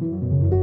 Vielleicht 0.00 0.56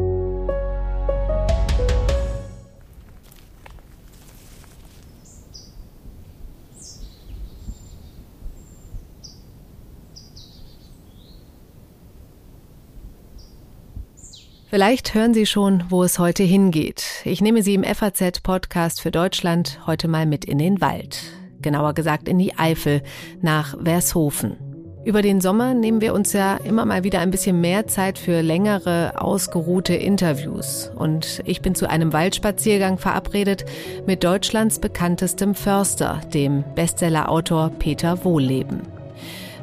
hören 15.13 15.35
Sie 15.35 15.46
schon, 15.46 15.83
wo 15.90 16.04
es 16.04 16.18
heute 16.18 16.44
hingeht. 16.44 17.06
Ich 17.24 17.40
nehme 17.40 17.62
Sie 17.62 17.76
im 17.76 17.84
FAZ-Podcast 17.84 19.02
für 19.02 19.12
Deutschland 19.12 19.82
heute 19.86 20.08
mal 20.08 20.26
mit 20.26 20.46
in 20.46 20.58
den 20.58 20.82
Wald. 20.82 21.20
Genauer 21.62 21.94
gesagt 21.94 22.28
in 22.28 22.40
die 22.40 22.58
Eifel, 22.58 23.04
nach 23.42 23.78
Vershofen. 23.84 24.67
Über 25.08 25.21
den 25.21 25.39
Sommer 25.39 25.74
nehmen 25.74 26.02
wir 26.02 26.14
uns 26.14 26.34
ja 26.34 26.58
immer 26.58 26.84
mal 26.84 27.05
wieder 27.05 27.21
ein 27.21 27.32
bisschen 27.32 27.62
mehr 27.62 27.88
Zeit 27.88 28.20
für 28.20 28.42
längere, 28.42 29.14
ausgeruhte 29.16 29.96
Interviews. 29.96 30.92
Und 30.98 31.42
ich 31.46 31.61
bin 31.61 31.75
zu 31.75 31.89
einem 31.89 32.11
Waldspaziergang 32.11 32.97
verabredet 32.97 33.63
mit 34.05 34.25
Deutschlands 34.25 34.80
bekanntestem 34.80 35.55
Förster, 35.55 36.20
dem 36.33 36.66
Bestsellerautor 36.75 37.71
Peter 37.80 38.25
Wohlleben. 38.25 38.81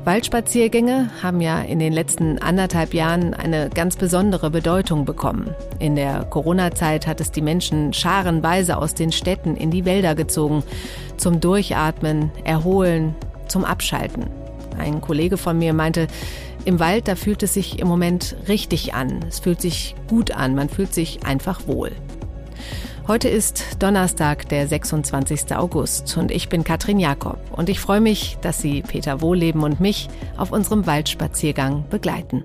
Waldspaziergänge 0.05 1.11
haben 1.23 1.43
ja 1.43 1.61
in 1.61 1.79
den 1.79 1.93
letzten 1.93 2.39
anderthalb 2.39 2.95
Jahren 2.95 3.35
eine 3.35 3.69
ganz 3.69 3.97
besondere 3.97 4.51
Bedeutung 4.51 5.05
bekommen. 5.05 5.55
In 5.79 5.95
der 5.95 6.25
Corona-Zeit 6.25 7.07
hat 7.07 7.21
es 7.21 7.33
die 7.33 7.43
Menschen 7.43 7.93
scharenweise 7.93 8.79
aus 8.79 8.95
den 8.95 9.13
Städten 9.13 9.57
in 9.57 9.71
die 9.71 9.85
Wälder 9.85 10.15
gezogen. 10.15 10.63
Zum 11.19 11.43
Durchatmen, 11.43 12.31
Erholen, 12.45 13.15
zum 13.47 13.67
Abschalten. 13.67 14.44
Ein 14.79 15.01
Kollege 15.01 15.37
von 15.37 15.59
mir 15.59 15.73
meinte, 15.73 16.07
im 16.65 16.81
Wald, 16.81 17.09
da 17.09 17.17
fühlt 17.17 17.43
es 17.43 17.55
sich 17.55 17.79
im 17.79 17.89
Moment 17.89 18.37
richtig 18.49 18.95
an. 18.95 19.25
Es 19.29 19.39
fühlt 19.39 19.61
sich 19.61 19.95
gut 20.09 20.31
an. 20.31 20.55
Man 20.55 20.69
fühlt 20.69 20.95
sich 20.95 21.25
einfach 21.27 21.67
wohl. 21.67 21.93
Heute 23.07 23.29
ist 23.29 23.83
Donnerstag, 23.83 24.49
der 24.49 24.67
26. 24.67 25.55
August 25.55 26.17
und 26.17 26.31
ich 26.31 26.49
bin 26.49 26.65
Katrin 26.65 26.99
Jakob 26.99 27.39
und 27.53 27.69
ich 27.69 27.79
freue 27.79 28.01
mich, 28.01 28.39
dass 28.41 28.63
Sie 28.63 28.81
Peter 28.81 29.21
Wohleben 29.21 29.63
und 29.63 29.79
mich 29.79 30.09
auf 30.39 30.53
unserem 30.53 30.87
Waldspaziergang 30.87 31.85
begleiten. 31.91 32.45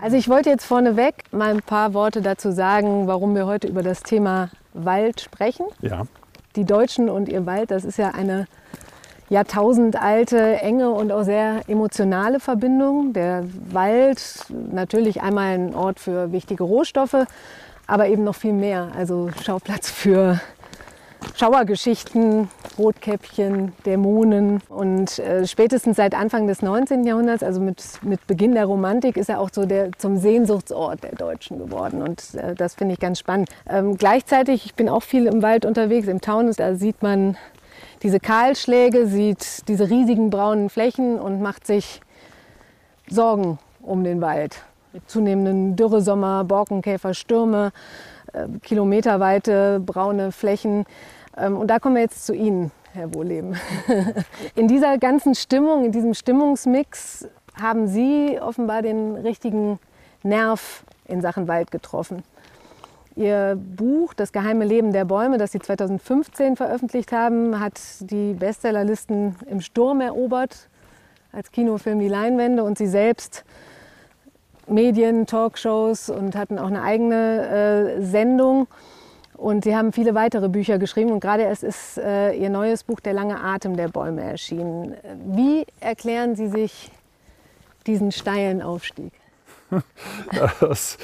Also 0.00 0.16
ich 0.16 0.28
wollte 0.28 0.48
jetzt 0.48 0.64
vorneweg 0.64 1.24
mal 1.32 1.50
ein 1.50 1.60
paar 1.60 1.92
Worte 1.92 2.22
dazu 2.22 2.50
sagen, 2.50 3.06
warum 3.08 3.34
wir 3.34 3.46
heute 3.46 3.66
über 3.66 3.82
das 3.82 4.02
Thema 4.02 4.48
Wald 4.72 5.20
sprechen. 5.20 5.66
Ja. 5.82 6.04
Die 6.56 6.64
Deutschen 6.64 7.10
und 7.10 7.28
ihr 7.28 7.44
Wald, 7.46 7.70
das 7.70 7.84
ist 7.84 7.98
ja 7.98 8.12
eine 8.12 8.46
jahrtausendalte, 9.28 10.62
enge 10.62 10.90
und 10.90 11.12
auch 11.12 11.24
sehr 11.24 11.60
emotionale 11.68 12.40
Verbindung. 12.40 13.12
Der 13.12 13.44
Wald, 13.70 14.46
natürlich 14.72 15.20
einmal 15.20 15.58
ein 15.58 15.74
Ort 15.74 16.00
für 16.00 16.32
wichtige 16.32 16.62
Rohstoffe, 16.62 17.26
aber 17.86 18.08
eben 18.08 18.24
noch 18.24 18.36
viel 18.36 18.54
mehr. 18.54 18.92
Also 18.96 19.30
Schauplatz 19.44 19.90
für 19.90 20.40
Schauergeschichten, 21.34 22.48
Rotkäppchen, 22.78 23.72
Dämonen. 23.86 24.60
Und 24.68 25.18
äh, 25.18 25.46
spätestens 25.46 25.96
seit 25.96 26.14
Anfang 26.14 26.46
des 26.46 26.62
19. 26.62 27.04
Jahrhunderts, 27.04 27.42
also 27.42 27.60
mit, 27.60 27.82
mit 28.02 28.26
Beginn 28.26 28.54
der 28.54 28.66
Romantik, 28.66 29.16
ist 29.16 29.28
er 29.28 29.40
auch 29.40 29.50
so 29.52 29.66
der, 29.66 29.90
zum 29.98 30.16
Sehnsuchtsort 30.16 31.02
der 31.02 31.14
Deutschen 31.14 31.58
geworden. 31.58 32.02
Und 32.02 32.34
äh, 32.34 32.54
das 32.54 32.74
finde 32.74 32.94
ich 32.94 33.00
ganz 33.00 33.18
spannend. 33.18 33.50
Ähm, 33.68 33.96
gleichzeitig, 33.96 34.64
ich 34.64 34.74
bin 34.74 34.88
auch 34.88 35.02
viel 35.02 35.26
im 35.26 35.42
Wald 35.42 35.64
unterwegs, 35.64 36.08
im 36.08 36.20
Taunus, 36.20 36.56
da 36.56 36.74
sieht 36.74 37.02
man 37.02 37.36
diese 38.02 38.20
Kahlschläge, 38.20 39.06
sieht 39.06 39.68
diese 39.68 39.90
riesigen 39.90 40.30
braunen 40.30 40.70
Flächen 40.70 41.18
und 41.18 41.40
macht 41.40 41.66
sich 41.66 42.00
Sorgen 43.08 43.58
um 43.82 44.04
den 44.04 44.20
Wald. 44.20 44.62
Mit 44.92 45.08
zunehmenden 45.08 45.76
Dürresommer, 45.76 46.44
Borkenkäfer, 46.44 47.14
Stürme. 47.14 47.72
Äh, 48.38 48.58
kilometerweite 48.60 49.80
braune 49.84 50.32
Flächen. 50.32 50.84
Ähm, 51.36 51.56
und 51.56 51.68
da 51.68 51.78
kommen 51.78 51.96
wir 51.96 52.02
jetzt 52.02 52.26
zu 52.26 52.34
Ihnen, 52.34 52.70
Herr 52.92 53.12
Wohleben. 53.14 53.56
In 54.54 54.68
dieser 54.68 54.98
ganzen 54.98 55.34
Stimmung, 55.34 55.84
in 55.84 55.92
diesem 55.92 56.14
Stimmungsmix 56.14 57.28
haben 57.60 57.88
Sie 57.88 58.38
offenbar 58.40 58.82
den 58.82 59.16
richtigen 59.16 59.78
Nerv 60.22 60.84
in 61.06 61.20
Sachen 61.20 61.48
Wald 61.48 61.70
getroffen. 61.70 62.22
Ihr 63.16 63.56
Buch 63.56 64.14
Das 64.14 64.30
geheime 64.30 64.64
Leben 64.64 64.92
der 64.92 65.04
Bäume, 65.04 65.38
das 65.38 65.50
Sie 65.52 65.58
2015 65.58 66.54
veröffentlicht 66.54 67.10
haben, 67.10 67.58
hat 67.58 67.80
die 68.00 68.34
Bestsellerlisten 68.34 69.36
im 69.50 69.60
Sturm 69.60 70.00
erobert, 70.00 70.68
als 71.32 71.50
Kinofilm 71.50 71.98
die 71.98 72.08
Leinwände 72.08 72.62
und 72.62 72.78
Sie 72.78 72.86
selbst 72.86 73.44
Medien, 74.68 75.26
Talkshows 75.26 76.10
und 76.10 76.36
hatten 76.36 76.58
auch 76.58 76.66
eine 76.66 76.82
eigene 76.82 77.96
äh, 77.98 78.02
Sendung. 78.02 78.68
Und 79.34 79.62
sie 79.64 79.76
haben 79.76 79.92
viele 79.92 80.16
weitere 80.16 80.48
Bücher 80.48 80.78
geschrieben 80.78 81.12
und 81.12 81.20
gerade 81.20 81.44
es 81.44 81.62
ist 81.62 81.96
äh, 81.98 82.32
ihr 82.32 82.50
neues 82.50 82.82
Buch 82.82 82.98
Der 82.98 83.12
lange 83.12 83.40
Atem 83.40 83.76
der 83.76 83.88
Bäume 83.88 84.22
erschienen. 84.22 84.94
Wie 85.26 85.64
erklären 85.78 86.34
Sie 86.34 86.48
sich 86.48 86.90
diesen 87.86 88.10
steilen 88.10 88.62
Aufstieg? 88.62 89.12
das, 90.60 90.98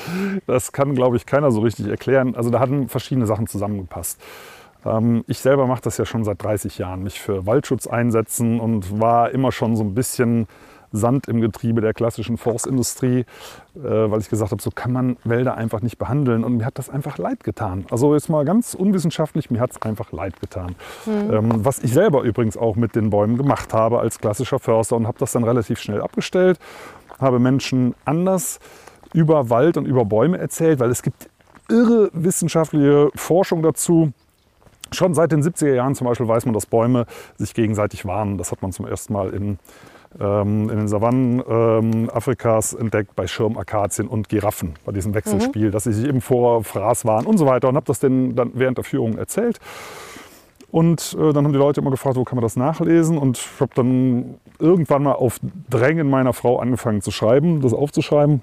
das 0.47 0.73
kann, 0.73 0.95
glaube 0.95 1.17
ich, 1.17 1.27
keiner 1.27 1.53
so 1.53 1.61
richtig 1.61 1.87
erklären. 1.87 2.35
Also 2.35 2.51
da 2.51 2.61
hatten 2.61 2.89
verschiedene 2.89 3.27
Sachen 3.27 3.47
zusammengepasst. 3.47 4.21
Ähm, 4.85 5.25
ich 5.27 5.39
selber 5.39 5.67
mache 5.67 5.83
das 5.83 5.97
ja 5.97 6.05
schon 6.05 6.25
seit 6.25 6.43
30 6.43 6.79
Jahren, 6.79 7.03
mich 7.03 7.21
für 7.21 7.47
Waldschutz 7.47 7.87
einsetzen 7.87 8.61
und 8.61 9.01
war 9.01 9.31
immer 9.31 9.53
schon 9.53 9.77
so 9.77 9.85
ein 9.85 9.95
bisschen 9.95 10.47
Sand 10.94 11.28
im 11.28 11.41
Getriebe 11.41 11.81
der 11.81 11.93
klassischen 11.93 12.38
Forstindustrie, 12.38 13.21
äh, 13.21 13.27
weil 13.75 14.21
ich 14.21 14.31
gesagt 14.31 14.53
habe, 14.53 14.62
so 14.62 14.71
kann 14.71 14.93
man 14.93 15.16
Wälder 15.25 15.56
einfach 15.56 15.82
nicht 15.82 15.99
behandeln. 15.99 16.44
Und 16.44 16.56
mir 16.56 16.65
hat 16.65 16.78
das 16.78 16.88
einfach 16.88 17.19
leid 17.19 17.43
getan. 17.44 17.84
Also 17.91 18.15
jetzt 18.15 18.28
mal 18.28 18.44
ganz 18.44 18.75
unwissenschaftlich, 18.75 19.50
mir 19.50 19.60
hat 19.60 19.72
es 19.72 19.83
einfach 19.83 20.12
leid 20.12 20.41
getan. 20.41 20.77
Mhm. 21.06 21.33
Ähm, 21.33 21.65
was 21.65 21.81
ich 21.81 21.93
selber 21.93 22.22
übrigens 22.22 22.56
auch 22.56 22.77
mit 22.77 22.94
den 22.94 23.10
Bäumen 23.10 23.37
gemacht 23.37 23.75
habe 23.75 23.99
als 23.99 24.19
klassischer 24.19 24.59
Förster 24.59 24.97
und 24.97 25.06
habe 25.06 25.19
das 25.19 25.33
dann 25.33 25.44
relativ 25.44 25.81
schnell 25.81 26.00
abgestellt, 26.00 26.59
habe 27.19 27.38
Menschen 27.38 27.94
anders 28.04 28.60
über 29.12 29.50
Wald 29.50 29.77
und 29.77 29.87
über 29.87 30.04
Bäume 30.04 30.38
erzählt, 30.38 30.81
weil 30.81 30.91
es 30.91 31.03
gibt 31.03 31.28
irre 31.69 32.10
wissenschaftliche 32.12 33.10
Forschung 33.15 33.62
dazu. 33.62 34.12
Schon 34.93 35.15
seit 35.15 35.33
den 35.33 35.43
70er 35.43 35.75
Jahren 35.75 35.94
zum 35.94 36.06
Beispiel 36.06 36.28
weiß 36.28 36.44
man, 36.44 36.54
dass 36.54 36.66
Bäume 36.66 37.06
sich 37.37 37.54
gegenseitig 37.54 38.04
warnen. 38.04 38.38
Das 38.38 38.53
hat 38.53 38.62
man 38.62 38.72
zum 38.72 38.87
ersten 38.87 39.12
Mal 39.12 39.31
in 39.31 39.59
in 40.19 40.69
den 40.69 40.89
Savannen 40.89 41.43
ähm, 41.49 42.11
Afrikas 42.13 42.73
entdeckt 42.73 43.17
bei 43.17 43.27
Schirmakazien 43.27 44.07
und 44.07 44.28
Giraffen, 44.28 44.75
bei 44.84 44.93
diesem 44.93 45.15
Wechselspiel, 45.15 45.69
mhm. 45.69 45.71
dass 45.72 45.84
sie 45.84 45.93
sich 45.93 46.09
eben 46.09 46.21
vor 46.21 46.63
Fraß 46.63 47.05
waren 47.05 47.27
und 47.27 47.39
so 47.39 47.47
weiter 47.47 47.69
und 47.69 47.77
habe 47.77 47.87
das 47.87 47.99
denen 47.99 48.37
dann 48.37 48.53
während 48.55 48.78
der 48.78 48.84
Führung 48.84 49.19
erzählt. 49.19 49.59
Und 50.71 51.16
äh, 51.21 51.33
dann 51.33 51.45
haben 51.45 51.53
die 51.53 51.59
Leute 51.59 51.81
immer 51.81 51.93
gefragt, 51.93 52.16
wo 52.16 52.25
kann 52.25 52.37
man 52.37 52.43
das 52.43 52.57
nachlesen? 52.57 53.16
Und 53.16 53.39
ich 53.39 53.61
habe 53.61 53.71
dann 53.75 54.34
irgendwann 54.59 55.05
mal 55.05 55.13
auf 55.13 55.39
Drängen 55.71 56.11
meiner 56.11 56.33
Frau 56.33 56.59
angefangen 56.59 57.01
zu 57.01 57.13
schreiben, 57.13 57.60
das 57.60 57.72
aufzuschreiben. 57.72 58.41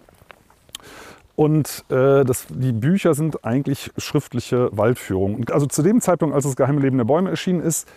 Und 1.36 1.86
äh, 1.90 2.24
das, 2.24 2.48
die 2.50 2.72
Bücher 2.72 3.14
sind 3.16 3.44
eigentlich 3.44 3.92
schriftliche 3.98 4.70
Waldführungen. 4.72 5.46
Also 5.52 5.66
zu 5.66 5.82
dem 5.82 6.00
Zeitpunkt, 6.00 6.36
als 6.36 6.46
das 6.46 6.56
Geheime 6.56 6.80
Leben 6.80 6.98
der 6.98 7.06
Bäume 7.06 7.30
erschienen 7.30 7.62
ist, 7.62 7.88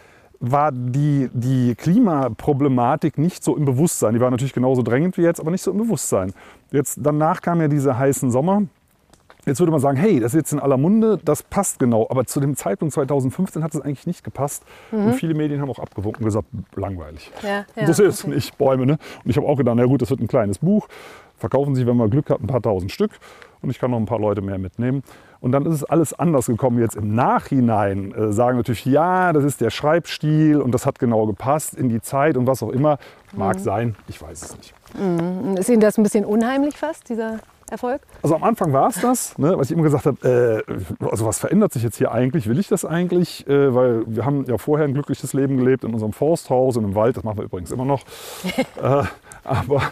war 0.51 0.73
die, 0.73 1.31
die 1.33 1.75
Klimaproblematik 1.75 3.19
nicht 3.19 3.43
so 3.45 3.57
im 3.57 3.65
Bewusstsein. 3.65 4.15
Die 4.15 4.21
war 4.21 4.31
natürlich 4.31 4.53
genauso 4.53 4.83
drängend 4.83 5.17
wie 5.19 5.23
jetzt, 5.23 5.41
aber 5.41 5.51
nicht 5.51 5.63
so 5.63 5.71
im 5.71 5.79
Bewusstsein. 5.79 6.33
Jetzt, 6.71 6.99
danach 7.03 7.41
kamen 7.41 7.61
ja 7.63 7.69
diese 7.69 7.99
heißen 7.99 8.31
Sommer. 8.31 8.63
Jetzt 9.47 9.61
würde 9.61 9.73
man 9.73 9.81
sagen, 9.81 9.99
hey, 9.99 10.21
das 10.21 10.33
ist 10.33 10.39
jetzt 10.39 10.53
in 10.53 10.59
aller 10.59 10.79
Munde, 10.79 11.19
das 11.23 11.43
passt 11.43 11.79
genau. 11.79 12.07
Aber 12.09 12.25
zu 12.25 12.41
dem 12.41 12.57
Zeitpunkt 12.57 12.95
2015 12.95 13.63
hat 13.63 13.75
es 13.75 13.81
eigentlich 13.81 14.07
nicht 14.07 14.25
gepasst. 14.25 14.65
Mhm. 14.91 15.07
Und 15.07 15.13
viele 15.15 15.35
Medien 15.35 15.61
haben 15.61 15.71
auch 15.71 15.79
abgewunken 15.79 16.23
und 16.23 16.27
gesagt, 16.27 16.49
langweilig. 16.75 17.31
Ja, 17.43 17.67
ja, 17.77 17.87
das 17.87 17.99
ist 17.99 18.25
okay. 18.25 18.35
nicht 18.35 18.57
Bäume. 18.57 18.87
Ne? 18.87 18.99
Und 19.25 19.31
ich 19.31 19.37
habe 19.37 19.47
auch 19.47 19.57
gedacht, 19.57 19.77
na 19.77 19.85
gut, 19.85 20.01
das 20.01 20.11
wird 20.11 20.21
ein 20.21 20.29
kleines 20.29 20.59
Buch. 20.59 20.89
Verkaufen 21.37 21.75
Sie, 21.75 21.87
wenn 21.87 21.97
man 21.97 22.09
Glück 22.09 22.31
hat, 22.31 22.41
ein 22.41 22.47
paar 22.47 22.63
tausend 22.63 22.91
Stück. 22.91 23.11
Und 23.65 23.71
ich 23.71 23.79
kann 23.79 23.91
noch 23.91 23.97
ein 23.99 24.05
paar 24.05 24.21
Leute 24.21 24.43
mehr 24.43 24.59
mitnehmen. 24.59 25.03
Und 25.41 25.53
dann 25.53 25.65
ist 25.65 25.75
es 25.75 25.85
alles 25.85 26.13
anders 26.13 26.47
gekommen. 26.47 26.79
Jetzt 26.79 26.97
im 26.97 27.15
Nachhinein 27.15 28.13
äh, 28.13 28.31
sagen 28.31 28.59
natürlich, 28.59 28.85
ja, 28.85 29.33
das 29.33 29.43
ist 29.43 29.63
der 29.63 29.71
Schreibstil 29.71 30.61
und 30.61 30.73
das 30.73 30.85
hat 30.85 30.99
genau 30.99 31.27
gepasst 31.27 31.75
in 31.75 31.89
die 31.89 32.03
Zeit 32.03 32.37
und 32.37 32.47
was 32.47 32.63
auch 32.63 32.69
immer. 32.69 32.99
Mag 33.33 33.57
mhm. 33.57 33.61
sein, 33.63 33.97
ich 34.07 34.21
weiß 34.21 34.43
es 34.43 34.57
nicht. 34.57 34.75
Mhm. 34.99 35.57
Ist 35.57 35.71
Ihnen 35.71 35.81
das 35.81 35.97
ein 35.97 36.03
bisschen 36.03 36.27
unheimlich 36.27 36.77
fast, 36.77 37.09
dieser 37.09 37.41
Erfolg? 37.71 38.03
Also 38.23 38.35
am 38.35 38.43
Anfang 38.43 38.73
war 38.75 38.89
es 38.89 39.01
das, 39.01 39.39
ne, 39.39 39.57
was 39.57 39.71
ich 39.71 39.73
immer 39.73 39.85
gesagt 39.85 40.05
habe, 40.05 40.65
äh, 40.69 41.07
also 41.07 41.25
was 41.25 41.39
verändert 41.39 41.73
sich 41.73 41.83
jetzt 41.83 41.97
hier 41.97 42.13
eigentlich? 42.13 42.47
Will 42.47 42.59
ich 42.59 42.69
das 42.69 42.85
eigentlich? 42.85 43.47
Äh, 43.49 43.75
weil 43.75 44.03
wir 44.07 44.27
haben 44.27 44.45
ja 44.47 44.59
vorher 44.59 44.87
ein 44.87 44.93
glückliches 44.93 45.33
Leben 45.33 45.57
gelebt 45.57 45.85
in 45.85 45.93
unserem 45.95 46.13
Forsthaus 46.13 46.77
und 46.77 46.85
im 46.85 46.95
Wald, 46.95 47.17
das 47.17 47.25
machen 47.25 47.39
wir 47.39 47.45
übrigens 47.45 47.71
immer 47.71 47.87
noch. 47.87 48.03
äh, 48.83 49.05
aber 49.45 49.83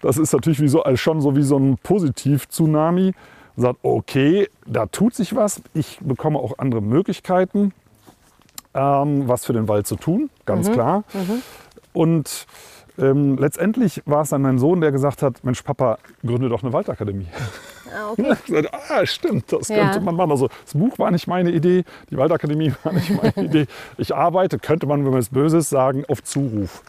das 0.00 0.18
ist 0.18 0.32
natürlich 0.32 0.60
wie 0.60 0.68
so, 0.68 0.82
schon 0.94 1.20
so 1.20 1.36
wie 1.36 1.42
so 1.42 1.58
ein 1.58 1.78
Positiv-Tsunami. 1.82 3.12
Sagt, 3.56 3.78
okay, 3.82 4.48
da 4.66 4.86
tut 4.86 5.14
sich 5.14 5.36
was, 5.36 5.62
ich 5.74 5.98
bekomme 6.00 6.38
auch 6.38 6.58
andere 6.58 6.80
Möglichkeiten, 6.80 7.72
ähm, 8.72 9.28
was 9.28 9.44
für 9.44 9.52
den 9.52 9.68
Wald 9.68 9.86
zu 9.86 9.96
tun, 9.96 10.30
ganz 10.46 10.68
mhm. 10.68 10.72
klar. 10.72 11.04
Mhm. 11.12 11.42
Und 11.92 12.46
ähm, 12.98 13.36
letztendlich 13.36 14.02
war 14.06 14.22
es 14.22 14.30
dann 14.30 14.42
mein 14.42 14.58
Sohn, 14.58 14.80
der 14.80 14.90
gesagt 14.90 15.22
hat, 15.22 15.44
Mensch 15.44 15.62
Papa, 15.62 15.98
gründe 16.24 16.48
doch 16.48 16.62
eine 16.62 16.72
Waldakademie. 16.72 17.28
Ah, 17.94 18.10
okay. 18.12 18.34
gesagt, 18.46 18.70
ah 18.90 19.06
stimmt, 19.06 19.52
das 19.52 19.68
ja. 19.68 19.76
könnte 19.76 20.00
man 20.00 20.16
machen. 20.16 20.30
Also 20.30 20.48
das 20.64 20.74
Buch 20.74 20.98
war 20.98 21.10
nicht 21.10 21.26
meine 21.26 21.50
Idee, 21.50 21.84
die 22.10 22.16
Waldakademie 22.16 22.72
war 22.82 22.92
nicht 22.92 23.10
meine 23.10 23.32
Idee. 23.48 23.66
Ich 23.98 24.14
arbeite, 24.14 24.58
könnte 24.58 24.86
man, 24.86 25.04
wenn 25.04 25.10
man 25.10 25.20
es 25.20 25.28
Böses 25.28 25.68
sagen, 25.68 26.04
auf 26.08 26.22
Zuruf. 26.22 26.82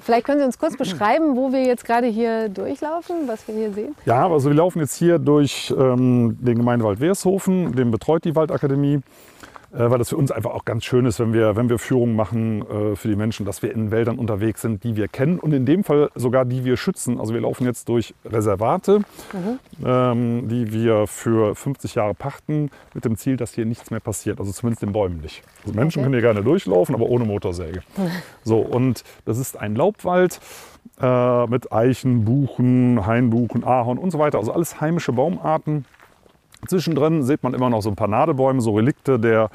Vielleicht 0.00 0.26
können 0.26 0.40
Sie 0.40 0.46
uns 0.46 0.58
kurz 0.58 0.76
beschreiben, 0.76 1.36
wo 1.36 1.52
wir 1.52 1.64
jetzt 1.64 1.84
gerade 1.84 2.06
hier 2.06 2.48
durchlaufen, 2.48 3.28
was 3.28 3.46
wir 3.46 3.54
hier 3.54 3.72
sehen? 3.72 3.94
Ja, 4.04 4.28
also 4.28 4.48
wir 4.48 4.56
laufen 4.56 4.80
jetzt 4.80 4.96
hier 4.96 5.18
durch 5.18 5.72
ähm, 5.76 6.36
den 6.40 6.56
Gemeindewald 6.56 7.00
Weershofen, 7.00 7.74
den 7.76 7.90
betreut 7.90 8.24
die 8.24 8.34
Waldakademie. 8.34 9.00
Äh, 9.72 9.90
weil 9.90 9.98
das 9.98 10.10
für 10.10 10.16
uns 10.16 10.30
einfach 10.30 10.50
auch 10.50 10.64
ganz 10.64 10.84
schön 10.84 11.06
ist, 11.06 11.18
wenn 11.18 11.32
wir, 11.32 11.56
wenn 11.56 11.70
wir 11.70 11.78
Führungen 11.78 12.14
machen 12.14 12.62
äh, 12.62 12.96
für 12.96 13.08
die 13.08 13.16
Menschen, 13.16 13.46
dass 13.46 13.62
wir 13.62 13.72
in 13.72 13.90
Wäldern 13.90 14.18
unterwegs 14.18 14.60
sind, 14.60 14.84
die 14.84 14.96
wir 14.96 15.08
kennen 15.08 15.38
und 15.38 15.52
in 15.52 15.64
dem 15.64 15.82
Fall 15.82 16.10
sogar 16.14 16.44
die 16.44 16.64
wir 16.64 16.76
schützen. 16.76 17.18
Also 17.18 17.32
wir 17.32 17.40
laufen 17.40 17.64
jetzt 17.64 17.88
durch 17.88 18.14
Reservate, 18.24 18.98
mhm. 19.32 19.58
ähm, 19.84 20.48
die 20.48 20.72
wir 20.72 21.06
für 21.06 21.54
50 21.54 21.94
Jahre 21.94 22.14
pachten, 22.14 22.70
mit 22.92 23.04
dem 23.06 23.16
Ziel, 23.16 23.38
dass 23.38 23.54
hier 23.54 23.64
nichts 23.64 23.90
mehr 23.90 24.00
passiert, 24.00 24.40
also 24.40 24.52
zumindest 24.52 24.82
den 24.82 24.92
Bäumen 24.92 25.20
nicht. 25.20 25.42
Also 25.62 25.74
Menschen 25.74 26.00
okay. 26.00 26.04
können 26.04 26.14
hier 26.14 26.22
gerne 26.22 26.42
durchlaufen, 26.42 26.94
aber 26.94 27.06
ohne 27.06 27.24
Motorsäge. 27.24 27.82
Mhm. 27.96 28.10
So, 28.44 28.58
und 28.58 29.04
das 29.24 29.38
ist 29.38 29.56
ein 29.56 29.76
Laubwald 29.76 30.40
äh, 31.00 31.46
mit 31.46 31.72
Eichen, 31.72 32.24
Buchen, 32.24 33.06
Hainbuchen, 33.06 33.62
Ahorn 33.62 33.98
und 33.98 34.10
so 34.10 34.18
weiter, 34.18 34.38
also 34.38 34.52
alles 34.52 34.80
heimische 34.80 35.12
Baumarten. 35.12 35.84
Zwischendrin 36.66 37.22
sieht 37.22 37.42
man 37.42 37.54
immer 37.54 37.70
noch 37.70 37.82
so 37.82 37.90
ein 37.90 37.96
paar 37.96 38.08
Nadelbäume, 38.08 38.60
so 38.60 38.74
Relikte 38.74 39.18
der, 39.18 39.50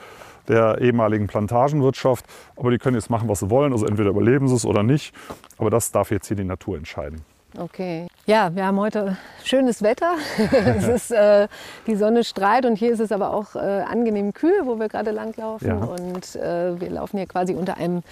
der 0.47 0.79
ehemaligen 0.81 1.27
Plantagenwirtschaft. 1.27 2.25
Aber 2.55 2.71
die 2.71 2.77
können 2.77 2.95
jetzt 2.95 3.09
machen, 3.09 3.27
was 3.29 3.39
sie 3.39 3.49
wollen. 3.49 3.73
Also 3.73 3.85
entweder 3.85 4.09
überleben 4.09 4.47
sie 4.47 4.55
es 4.55 4.65
oder 4.65 4.83
nicht. 4.83 5.13
Aber 5.57 5.69
das 5.69 5.91
darf 5.91 6.11
jetzt 6.11 6.27
hier 6.27 6.37
die 6.37 6.43
Natur 6.43 6.77
entscheiden. 6.77 7.23
Okay. 7.57 8.07
Ja, 8.25 8.53
wir 8.53 8.65
haben 8.65 8.79
heute 8.79 9.17
schönes 9.43 9.81
Wetter. 9.81 10.13
es 10.77 10.87
ist, 10.87 11.11
äh, 11.11 11.47
die 11.87 11.95
Sonne 11.95 12.23
strahlt 12.23 12.65
und 12.65 12.75
hier 12.75 12.91
ist 12.91 12.99
es 12.99 13.11
aber 13.11 13.33
auch 13.33 13.55
äh, 13.55 13.59
angenehm 13.59 14.33
kühl, 14.33 14.61
wo 14.65 14.79
wir 14.79 14.89
gerade 14.89 15.11
langlaufen. 15.11 15.67
Ja. 15.67 15.75
Und 15.77 16.35
äh, 16.35 16.79
wir 16.79 16.89
laufen 16.89 17.17
hier 17.17 17.25
quasi 17.25 17.55
unter 17.55 17.77
einem 17.77 18.03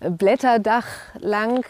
Blätterdach 0.00 0.86
lang. 1.18 1.64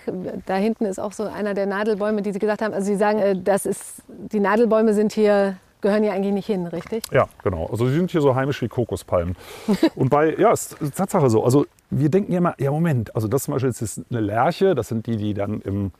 Da 0.46 0.56
hinten 0.56 0.84
ist 0.84 1.00
auch 1.00 1.12
so 1.12 1.24
einer 1.24 1.54
der 1.54 1.66
Nadelbäume, 1.66 2.22
die 2.22 2.32
Sie 2.32 2.38
gesagt 2.38 2.62
haben. 2.62 2.74
Also 2.74 2.86
Sie 2.86 2.96
sagen, 2.96 3.18
äh, 3.18 3.36
das 3.36 3.66
ist, 3.66 4.02
die 4.06 4.40
Nadelbäume 4.40 4.94
sind 4.94 5.12
hier 5.12 5.56
gehören 5.84 6.02
hier 6.02 6.14
eigentlich 6.14 6.32
nicht 6.32 6.46
hin, 6.46 6.66
richtig? 6.66 7.04
Ja, 7.12 7.28
genau. 7.42 7.66
Also 7.66 7.86
sie 7.86 7.94
sind 7.94 8.10
hier 8.10 8.22
so 8.22 8.34
heimisch 8.34 8.60
wie 8.62 8.68
Kokospalmen. 8.68 9.36
und 9.94 10.08
bei, 10.08 10.34
ja, 10.34 10.50
ist, 10.50 10.80
ist 10.80 10.96
Tatsache 10.96 11.28
so. 11.30 11.44
Also 11.44 11.66
wir 11.90 12.08
denken 12.08 12.32
ja 12.32 12.38
immer, 12.38 12.54
ja 12.58 12.70
Moment, 12.70 13.14
also 13.14 13.28
das 13.28 13.44
zum 13.44 13.52
Beispiel 13.52 13.70
ist 13.70 14.02
eine 14.10 14.20
Lerche, 14.20 14.74
das 14.74 14.88
sind 14.88 15.06
die, 15.06 15.16
die 15.16 15.34
dann 15.34 15.60
im 15.60 15.92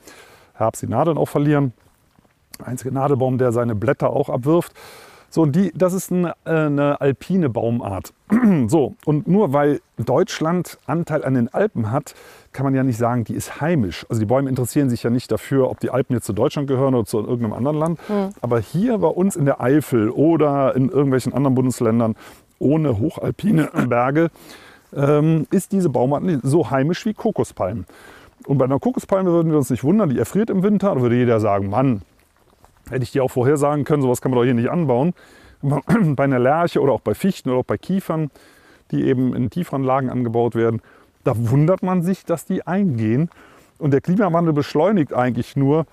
Herbst 0.55 0.83
die 0.83 0.87
Nadeln 0.87 1.19
auch 1.19 1.29
verlieren. 1.29 1.75
Einzige 2.65 2.93
Nadelbaum, 2.93 3.37
der 3.37 3.53
seine 3.53 3.75
Blätter 3.75 4.11
auch 4.11 4.31
abwirft. 4.31 4.73
So, 5.35 5.43
und 5.43 5.57
die, 5.57 5.73
das 5.75 5.95
ist 5.95 6.13
eine, 6.13 6.35
äh, 6.45 6.51
eine 6.51 7.01
alpine 7.01 7.51
Baumart. 7.51 8.13
so, 8.69 8.95
und 9.05 9.27
nur 9.27 9.53
weil 9.53 9.81
Deutschland 9.97 10.79
Anteil 10.87 11.25
an 11.25 11.35
den 11.35 11.53
Alpen 11.53 11.91
hat, 11.91 12.15
kann 12.53 12.63
man 12.63 12.73
ja 12.73 12.85
nicht 12.85 12.99
sagen, 12.99 13.25
die 13.25 13.35
ist 13.35 13.61
heimisch. 13.61 14.07
Also 14.09 14.21
die 14.21 14.27
Bäume 14.27 14.49
interessieren 14.49 14.91
sich 14.91 15.03
ja 15.03 15.11
nicht 15.11 15.33
dafür, 15.33 15.71
ob 15.71 15.81
die 15.81 15.91
Alpen 15.91 16.15
jetzt 16.15 16.27
zu 16.27 16.35
Deutschland 16.35 16.69
gehören 16.69 16.95
oder 16.95 17.05
zu 17.05 17.19
irgendeinem 17.19 17.53
anderen 17.55 17.79
Land. 17.79 18.09
Mhm. 18.09 18.29
Aber 18.43 18.61
hier 18.61 18.99
bei 18.99 19.09
uns 19.09 19.35
in 19.35 19.45
der 19.45 19.61
Eifel 19.61 20.09
oder 20.09 20.77
in 20.77 20.89
irgendwelchen 20.89 21.35
anderen 21.35 21.57
Bundesländern 21.57 22.15
ohne 22.61 23.01
hochalpine 23.01 23.71
Berge 23.89 24.31
ähm, 24.95 25.49
ist 25.51 25.73
diese 25.73 25.89
Baumart 25.89 26.23
so 26.45 26.71
heimisch 26.71 27.05
wie 27.07 27.13
Kokospalmen. 27.13 27.87
Und 28.47 28.59
bei 28.59 28.67
einer 28.67 28.79
Kokospalme 28.79 29.33
würden 29.33 29.51
wir 29.51 29.59
uns 29.59 29.71
nicht 29.71 29.83
wundern, 29.83 30.11
die 30.11 30.19
erfriert 30.21 30.49
im 30.49 30.63
Winter. 30.63 30.95
Da 30.95 31.01
würde 31.01 31.17
jeder 31.17 31.41
sagen, 31.41 31.71
Mann, 31.71 32.03
hätte 32.91 33.03
ich 33.03 33.13
dir 33.13 33.25
auch 33.25 33.31
vorher 33.31 33.57
sagen 33.57 33.85
können, 33.85 34.03
sowas 34.03 34.21
kann 34.21 34.31
man 34.31 34.39
doch 34.39 34.45
hier 34.45 34.55
nicht 34.55 34.71
anbauen. 34.71 35.15
Bei 35.63 36.25
einer 36.25 36.39
Lerche 36.39 36.81
oder 36.81 36.93
auch 36.93 37.01
bei 37.01 37.15
Fichten 37.15 37.49
oder 37.49 37.61
auch 37.61 37.65
bei 37.65 37.79
Kiefern, 37.79 38.31
die 38.91 39.05
eben 39.05 39.35
in 39.35 39.49
tieferen 39.49 39.83
Lagen 39.83 40.11
angebaut 40.11 40.55
werden, 40.55 40.83
da 41.25 41.33
wundert 41.37 41.83
man 41.83 42.03
sich, 42.03 42.27
dass 42.27 42.45
die 42.45 42.67
eingehen. 42.67 43.31
Und 43.79 43.93
der 43.93 44.03
Klimawandel 44.03 44.53
beschleunigt 44.53 45.15
eigentlich 45.15 45.57
nur, 45.57 45.87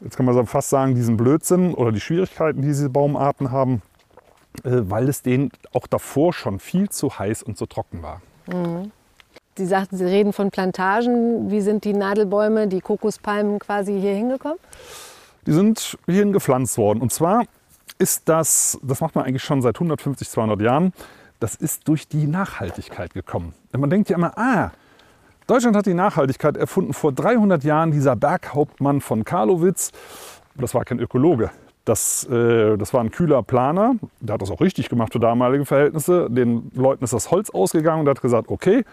jetzt 0.00 0.16
kann 0.16 0.26
man 0.26 0.46
fast 0.46 0.70
sagen, 0.70 0.94
diesen 0.94 1.16
Blödsinn 1.16 1.74
oder 1.74 1.90
die 1.90 2.00
Schwierigkeiten, 2.00 2.62
die 2.62 2.68
diese 2.68 2.88
Baumarten 2.88 3.50
haben, 3.50 3.82
äh, 4.62 4.70
weil 4.84 5.08
es 5.08 5.22
denen 5.22 5.50
auch 5.72 5.88
davor 5.88 6.32
schon 6.32 6.60
viel 6.60 6.88
zu 6.88 7.18
heiß 7.18 7.42
und 7.42 7.58
zu 7.58 7.66
trocken 7.66 8.02
war. 8.02 8.22
Mhm. 8.46 8.92
Sie 9.56 9.66
sagten, 9.66 9.96
Sie 9.96 10.04
reden 10.04 10.32
von 10.32 10.50
Plantagen. 10.50 11.50
Wie 11.50 11.60
sind 11.60 11.84
die 11.84 11.92
Nadelbäume, 11.92 12.66
die 12.66 12.80
Kokospalmen 12.80 13.60
quasi 13.60 14.00
hier 14.00 14.14
hingekommen? 14.14 14.58
Die 15.46 15.52
sind 15.52 15.98
hierhin 16.06 16.32
gepflanzt 16.32 16.78
worden. 16.78 17.00
Und 17.00 17.12
zwar 17.12 17.44
ist 17.98 18.28
das, 18.28 18.78
das 18.82 19.00
macht 19.00 19.14
man 19.14 19.24
eigentlich 19.24 19.42
schon 19.42 19.62
seit 19.62 19.76
150, 19.76 20.28
200 20.28 20.60
Jahren, 20.60 20.92
das 21.40 21.54
ist 21.54 21.86
durch 21.88 22.08
die 22.08 22.26
Nachhaltigkeit 22.26 23.12
gekommen. 23.14 23.54
Denn 23.72 23.80
man 23.80 23.90
denkt 23.90 24.08
ja 24.08 24.16
immer, 24.16 24.36
ah, 24.38 24.70
Deutschland 25.46 25.76
hat 25.76 25.84
die 25.86 25.94
Nachhaltigkeit 25.94 26.56
erfunden 26.56 26.94
vor 26.94 27.12
300 27.12 27.64
Jahren, 27.64 27.90
dieser 27.90 28.16
Berghauptmann 28.16 29.02
von 29.02 29.24
Karlowitz. 29.24 29.92
Das 30.54 30.74
war 30.74 30.84
kein 30.84 30.98
Ökologe. 30.98 31.50
Das, 31.84 32.24
äh, 32.30 32.78
das 32.78 32.94
war 32.94 33.02
ein 33.02 33.10
kühler 33.10 33.42
Planer, 33.42 33.96
der 34.20 34.34
hat 34.34 34.42
das 34.42 34.50
auch 34.50 34.62
richtig 34.62 34.88
gemacht 34.88 35.12
für 35.12 35.20
damalige 35.20 35.66
Verhältnisse. 35.66 36.30
Den 36.30 36.70
Leuten 36.74 37.04
ist 37.04 37.12
das 37.12 37.30
Holz 37.30 37.50
ausgegangen 37.50 38.00
und 38.00 38.08
hat 38.08 38.22
gesagt, 38.22 38.48
okay, 38.48 38.84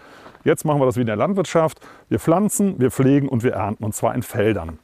jetzt 0.44 0.66
machen 0.66 0.78
wir 0.78 0.84
das 0.84 0.96
wie 0.96 1.00
in 1.00 1.06
der 1.06 1.16
Landwirtschaft. 1.16 1.80
Wir 2.10 2.18
pflanzen, 2.18 2.78
wir 2.78 2.90
pflegen 2.90 3.28
und 3.28 3.44
wir 3.44 3.54
ernten 3.54 3.82
und 3.82 3.94
zwar 3.94 4.14
in 4.14 4.22
Feldern. 4.22 4.78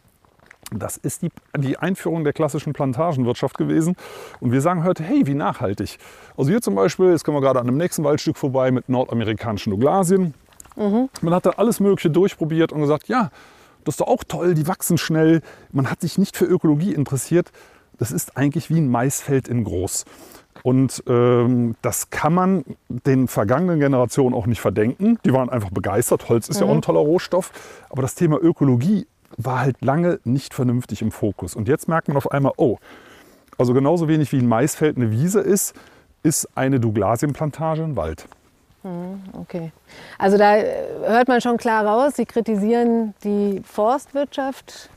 Das 0.70 0.98
ist 0.98 1.22
die, 1.22 1.30
die, 1.56 1.78
Einführung 1.78 2.25
der 2.25 2.32
klassischen 2.32 2.72
Plantagenwirtschaft 2.72 3.56
gewesen. 3.56 3.96
Und 4.40 4.52
wir 4.52 4.60
sagen 4.60 4.84
heute, 4.84 5.02
hey, 5.02 5.26
wie 5.26 5.34
nachhaltig. 5.34 5.98
Also 6.37 6.50
hier 6.50 6.60
zum 6.60 6.75
Beispiel, 6.75 7.10
jetzt 7.10 7.25
kommen 7.25 7.38
wir 7.38 7.40
gerade 7.40 7.60
an 7.60 7.68
einem 7.68 7.78
nächsten 7.78 8.04
Waldstück 8.04 8.37
vorbei 8.37 8.70
mit 8.70 8.88
nordamerikanischen 8.88 9.70
Douglasien. 9.70 10.34
Mhm. 10.76 11.08
Man 11.22 11.34
hat 11.34 11.46
da 11.46 11.50
alles 11.50 11.80
Mögliche 11.80 12.10
durchprobiert 12.10 12.72
und 12.72 12.82
gesagt, 12.82 13.08
ja, 13.08 13.30
das 13.84 13.94
ist 13.94 14.00
doch 14.00 14.08
auch 14.08 14.25
toll, 14.25 14.54
die 14.54 14.66
wachsen 14.66 14.98
schnell. 14.98 15.40
Man 15.72 15.90
hat 15.90 16.02
sich 16.02 16.18
nicht 16.18 16.37
für 16.37 16.44
Ökologie 16.44 16.92
interessiert. 16.92 17.50
Das 17.98 18.12
ist 18.12 18.37
eigentlich 18.37 18.68
wie 18.68 18.78
ein 18.78 18.88
Maisfeld 18.88 19.48
in 19.48 19.64
groß. 19.64 20.04
Und 20.62 21.02
ähm, 21.06 21.76
das 21.82 22.10
kann 22.10 22.34
man 22.34 22.64
den 22.88 23.28
vergangenen 23.28 23.80
Generationen 23.80 24.34
auch 24.34 24.46
nicht 24.46 24.60
verdenken. 24.60 25.18
Die 25.25 25.32
waren 25.32 25.48
einfach 25.48 25.70
begeistert. 25.70 26.28
Holz 26.28 26.48
ist 26.48 26.60
mhm. 26.60 26.66
ja 26.66 26.70
auch 26.70 26.76
ein 26.76 26.82
toller 26.82 27.00
Rohstoff. 27.00 27.52
Aber 27.88 28.02
das 28.02 28.14
Thema 28.14 28.38
Ökologie 28.38 29.06
war 29.37 29.61
halt 29.61 29.85
lange 29.85 30.20
nicht 30.25 30.54
vernünftig 30.54 31.02
im 31.02 31.11
Fokus. 31.11 31.54
Und 31.54 31.68
jetzt 31.68 31.88
merkt 31.88 32.08
man 32.08 32.16
auf 32.16 32.30
einmal, 32.30 32.52
oh, 32.56 32.78
also 33.56 33.75
genauso 33.75 34.08
wenig 34.08 34.32
wie 34.32 34.38
ein 34.38 34.49
Maisfeld 34.49 34.97
eine 34.97 35.11
Wiese 35.11 35.40
ist, 35.40 35.75
ist 36.23 36.49
eine 36.56 36.80
Douglasienplantage 36.80 37.82
ein 37.82 37.97
Wald. 37.97 38.26
Hm, 38.82 39.20
okay. 39.32 39.73
Also 40.18 40.38
da 40.38 40.56
äh, 40.56 40.87
hört 41.04 41.28
man 41.28 41.40
schon 41.40 41.56
klar 41.56 41.85
raus, 41.85 42.14
Sie 42.16 42.26
kritisieren 42.26 43.14
die 43.25 43.61
Forstwirtschaft 43.64 44.90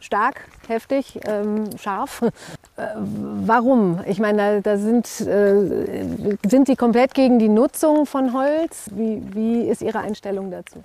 stark, 0.00 0.48
heftig, 0.68 1.20
ähm, 1.26 1.70
scharf. 1.78 2.22
Äh, 2.76 2.88
warum? 2.96 4.00
Ich 4.04 4.18
meine, 4.18 4.60
da, 4.60 4.72
da 4.72 4.78
sind, 4.78 5.06
äh, 5.20 6.36
sind 6.44 6.66
Sie 6.66 6.74
komplett 6.74 7.14
gegen 7.14 7.38
die 7.38 7.48
Nutzung 7.48 8.04
von 8.04 8.32
Holz? 8.32 8.90
Wie, 8.90 9.22
wie 9.32 9.68
ist 9.68 9.80
Ihre 9.80 10.00
Einstellung 10.00 10.50
dazu? 10.50 10.82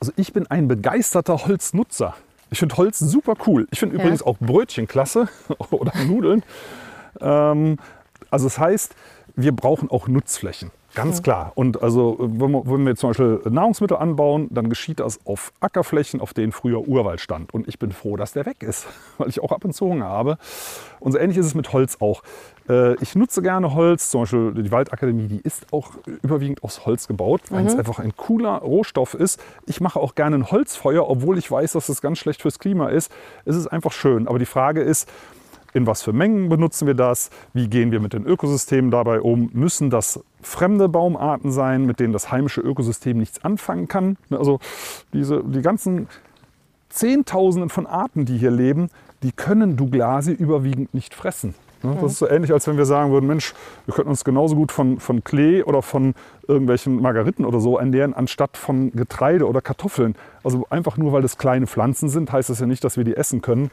Also 0.00 0.12
ich 0.16 0.32
bin 0.32 0.46
ein 0.50 0.66
begeisterter 0.66 1.46
Holznutzer. 1.46 2.14
Ich 2.50 2.58
finde 2.58 2.76
Holz 2.76 2.98
super 2.98 3.34
cool. 3.46 3.68
Ich 3.70 3.78
finde 3.78 3.96
Ja. 3.96 4.02
übrigens 4.02 4.22
auch 4.22 4.38
Brötchen 4.38 4.88
klasse 4.88 5.28
oder 5.70 5.92
Nudeln. 6.04 6.42
Ähm, 7.20 7.78
also 8.30 8.46
das 8.46 8.58
heißt, 8.58 8.94
wir 9.36 9.52
brauchen 9.52 9.90
auch 9.90 10.08
Nutzflächen. 10.08 10.70
Ganz 10.94 11.22
klar. 11.22 11.52
Und 11.54 11.82
also, 11.82 12.16
wenn 12.18 12.50
wir, 12.50 12.62
wenn 12.66 12.84
wir 12.84 12.96
zum 12.96 13.10
Beispiel 13.10 13.40
Nahrungsmittel 13.48 13.96
anbauen, 13.96 14.48
dann 14.50 14.68
geschieht 14.68 15.00
das 15.00 15.20
auf 15.24 15.52
Ackerflächen, 15.60 16.20
auf 16.20 16.34
denen 16.34 16.52
früher 16.52 16.86
Urwald 16.86 17.20
stand. 17.20 17.54
Und 17.54 17.68
ich 17.68 17.78
bin 17.78 17.92
froh, 17.92 18.16
dass 18.16 18.32
der 18.32 18.46
weg 18.46 18.62
ist, 18.62 18.86
weil 19.18 19.28
ich 19.28 19.40
auch 19.42 19.52
ab 19.52 19.64
und 19.64 19.72
zu 19.72 19.86
Hunger 19.86 20.06
habe. 20.06 20.38
Und 20.98 21.12
so 21.12 21.18
ähnlich 21.18 21.38
ist 21.38 21.46
es 21.46 21.54
mit 21.54 21.72
Holz 21.72 21.96
auch. 22.00 22.22
Äh, 22.68 22.94
Ich 23.02 23.14
nutze 23.14 23.40
gerne 23.40 23.74
Holz, 23.74 24.10
zum 24.10 24.22
Beispiel 24.22 24.52
die 24.54 24.70
Waldakademie, 24.70 25.28
die 25.28 25.40
ist 25.40 25.66
auch 25.72 25.92
überwiegend 26.22 26.62
aus 26.64 26.84
Holz 26.86 27.06
gebaut, 27.06 27.42
weil 27.50 27.66
es 27.66 27.74
einfach 27.76 27.98
ein 28.00 28.14
cooler 28.16 28.56
Rohstoff 28.58 29.14
ist. 29.14 29.40
Ich 29.66 29.80
mache 29.80 29.98
auch 30.00 30.14
gerne 30.14 30.36
ein 30.36 30.50
Holzfeuer, 30.50 31.08
obwohl 31.08 31.38
ich 31.38 31.50
weiß, 31.50 31.72
dass 31.72 31.86
das 31.86 32.02
ganz 32.02 32.18
schlecht 32.18 32.42
fürs 32.42 32.58
Klima 32.58 32.88
ist. 32.88 33.10
Es 33.44 33.56
ist 33.56 33.66
einfach 33.68 33.92
schön. 33.92 34.28
Aber 34.28 34.38
die 34.38 34.46
Frage 34.46 34.82
ist, 34.82 35.08
in 35.72 35.86
was 35.86 36.02
für 36.02 36.12
Mengen 36.12 36.48
benutzen 36.48 36.86
wir 36.86 36.94
das? 36.94 37.30
Wie 37.52 37.68
gehen 37.68 37.92
wir 37.92 38.00
mit 38.00 38.12
den 38.12 38.26
Ökosystemen 38.26 38.90
dabei 38.90 39.20
um? 39.20 39.50
Müssen 39.52 39.90
das 39.90 40.20
fremde 40.42 40.88
Baumarten 40.88 41.52
sein, 41.52 41.86
mit 41.86 42.00
denen 42.00 42.12
das 42.12 42.30
heimische 42.30 42.60
Ökosystem 42.60 43.18
nichts 43.18 43.44
anfangen 43.44 43.88
kann? 43.88 44.16
Also 44.30 44.58
diese, 45.12 45.42
die 45.44 45.62
ganzen 45.62 46.08
Zehntausenden 46.88 47.70
von 47.70 47.86
Arten, 47.86 48.24
die 48.24 48.36
hier 48.36 48.50
leben, 48.50 48.90
die 49.22 49.32
können 49.32 49.76
Douglasi 49.76 50.32
überwiegend 50.32 50.92
nicht 50.94 51.14
fressen. 51.14 51.54
Ne, 51.82 51.96
Das 52.00 52.12
ist 52.12 52.18
so 52.18 52.28
ähnlich, 52.28 52.52
als 52.52 52.66
wenn 52.66 52.76
wir 52.76 52.84
sagen 52.84 53.10
würden, 53.10 53.26
Mensch, 53.26 53.54
wir 53.86 53.94
könnten 53.94 54.10
uns 54.10 54.24
genauso 54.24 54.54
gut 54.54 54.72
von, 54.72 55.00
von 55.00 55.24
Klee 55.24 55.62
oder 55.62 55.82
von 55.82 56.14
irgendwelchen 56.46 57.00
Margariten 57.00 57.44
oder 57.44 57.60
so 57.60 57.78
ernähren, 57.78 58.12
anstatt 58.12 58.56
von 58.56 58.92
Getreide 58.92 59.46
oder 59.46 59.60
Kartoffeln. 59.60 60.14
Also 60.44 60.66
einfach 60.68 60.96
nur, 60.96 61.12
weil 61.12 61.22
das 61.22 61.38
kleine 61.38 61.66
Pflanzen 61.66 62.08
sind, 62.08 62.32
heißt 62.32 62.50
das 62.50 62.60
ja 62.60 62.66
nicht, 62.66 62.84
dass 62.84 62.96
wir 62.96 63.04
die 63.04 63.16
essen 63.16 63.40
können. 63.40 63.70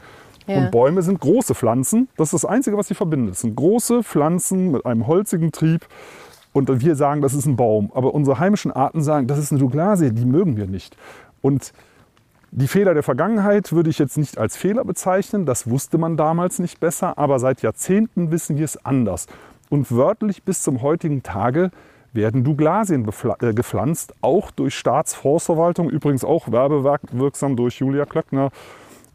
Ja. 0.48 0.58
Und 0.58 0.70
Bäume 0.70 1.02
sind 1.02 1.20
große 1.20 1.54
Pflanzen. 1.54 2.08
Das 2.16 2.32
ist 2.32 2.42
das 2.42 2.50
Einzige, 2.50 2.76
was 2.76 2.88
sie 2.88 2.94
verbindet. 2.94 3.34
Es 3.34 3.42
sind 3.42 3.54
große 3.54 4.02
Pflanzen 4.02 4.72
mit 4.72 4.84
einem 4.86 5.06
holzigen 5.06 5.52
Trieb. 5.52 5.86
Und 6.52 6.80
wir 6.80 6.96
sagen, 6.96 7.20
das 7.20 7.34
ist 7.34 7.46
ein 7.46 7.56
Baum. 7.56 7.92
Aber 7.94 8.14
unsere 8.14 8.38
heimischen 8.38 8.72
Arten 8.72 9.02
sagen, 9.02 9.26
das 9.26 9.38
ist 9.38 9.52
eine 9.52 9.60
Douglasie, 9.60 10.10
die 10.10 10.24
mögen 10.24 10.56
wir 10.56 10.66
nicht. 10.66 10.96
Und 11.42 11.72
die 12.50 12.66
Fehler 12.66 12.94
der 12.94 13.02
Vergangenheit 13.02 13.72
würde 13.72 13.90
ich 13.90 13.98
jetzt 13.98 14.16
nicht 14.16 14.38
als 14.38 14.56
Fehler 14.56 14.84
bezeichnen. 14.84 15.44
Das 15.44 15.68
wusste 15.68 15.98
man 15.98 16.16
damals 16.16 16.58
nicht 16.58 16.80
besser. 16.80 17.18
Aber 17.18 17.38
seit 17.38 17.62
Jahrzehnten 17.62 18.30
wissen 18.30 18.56
wir 18.56 18.64
es 18.64 18.84
anders. 18.84 19.26
Und 19.68 19.92
wörtlich 19.92 20.42
bis 20.42 20.62
zum 20.62 20.80
heutigen 20.80 21.22
Tage 21.22 21.70
werden 22.12 22.44
Douglasien 22.44 23.06
äh, 23.40 23.52
gepflanzt, 23.52 24.14
auch 24.22 24.50
durch 24.50 24.74
Staatsforstverwaltung, 24.74 25.90
übrigens 25.90 26.24
auch 26.24 26.50
werbewirksam 26.50 27.54
durch 27.54 27.78
Julia 27.80 28.06
Klöckner, 28.06 28.50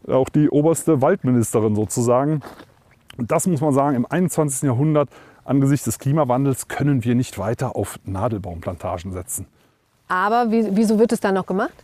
auch 0.08 0.28
die 0.28 0.50
oberste 0.50 1.00
Waldministerin 1.00 1.74
sozusagen. 1.74 2.42
Und 3.16 3.30
das 3.30 3.46
muss 3.46 3.60
man 3.60 3.72
sagen, 3.72 3.96
im 3.96 4.06
21. 4.06 4.62
Jahrhundert 4.62 5.08
angesichts 5.44 5.84
des 5.84 5.98
Klimawandels 5.98 6.68
können 6.68 7.04
wir 7.04 7.14
nicht 7.14 7.38
weiter 7.38 7.76
auf 7.76 7.98
Nadelbaumplantagen 8.04 9.12
setzen. 9.12 9.46
Aber 10.08 10.50
wie, 10.50 10.66
wieso 10.72 10.98
wird 10.98 11.12
es 11.12 11.20
dann 11.20 11.34
noch 11.34 11.46
gemacht? 11.46 11.74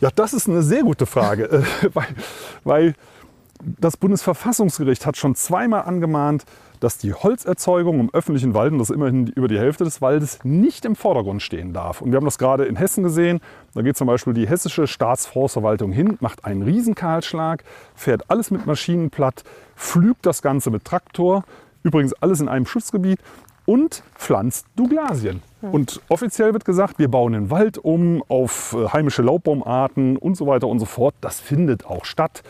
Ja, 0.00 0.10
das 0.14 0.32
ist 0.32 0.48
eine 0.48 0.62
sehr 0.62 0.82
gute 0.82 1.06
Frage, 1.06 1.44
äh, 1.44 1.62
weil, 1.94 2.06
weil 2.64 2.94
das 3.78 3.96
Bundesverfassungsgericht 3.96 5.06
hat 5.06 5.16
schon 5.16 5.34
zweimal 5.34 5.82
angemahnt, 5.82 6.44
dass 6.82 6.98
die 6.98 7.14
Holzerzeugung 7.14 8.00
im 8.00 8.10
öffentlichen 8.12 8.54
Wald, 8.54 8.72
und 8.72 8.78
das 8.78 8.90
ist 8.90 8.96
immerhin 8.96 9.28
über 9.28 9.46
die 9.46 9.58
Hälfte 9.58 9.84
des 9.84 10.02
Waldes, 10.02 10.40
nicht 10.42 10.84
im 10.84 10.96
Vordergrund 10.96 11.40
stehen 11.40 11.72
darf. 11.72 12.00
Und 12.00 12.10
wir 12.10 12.16
haben 12.16 12.24
das 12.24 12.38
gerade 12.38 12.64
in 12.64 12.76
Hessen 12.76 13.04
gesehen. 13.04 13.40
Da 13.74 13.82
geht 13.82 13.96
zum 13.96 14.08
Beispiel 14.08 14.34
die 14.34 14.48
hessische 14.48 14.86
Staatsforstverwaltung 14.86 15.92
hin, 15.92 16.16
macht 16.20 16.44
einen 16.44 16.62
Riesenkahlschlag, 16.62 17.62
fährt 17.94 18.30
alles 18.30 18.50
mit 18.50 18.66
Maschinen 18.66 19.10
platt, 19.10 19.44
pflügt 19.76 20.26
das 20.26 20.42
Ganze 20.42 20.70
mit 20.70 20.84
Traktor, 20.84 21.44
übrigens 21.84 22.14
alles 22.14 22.40
in 22.40 22.48
einem 22.48 22.66
Schutzgebiet 22.66 23.20
und 23.64 24.02
pflanzt 24.16 24.66
Douglasien. 24.74 25.42
Und 25.60 26.00
offiziell 26.08 26.52
wird 26.52 26.64
gesagt, 26.64 26.98
wir 26.98 27.08
bauen 27.08 27.34
den 27.34 27.50
Wald 27.50 27.78
um 27.78 28.24
auf 28.26 28.76
äh, 28.76 28.88
heimische 28.88 29.22
Laubbaumarten 29.22 30.16
und 30.16 30.36
so 30.36 30.48
weiter 30.48 30.66
und 30.66 30.80
so 30.80 30.86
fort. 30.86 31.14
Das 31.20 31.38
findet 31.38 31.86
auch 31.86 32.04
statt, 32.04 32.42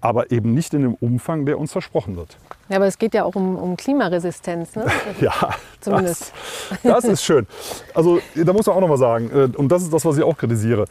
aber 0.00 0.30
eben 0.30 0.54
nicht 0.54 0.74
in 0.74 0.82
dem 0.82 0.94
Umfang, 0.94 1.44
der 1.44 1.58
uns 1.58 1.72
versprochen 1.72 2.16
wird. 2.16 2.36
Ja, 2.68 2.76
aber 2.76 2.86
es 2.86 2.98
geht 2.98 3.14
ja 3.14 3.24
auch 3.24 3.34
um, 3.34 3.56
um 3.56 3.76
Klimaresistenz. 3.76 4.76
Ne? 4.76 4.86
Ja, 5.20 5.50
Zumindest. 5.80 6.32
Das, 6.70 7.02
das 7.02 7.04
ist 7.04 7.24
schön. 7.24 7.46
Also 7.94 8.20
da 8.34 8.52
muss 8.52 8.66
man 8.66 8.76
auch 8.76 8.80
noch 8.80 8.88
mal 8.88 8.98
sagen, 8.98 9.30
äh, 9.32 9.56
und 9.56 9.70
das 9.70 9.82
ist 9.82 9.92
das, 9.92 10.04
was 10.04 10.16
ich 10.16 10.22
auch 10.22 10.36
kritisiere. 10.36 10.84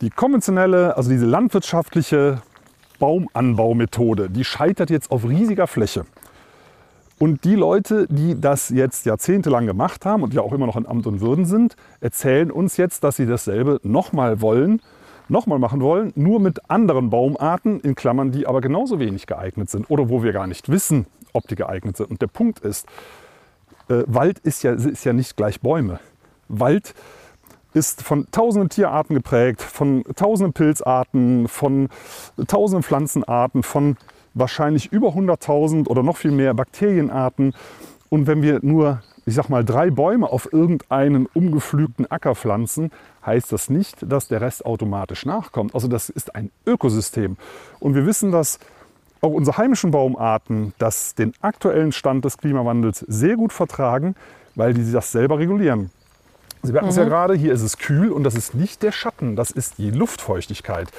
Die 0.00 0.10
konventionelle, 0.10 0.96
also 0.96 1.10
diese 1.10 1.26
landwirtschaftliche 1.26 2.42
Baumanbaumethode, 2.98 4.30
die 4.30 4.44
scheitert 4.44 4.90
jetzt 4.90 5.10
auf 5.10 5.28
riesiger 5.28 5.66
Fläche. 5.66 6.04
Und 7.18 7.44
die 7.44 7.54
Leute, 7.54 8.06
die 8.08 8.40
das 8.40 8.70
jetzt 8.70 9.06
jahrzehntelang 9.06 9.66
gemacht 9.66 10.04
haben 10.04 10.22
und 10.22 10.34
ja 10.34 10.40
auch 10.40 10.52
immer 10.52 10.66
noch 10.66 10.76
in 10.76 10.86
Amt 10.86 11.06
und 11.06 11.20
Würden 11.20 11.44
sind, 11.44 11.76
erzählen 12.00 12.50
uns 12.50 12.76
jetzt, 12.76 13.04
dass 13.04 13.16
sie 13.16 13.26
dasselbe 13.26 13.78
nochmal 13.84 14.40
wollen, 14.40 14.80
nochmal 15.32 15.58
machen 15.58 15.80
wollen, 15.80 16.12
nur 16.14 16.38
mit 16.38 16.70
anderen 16.70 17.10
Baumarten, 17.10 17.80
in 17.80 17.96
Klammern, 17.96 18.30
die 18.30 18.46
aber 18.46 18.60
genauso 18.60 19.00
wenig 19.00 19.26
geeignet 19.26 19.70
sind 19.70 19.90
oder 19.90 20.08
wo 20.08 20.22
wir 20.22 20.32
gar 20.32 20.46
nicht 20.46 20.68
wissen, 20.68 21.06
ob 21.32 21.48
die 21.48 21.56
geeignet 21.56 21.96
sind. 21.96 22.10
Und 22.10 22.22
der 22.22 22.28
Punkt 22.28 22.60
ist, 22.60 22.86
äh, 23.88 24.04
Wald 24.06 24.38
ist 24.40 24.62
ja, 24.62 24.72
ist 24.72 25.04
ja 25.04 25.12
nicht 25.12 25.36
gleich 25.36 25.60
Bäume. 25.60 25.98
Wald 26.48 26.94
ist 27.74 28.02
von 28.02 28.26
tausenden 28.30 28.68
Tierarten 28.68 29.14
geprägt, 29.14 29.62
von 29.62 30.04
tausenden 30.14 30.52
Pilzarten, 30.52 31.48
von 31.48 31.88
tausenden 32.46 32.82
Pflanzenarten, 32.82 33.62
von 33.62 33.96
wahrscheinlich 34.34 34.92
über 34.92 35.08
100.000 35.08 35.88
oder 35.88 36.02
noch 36.02 36.18
viel 36.18 36.30
mehr 36.30 36.54
Bakterienarten. 36.54 37.54
Und 38.10 38.26
wenn 38.26 38.42
wir 38.42 38.60
nur, 38.62 39.02
ich 39.24 39.34
sag 39.34 39.48
mal, 39.48 39.64
drei 39.64 39.90
Bäume 39.90 40.30
auf 40.30 40.52
irgendeinen 40.52 41.26
umgepflügten 41.32 42.10
Acker 42.10 42.34
pflanzen, 42.34 42.90
heißt 43.24 43.52
das 43.52 43.70
nicht, 43.70 43.98
dass 44.00 44.28
der 44.28 44.40
Rest 44.40 44.64
automatisch 44.64 45.26
nachkommt. 45.26 45.74
Also 45.74 45.88
das 45.88 46.08
ist 46.08 46.34
ein 46.34 46.50
Ökosystem. 46.66 47.36
Und 47.80 47.94
wir 47.94 48.06
wissen, 48.06 48.32
dass 48.32 48.58
auch 49.20 49.30
unsere 49.30 49.56
heimischen 49.56 49.92
Baumarten 49.92 50.74
das 50.78 51.14
den 51.14 51.32
aktuellen 51.40 51.92
Stand 51.92 52.24
des 52.24 52.38
Klimawandels 52.38 53.00
sehr 53.00 53.36
gut 53.36 53.52
vertragen, 53.52 54.16
weil 54.54 54.74
die 54.74 54.90
das 54.90 55.12
selber 55.12 55.38
regulieren. 55.38 55.90
Sie 56.64 56.72
merken 56.72 56.88
es 56.88 56.96
ja 56.96 57.04
gerade, 57.04 57.34
hier 57.34 57.52
ist 57.52 57.62
es 57.62 57.76
kühl 57.76 58.10
und 58.10 58.22
das 58.22 58.36
ist 58.36 58.54
nicht 58.54 58.84
der 58.84 58.92
Schatten, 58.92 59.34
das 59.34 59.50
ist 59.50 59.78
die 59.78 59.90
Luftfeuchtigkeit. 59.90 60.92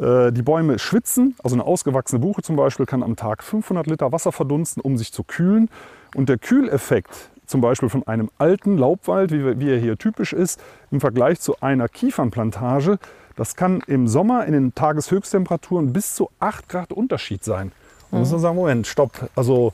Äh, 0.00 0.30
die 0.30 0.42
Bäume 0.42 0.78
schwitzen, 0.78 1.34
also 1.42 1.56
eine 1.56 1.64
ausgewachsene 1.64 2.20
Buche 2.20 2.42
zum 2.42 2.54
Beispiel 2.54 2.86
kann 2.86 3.02
am 3.02 3.16
Tag 3.16 3.42
500 3.42 3.88
Liter 3.88 4.12
Wasser 4.12 4.30
verdunsten, 4.30 4.80
um 4.80 4.96
sich 4.96 5.12
zu 5.12 5.24
kühlen. 5.24 5.68
Und 6.14 6.28
der 6.28 6.38
Kühleffekt 6.38 7.30
zum 7.50 7.60
Beispiel 7.60 7.88
von 7.88 8.06
einem 8.06 8.30
alten 8.38 8.78
Laubwald, 8.78 9.32
wie, 9.32 9.58
wie 9.60 9.70
er 9.70 9.78
hier 9.78 9.98
typisch 9.98 10.32
ist, 10.32 10.60
im 10.90 11.00
Vergleich 11.00 11.40
zu 11.40 11.60
einer 11.60 11.88
Kiefernplantage, 11.88 12.98
das 13.36 13.56
kann 13.56 13.82
im 13.86 14.08
Sommer 14.08 14.44
in 14.46 14.52
den 14.52 14.74
Tageshöchsttemperaturen 14.74 15.92
bis 15.92 16.14
zu 16.14 16.30
8 16.40 16.68
Grad 16.68 16.92
Unterschied 16.92 17.44
sein. 17.44 17.72
Und 18.10 18.20
muss 18.20 18.30
man 18.30 18.40
sagen, 18.40 18.56
Moment, 18.56 18.86
stopp. 18.86 19.30
Also 19.36 19.72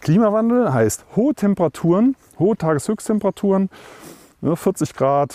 Klimawandel 0.00 0.72
heißt 0.72 1.04
hohe 1.16 1.34
Temperaturen, 1.34 2.16
hohe 2.38 2.56
Tageshöchsttemperaturen, 2.56 3.70
ne, 4.40 4.56
40 4.56 4.94
Grad, 4.94 5.34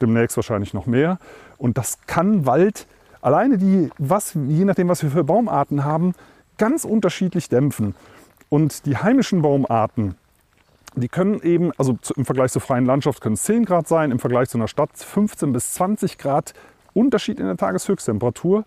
demnächst 0.00 0.36
wahrscheinlich 0.36 0.74
noch 0.74 0.86
mehr. 0.86 1.18
Und 1.58 1.78
das 1.78 1.98
kann 2.06 2.44
Wald 2.46 2.86
alleine 3.20 3.58
die, 3.58 3.90
was, 3.98 4.34
je 4.34 4.64
nachdem, 4.64 4.88
was 4.88 5.02
wir 5.02 5.10
für 5.10 5.24
Baumarten 5.24 5.84
haben, 5.84 6.14
ganz 6.58 6.84
unterschiedlich 6.84 7.48
dämpfen. 7.48 7.94
Und 8.48 8.86
die 8.86 8.96
heimischen 8.96 9.42
Baumarten, 9.42 10.16
die 10.96 11.08
können 11.08 11.40
eben, 11.42 11.72
also 11.76 11.98
im 12.16 12.24
Vergleich 12.24 12.52
zur 12.52 12.62
freien 12.62 12.86
Landschaft 12.86 13.20
können 13.20 13.34
es 13.34 13.42
10 13.44 13.64
Grad 13.64 13.86
sein, 13.86 14.10
im 14.10 14.18
Vergleich 14.18 14.48
zu 14.48 14.58
einer 14.58 14.68
Stadt 14.68 14.90
15 14.96 15.52
bis 15.52 15.72
20 15.74 16.18
Grad 16.18 16.54
Unterschied 16.94 17.38
in 17.38 17.46
der 17.46 17.56
Tageshöchsttemperatur, 17.56 18.64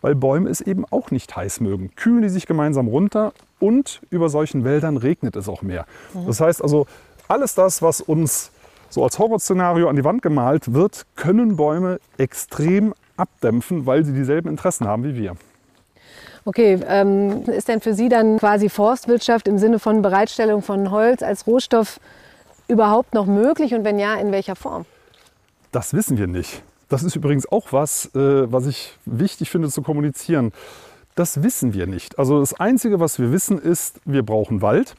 weil 0.00 0.14
Bäume 0.14 0.48
es 0.48 0.60
eben 0.60 0.84
auch 0.86 1.10
nicht 1.10 1.36
heiß 1.36 1.60
mögen. 1.60 1.90
Kühlen 1.94 2.22
die 2.22 2.28
sich 2.28 2.46
gemeinsam 2.46 2.88
runter 2.88 3.32
und 3.58 4.00
über 4.10 4.28
solchen 4.28 4.64
Wäldern 4.64 4.96
regnet 4.96 5.36
es 5.36 5.48
auch 5.48 5.62
mehr. 5.62 5.84
Das 6.26 6.40
heißt 6.40 6.62
also, 6.62 6.86
alles 7.28 7.54
das, 7.54 7.82
was 7.82 8.00
uns 8.00 8.50
so 8.88 9.04
als 9.04 9.18
Horrorszenario 9.18 9.88
an 9.88 9.96
die 9.96 10.04
Wand 10.04 10.22
gemalt 10.22 10.72
wird, 10.72 11.06
können 11.16 11.56
Bäume 11.56 11.98
extrem 12.18 12.94
abdämpfen, 13.16 13.84
weil 13.86 14.04
sie 14.04 14.12
dieselben 14.12 14.48
Interessen 14.48 14.86
haben 14.86 15.04
wie 15.04 15.16
wir. 15.16 15.36
Okay, 16.46 16.78
ähm, 16.86 17.42
ist 17.46 17.66
denn 17.66 17.80
für 17.80 17.92
Sie 17.92 18.08
dann 18.08 18.38
quasi 18.38 18.68
Forstwirtschaft 18.68 19.48
im 19.48 19.58
Sinne 19.58 19.80
von 19.80 20.00
Bereitstellung 20.00 20.62
von 20.62 20.92
Holz 20.92 21.24
als 21.24 21.44
Rohstoff 21.48 21.98
überhaupt 22.68 23.14
noch 23.14 23.26
möglich 23.26 23.74
und 23.74 23.84
wenn 23.84 23.98
ja, 23.98 24.14
in 24.14 24.30
welcher 24.30 24.54
Form? 24.54 24.86
Das 25.72 25.92
wissen 25.92 26.18
wir 26.18 26.28
nicht. 26.28 26.62
Das 26.88 27.02
ist 27.02 27.16
übrigens 27.16 27.50
auch 27.50 27.72
was, 27.72 28.14
äh, 28.14 28.50
was 28.52 28.66
ich 28.66 28.96
wichtig 29.06 29.50
finde 29.50 29.70
zu 29.70 29.82
kommunizieren. 29.82 30.52
Das 31.16 31.42
wissen 31.42 31.74
wir 31.74 31.88
nicht. 31.88 32.16
Also 32.16 32.38
das 32.38 32.54
Einzige, 32.54 33.00
was 33.00 33.18
wir 33.18 33.32
wissen, 33.32 33.58
ist, 33.58 34.00
wir 34.04 34.22
brauchen 34.22 34.62
Wald. 34.62 34.94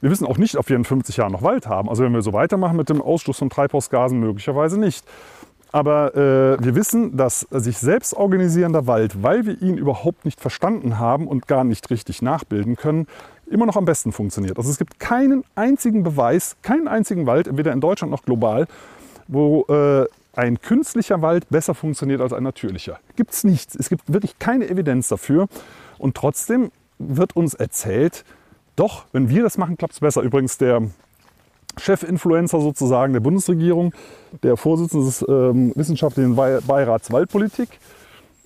Wir 0.00 0.10
wissen 0.10 0.26
auch 0.26 0.38
nicht, 0.38 0.56
ob 0.56 0.68
wir 0.68 0.74
in 0.74 0.84
50 0.84 1.18
Jahren 1.18 1.30
noch 1.30 1.42
Wald 1.42 1.68
haben. 1.68 1.88
Also 1.88 2.02
wenn 2.02 2.12
wir 2.12 2.22
so 2.22 2.32
weitermachen 2.32 2.76
mit 2.76 2.88
dem 2.88 3.00
Ausstoß 3.00 3.38
von 3.38 3.48
Treibhausgasen, 3.48 4.18
möglicherweise 4.18 4.80
nicht. 4.80 5.04
Aber 5.72 6.14
äh, 6.16 6.64
wir 6.64 6.74
wissen, 6.74 7.16
dass 7.16 7.46
sich 7.50 7.78
selbst 7.78 8.14
organisierender 8.14 8.86
Wald, 8.86 9.22
weil 9.22 9.46
wir 9.46 9.60
ihn 9.62 9.76
überhaupt 9.76 10.24
nicht 10.24 10.40
verstanden 10.40 10.98
haben 10.98 11.28
und 11.28 11.46
gar 11.46 11.64
nicht 11.64 11.90
richtig 11.90 12.22
nachbilden 12.22 12.76
können, 12.76 13.06
immer 13.46 13.66
noch 13.66 13.76
am 13.76 13.84
besten 13.84 14.12
funktioniert. 14.12 14.58
Also 14.58 14.70
es 14.70 14.78
gibt 14.78 14.98
keinen 14.98 15.44
einzigen 15.54 16.02
Beweis, 16.02 16.56
keinen 16.62 16.88
einzigen 16.88 17.26
Wald, 17.26 17.56
weder 17.56 17.72
in 17.72 17.80
Deutschland 17.80 18.10
noch 18.10 18.24
global, 18.24 18.66
wo 19.28 19.64
äh, 19.68 20.06
ein 20.34 20.60
künstlicher 20.60 21.22
Wald 21.22 21.48
besser 21.50 21.74
funktioniert 21.74 22.20
als 22.20 22.32
ein 22.32 22.42
natürlicher. 22.42 22.98
Gibt 23.16 23.32
es 23.32 23.44
nichts. 23.44 23.74
Es 23.74 23.88
gibt 23.88 24.12
wirklich 24.12 24.38
keine 24.38 24.68
Evidenz 24.68 25.08
dafür. 25.08 25.48
Und 25.98 26.16
trotzdem 26.16 26.70
wird 26.98 27.36
uns 27.36 27.54
erzählt, 27.54 28.24
doch, 28.76 29.04
wenn 29.12 29.28
wir 29.28 29.42
das 29.42 29.58
machen, 29.58 29.76
klappt 29.76 29.94
es 29.94 30.00
besser. 30.00 30.22
Übrigens, 30.22 30.58
der 30.58 30.82
Chefinfluencer 31.78 32.60
sozusagen 32.60 33.12
der 33.12 33.20
Bundesregierung, 33.20 33.92
der 34.42 34.56
Vorsitzende 34.56 35.06
des 35.06 35.24
ähm, 35.28 35.72
wissenschaftlichen 35.76 36.36
Beirats 36.36 37.12
Waldpolitik, 37.12 37.68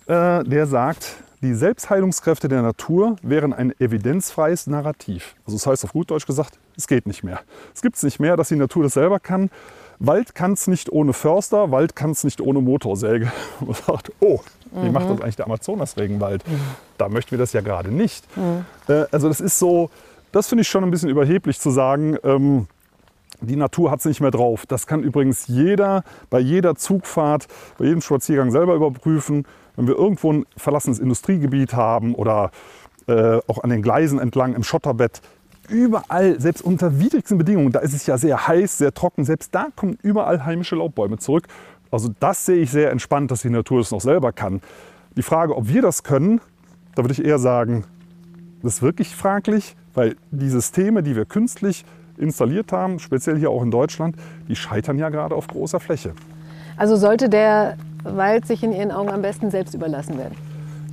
äh, 0.07 0.45
der 0.45 0.67
sagt, 0.67 1.17
die 1.45 1.55
Selbstheilungskräfte 1.55 2.49
der 2.49 2.63
Natur 2.63 3.17
wären 3.23 3.53
ein 3.53 3.79
evidenzfreies 3.79 4.67
Narrativ. 4.67 5.35
Also 5.45 5.59
das 5.59 5.67
heißt 5.67 5.85
auf 5.85 5.93
gut 5.93 6.11
Deutsch 6.11 6.27
gesagt, 6.27 6.59
es 6.77 6.87
geht 6.87 7.07
nicht 7.07 7.23
mehr. 7.23 7.41
Es 7.75 7.83
gibt 7.83 7.97
es 7.97 8.03
nicht 8.03 8.19
mehr, 8.19 8.37
dass 8.37 8.49
die 8.49 8.57
Natur 8.57 8.85
das 8.85 8.95
selber 8.95 9.21
kann. 9.21 9.51
Wald 9.99 10.35
kann 10.35 10.55
es 10.55 10.67
nicht 10.67 10.91
ohne 10.91 11.13
Förster, 11.13 11.71
Wald 11.71 11.95
kann 11.95 12.13
es 12.13 12.25
nicht 12.25 12.41
ohne 12.41 12.61
Motorsäge. 12.61 13.31
Man 13.61 13.75
sagt, 13.75 14.11
oh, 14.21 14.41
wie 14.73 14.87
mhm. 14.87 14.93
macht 14.93 15.11
das 15.11 15.21
eigentlich 15.21 15.37
der 15.37 15.47
Amazonas-Regenwald? 15.47 16.49
Mhm. 16.49 16.61
Da 16.97 17.09
möchten 17.09 17.33
wir 17.33 17.39
das 17.39 17.53
ja 17.53 17.61
gerade 17.61 17.91
nicht. 17.91 18.25
Mhm. 18.37 18.65
Äh, 18.89 19.05
also 19.13 19.29
das 19.29 19.41
ist 19.41 19.59
so, 19.59 19.91
das 20.33 20.49
finde 20.49 20.63
ich 20.63 20.69
schon 20.69 20.83
ein 20.83 20.91
bisschen 20.91 21.11
überheblich 21.11 21.61
zu 21.61 21.71
sagen, 21.71 22.17
ähm, 22.25 22.67
die 23.45 23.57
Natur 23.57 23.91
hat 23.91 24.01
es 24.01 24.05
nicht 24.05 24.21
mehr 24.21 24.31
drauf. 24.31 24.67
Das 24.67 24.87
kann 24.87 25.03
übrigens 25.03 25.47
jeder 25.47 26.05
bei 26.31 26.41
jeder 26.41 26.75
Zugfahrt, 26.75 27.47
bei 27.79 27.87
jedem 27.87 28.01
Spaziergang 28.01 28.51
selber 28.51 28.75
überprüfen. 28.75 29.47
Wenn 29.77 29.87
wir 29.87 29.97
irgendwo 29.97 30.33
ein 30.33 30.47
verlassenes 30.57 30.99
Industriegebiet 30.99 31.75
haben 31.75 32.15
oder 32.15 32.51
äh, 33.07 33.39
auch 33.49 33.63
an 33.63 33.71
den 33.71 33.83
Gleisen 33.83 34.19
entlang 34.19 34.55
im 34.55 34.63
Schotterbett, 34.63 35.21
überall, 35.69 36.41
selbst 36.41 36.63
unter 36.63 36.99
widrigsten 36.99 37.39
Bedingungen, 37.39 37.73
da 37.73 37.81
ist 37.81 37.95
es 37.95 38.07
ja 38.07 38.19
sehr 38.19 38.47
heiß, 38.47 38.79
sehr 38.79 38.93
trocken, 38.93 39.25
selbst 39.25 39.55
da 39.55 39.69
kommen 39.75 39.99
überall 40.03 40.45
heimische 40.45 40.77
Laubbäume 40.77 41.19
zurück. 41.19 41.49
Also 41.91 42.11
das 42.21 42.45
sehe 42.45 42.57
ich 42.57 42.71
sehr 42.71 42.91
entspannt, 42.91 43.31
dass 43.31 43.43
die 43.43 43.51
Natur 43.51 43.81
es 43.81 43.91
noch 43.91 44.01
selber 44.01 44.33
kann. 44.33 44.61
Die 45.17 45.23
Frage, 45.23 45.57
ob 45.57 45.69
wir 45.69 45.81
das 45.81 46.03
können, 46.03 46.41
da 46.95 47.03
würde 47.03 47.13
ich 47.13 47.25
eher 47.25 47.39
sagen, 47.39 47.85
das 48.63 48.75
ist 48.75 48.83
wirklich 48.83 49.15
fraglich, 49.15 49.77
weil 49.95 50.17
die 50.31 50.49
Systeme, 50.49 51.03
die 51.03 51.17
wir 51.17 51.25
künstlich 51.25 51.85
installiert 52.19 52.73
haben, 52.73 52.99
speziell 52.99 53.39
hier 53.39 53.51
auch 53.51 53.63
in 53.63 53.71
Deutschland, 53.71 54.17
die 54.49 54.57
scheitern 54.57 54.99
ja 54.99 55.09
gerade 55.09 55.35
auf 55.35 55.47
großer 55.47 55.81
Fläche. 55.81 56.13
Also 56.77 56.97
sollte 56.97 57.29
der 57.29 57.77
Wald 58.03 58.47
sich 58.47 58.63
in 58.63 58.73
Ihren 58.73 58.91
Augen 58.91 59.11
am 59.11 59.23
besten 59.23 59.51
selbst 59.51 59.75
überlassen 59.75 60.19
werden? 60.19 60.35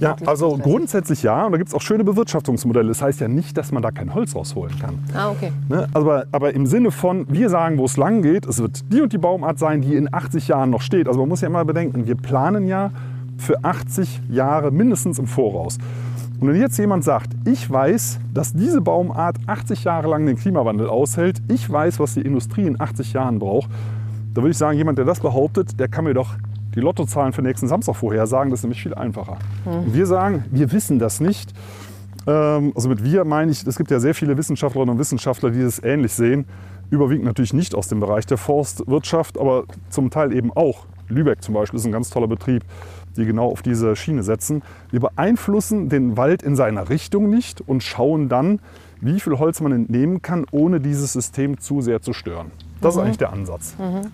Ja, 0.01 0.15
also 0.25 0.57
grundsätzlich 0.57 1.21
ja. 1.21 1.45
Und 1.45 1.51
da 1.51 1.59
gibt 1.59 1.69
es 1.69 1.75
auch 1.75 1.81
schöne 1.81 2.03
Bewirtschaftungsmodelle. 2.03 2.87
Das 2.87 3.03
heißt 3.03 3.21
ja 3.21 3.27
nicht, 3.27 3.55
dass 3.55 3.71
man 3.71 3.83
da 3.83 3.91
kein 3.91 4.15
Holz 4.15 4.35
rausholen 4.35 4.77
kann. 4.79 4.97
Ah, 5.13 5.29
okay. 5.29 5.51
Ne? 5.69 5.87
Aber, 5.93 6.25
aber 6.31 6.55
im 6.55 6.65
Sinne 6.65 6.89
von, 6.89 7.27
wir 7.29 7.49
sagen, 7.49 7.77
wo 7.77 7.85
es 7.85 7.97
lang 7.97 8.23
geht, 8.23 8.47
es 8.47 8.59
wird 8.59 8.81
die 8.91 9.01
und 9.01 9.13
die 9.13 9.19
Baumart 9.19 9.59
sein, 9.59 9.81
die 9.81 9.95
in 9.95 10.11
80 10.11 10.47
Jahren 10.47 10.71
noch 10.71 10.81
steht. 10.81 11.07
Also 11.07 11.19
man 11.19 11.29
muss 11.29 11.41
ja 11.41 11.47
immer 11.47 11.63
bedenken, 11.65 12.07
wir 12.07 12.15
planen 12.15 12.67
ja 12.67 12.89
für 13.37 13.63
80 13.63 14.21
Jahre 14.29 14.71
mindestens 14.71 15.19
im 15.19 15.27
Voraus. 15.27 15.77
Und 16.41 16.47
wenn 16.47 16.55
jetzt 16.59 16.75
jemand 16.79 17.03
sagt, 17.03 17.33
ich 17.45 17.69
weiß, 17.69 18.19
dass 18.33 18.51
diese 18.51 18.81
Baumart 18.81 19.37
80 19.45 19.83
Jahre 19.83 20.09
lang 20.09 20.25
den 20.25 20.37
Klimawandel 20.37 20.89
aushält, 20.89 21.39
ich 21.47 21.69
weiß, 21.69 21.99
was 21.99 22.15
die 22.15 22.21
Industrie 22.21 22.65
in 22.65 22.81
80 22.81 23.13
Jahren 23.13 23.37
braucht, 23.37 23.69
da 24.33 24.41
würde 24.41 24.49
ich 24.49 24.57
sagen, 24.57 24.75
jemand, 24.75 24.97
der 24.97 25.05
das 25.05 25.19
behauptet, 25.19 25.79
der 25.79 25.87
kann 25.87 26.03
mir 26.05 26.15
doch 26.15 26.33
die 26.73 26.79
Lottozahlen 26.79 27.31
für 27.31 27.43
nächsten 27.43 27.67
Samstag 27.67 27.95
vorhersagen. 27.95 28.49
Das 28.49 28.61
ist 28.61 28.63
nämlich 28.63 28.81
viel 28.81 28.95
einfacher. 28.95 29.37
Mhm. 29.65 29.93
Wir 29.93 30.07
sagen, 30.07 30.45
wir 30.49 30.71
wissen 30.71 30.97
das 30.97 31.19
nicht. 31.19 31.53
Ähm, 32.25 32.71
also 32.73 32.89
mit 32.89 33.03
wir 33.03 33.23
meine 33.23 33.51
ich, 33.51 33.63
es 33.67 33.77
gibt 33.77 33.91
ja 33.91 33.99
sehr 33.99 34.15
viele 34.15 34.35
Wissenschaftlerinnen 34.35 34.95
und 34.95 34.99
Wissenschaftler, 34.99 35.51
die 35.51 35.61
das 35.61 35.77
ähnlich 35.83 36.13
sehen. 36.13 36.45
Überwiegend 36.89 37.25
natürlich 37.25 37.53
nicht 37.53 37.75
aus 37.75 37.87
dem 37.87 37.99
Bereich 37.99 38.25
der 38.25 38.37
Forstwirtschaft, 38.37 39.39
aber 39.39 39.65
zum 39.89 40.09
Teil 40.09 40.33
eben 40.33 40.51
auch. 40.53 40.87
Lübeck 41.07 41.43
zum 41.43 41.53
Beispiel 41.53 41.77
ist 41.77 41.85
ein 41.85 41.91
ganz 41.91 42.09
toller 42.09 42.27
Betrieb 42.27 42.63
die 43.17 43.25
genau 43.25 43.51
auf 43.51 43.61
diese 43.61 43.95
Schiene 43.95 44.23
setzen. 44.23 44.61
Wir 44.89 44.99
beeinflussen 44.99 45.89
den 45.89 46.17
Wald 46.17 46.43
in 46.43 46.55
seiner 46.55 46.89
Richtung 46.89 47.29
nicht 47.29 47.61
und 47.61 47.83
schauen 47.83 48.29
dann, 48.29 48.59
wie 49.01 49.19
viel 49.19 49.39
Holz 49.39 49.61
man 49.61 49.71
entnehmen 49.71 50.21
kann, 50.21 50.45
ohne 50.51 50.79
dieses 50.79 51.13
System 51.13 51.59
zu 51.59 51.81
sehr 51.81 52.01
zu 52.01 52.13
stören. 52.13 52.51
Das 52.81 52.95
mhm. 52.95 53.01
ist 53.01 53.05
eigentlich 53.05 53.17
der 53.17 53.33
Ansatz. 53.33 53.75
Mhm. 53.77 54.11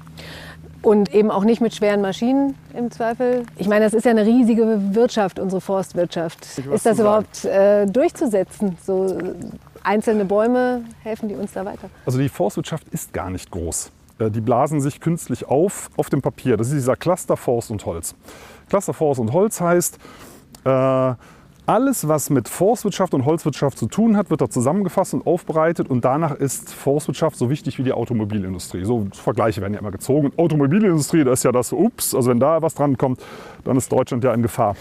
Und 0.82 1.14
eben 1.14 1.32
auch 1.32 1.44
nicht 1.44 1.60
mit 1.60 1.76
schweren 1.76 2.02
Maschinen 2.02 2.56
im 2.74 2.92
Zweifel. 2.92 3.44
Ich 3.58 3.68
meine, 3.68 3.84
das 3.84 3.94
ist 3.94 4.06
ja 4.06 4.12
eine 4.12 4.26
riesige 4.26 4.96
Wirtschaft, 4.96 5.40
unsere 5.40 5.60
Forstwirtschaft. 5.60 6.60
Ist 6.72 6.86
das 6.86 7.00
überhaupt 7.00 7.46
äh, 7.46 7.86
durchzusetzen? 7.88 8.78
So 8.86 9.18
einzelne 9.84 10.26
Bäume 10.26 10.84
helfen 11.04 11.30
die 11.30 11.36
uns 11.36 11.54
da 11.54 11.66
weiter? 11.66 11.90
Also 12.06 12.20
die 12.20 12.30
Forstwirtschaft 12.30 12.88
ist 12.90 13.12
gar 13.12 13.30
nicht 13.30 13.52
groß. 13.52 13.92
Äh, 14.20 14.32
die 14.32 14.42
blasen 14.42 14.82
sich 14.82 15.00
künstlich 15.00 15.48
auf 15.48 15.90
auf 15.98 16.10
dem 16.10 16.22
Papier. 16.22 16.58
Das 16.58 16.68
ist 16.68 16.76
dieser 16.76 16.96
Cluster 16.96 17.38
Forst 17.38 17.72
und 17.72 17.86
Holz. 17.86 18.16
Cluster 18.70 18.94
Forst 18.94 19.20
und 19.20 19.34
Holz 19.34 19.62
heißt, 19.62 19.98
äh, 20.66 21.14
alles, 21.68 22.08
was 22.08 22.30
mit 22.30 22.48
Forstwirtschaft 22.48 23.14
und 23.14 23.26
Holzwirtschaft 23.26 23.78
zu 23.78 23.88
tun 23.88 24.16
hat, 24.16 24.30
wird 24.30 24.40
da 24.40 24.50
zusammengefasst 24.50 25.14
und 25.14 25.28
aufbereitet. 25.28 25.90
Und 25.90 26.06
danach 26.06 26.34
ist 26.34 26.74
Forstwirtschaft 26.74 27.36
so 27.36 27.50
wichtig 27.50 27.78
wie 27.78 27.84
die 27.84 27.92
Automobilindustrie. 27.92 28.86
So 28.86 29.08
Vergleiche 29.12 29.60
werden 29.62 29.74
ja 29.74 29.82
immer 29.82 29.92
gezogen. 29.92 30.32
Automobilindustrie, 30.38 31.26
da 31.26 31.34
ist 31.34 31.44
ja 31.44 31.52
das, 31.52 31.74
ups, 31.74 32.16
also 32.16 32.30
wenn 32.30 32.40
da 32.40 32.62
was 32.62 32.74
dran 32.74 32.98
kommt, 32.98 33.22
dann 33.66 33.76
ist 33.76 33.92
Deutschland 33.92 34.24
ja 34.24 34.34
in 34.34 34.44
Gefahr. 34.44 34.78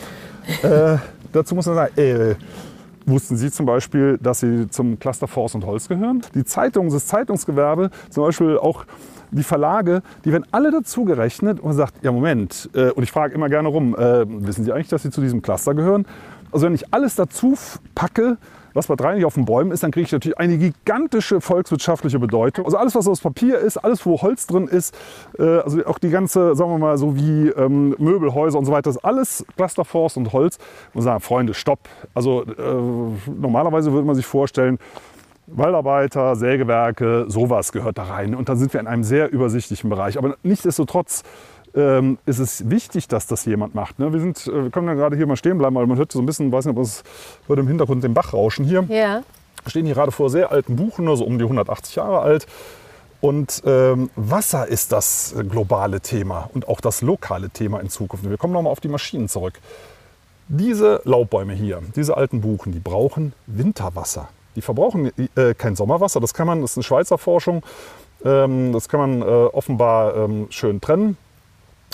äh, 0.63 0.99
dazu 1.33 1.57
muss 1.57 1.67
man 1.67 1.75
sagen, 1.75 1.99
äh, 1.99 2.37
Wussten 3.09 3.37
Sie 3.37 3.53
zum 3.53 3.67
Beispiel, 3.67 4.19
dass 4.21 4.41
Sie 4.41 4.69
zum 4.69 4.99
Cluster 4.99 5.29
Forst 5.29 5.55
und 5.55 5.65
Holz 5.65 5.87
gehören? 5.87 6.23
Die 6.35 6.45
Zeitung, 6.45 6.91
das 6.91 7.07
Zeitungsgewerbe, 7.07 7.91
zum 8.11 8.25
Beispiel 8.25 8.59
auch 8.59 8.85
die 9.31 9.43
Verlage, 9.43 10.03
die 10.25 10.33
werden 10.33 10.47
alle 10.53 10.71
dazu 10.71 11.05
gerechnet 11.05 11.61
und 11.61 11.73
sagt, 11.75 12.05
ja 12.05 12.13
Moment, 12.13 12.71
äh, 12.75 12.91
und 12.91 13.03
ich 13.03 13.13
frage 13.13 13.35
immer 13.35 13.49
gerne 13.49 13.69
rum, 13.69 13.95
äh, 13.97 14.25
wissen 14.27 14.65
Sie 14.65 14.73
eigentlich, 14.73 14.89
dass 14.89 15.03
Sie 15.03 15.11
zu 15.11 15.21
diesem 15.21 15.43
Cluster 15.43 15.75
gehören? 15.75 16.07
Also 16.53 16.67
wenn 16.67 16.75
ich 16.75 16.93
alles 16.95 17.15
dazu 17.17 17.55
packe, 17.95 18.39
was 18.77 18.87
bei 18.89 18.95
drei 18.95 19.15
nicht 19.15 19.25
auf 19.25 19.35
den 19.35 19.47
Bäumen 19.47 19.73
ist, 19.73 19.83
dann 19.83 19.91
kriege 19.91 20.05
ich 20.05 20.13
natürlich 20.13 20.39
eine 20.39 20.59
gigantische 20.59 21.41
volkswirtschaftliche 21.41 22.19
Bedeutung. 22.19 22.67
Also 22.67 22.77
alles, 22.77 22.95
was 22.95 23.09
aus 23.09 23.21
Papier 23.21 23.59
ist, 23.59 23.79
alles, 23.79 24.05
wo 24.05 24.21
Holz 24.21 24.47
drin 24.47 24.69
ist, 24.69 24.95
äh, 25.39 25.43
also 25.43 25.85
auch 25.87 25.99
die 25.99 26.11
ganze, 26.11 26.55
sagen 26.55 26.71
wir 26.71 26.79
mal, 26.79 26.99
so 26.99 27.17
wie 27.17 27.49
ähm, 27.49 27.95
Möbelhäuser 27.99 28.59
und 28.59 28.67
so 28.67 28.73
weiter, 28.73 28.91
ist 28.91 28.99
alles 28.99 29.45
Clusterforst 29.57 30.19
und 30.19 30.33
Holz. 30.33 30.59
Und 30.93 31.03
sagen, 31.03 31.21
Freunde, 31.21 31.55
stopp. 31.55 31.89
Also 32.15 32.43
äh, 32.43 33.31
normalerweise 33.31 33.93
würde 33.93 34.07
man 34.07 34.15
sich 34.15 34.27
vorstellen, 34.27 34.79
Waldarbeiter, 35.47 36.37
Sägewerke, 36.37 37.27
sowas 37.29 37.73
gehört 37.73 37.99
da 37.99 38.05
rein. 38.05 38.35
Und 38.35 38.49
dann 38.49 38.57
sind 38.57 38.73
wir 38.73 38.81
in 38.81 38.87
einem 38.87 39.05
sehr 39.05 39.31
übersichtlichen 39.31 39.91
Bereich. 39.91 40.19
Aber 40.19 40.37
nichtsdestotrotz 40.43 41.23
ähm, 41.75 42.19
ist 42.27 42.39
es 42.39 42.69
wichtig, 42.69 43.07
dass 43.07 43.27
das 43.27 43.45
jemand 43.45 43.75
macht. 43.75 43.99
Ne? 43.99 44.13
Wir, 44.13 44.21
sind, 44.21 44.47
äh, 44.47 44.65
wir 44.65 44.71
können 44.71 44.89
ja 44.89 44.95
gerade 44.95 45.17
hier 45.17 45.27
mal 45.27 45.37
stehen 45.37 45.59
bleiben, 45.59 45.77
weil 45.77 45.87
man 45.87 45.99
hört 45.99 46.11
so 46.11 46.21
ein 46.21 46.27
bisschen, 46.27 46.51
weiß 46.51 46.65
nicht, 46.65 46.77
ob 46.77 46.83
es 46.83 47.05
hört 47.47 47.59
im 47.59 47.69
Hintergrund 47.69 48.03
den 48.03 48.15
Bach 48.15 48.33
rauschen 48.33 48.65
hier. 48.65 48.85
Ja. 48.89 49.23
Wir 49.63 49.71
stehen 49.71 49.87
hier 49.87 49.95
gerade 49.95 50.13
vor 50.13 50.31
sehr 50.31 50.51
alten 50.51 50.77
Buchen, 50.77 51.09
also 51.09 51.25
um 51.25 51.39
die 51.39 51.45
180 51.45 51.97
Jahre 51.97 52.21
alt. 52.21 52.47
Und 53.21 53.63
ähm, 53.67 54.11
Wasser 54.15 54.69
ist 54.69 54.93
das 54.93 55.35
globale 55.49 56.01
Thema 56.01 56.51
und 56.55 56.69
auch 56.69 56.81
das 56.81 57.03
lokale 57.03 57.51
Thema 57.51 57.81
in 57.81 57.89
Zukunft. 57.89 58.29
Wir 58.29 58.37
kommen 58.37 58.53
nochmal 58.53 58.73
auf 58.73 58.81
die 58.81 58.89
Maschinen 58.89 59.29
zurück. 59.29 59.55
Diese 60.49 61.01
Laubbäume 61.05 61.55
hier, 61.55 61.83
diese 61.97 62.17
alten 62.17 62.41
Buchen, 62.41 62.73
die 62.73 62.79
brauchen 62.79 63.33
Winterwasser. 63.47 64.29
Die 64.57 64.63
verbrauchen 64.63 65.13
äh, 65.37 65.55
kein 65.55 65.77
Sommerwasser. 65.77 66.19
Das 66.21 66.35
kann 66.35 66.47
man, 66.47 66.63
das 66.63 66.73
ist 66.73 66.79
eine 66.79 66.85
Schweizer 66.85 67.19
Forschung. 67.19 67.63
Ähm, 68.25 68.73
das 68.73 68.89
kann 68.89 69.01
man 69.01 69.23
äh, 69.23 69.25
offenbar 69.25 70.17
ähm, 70.17 70.47
schön 70.51 70.81
trennen 70.81 71.17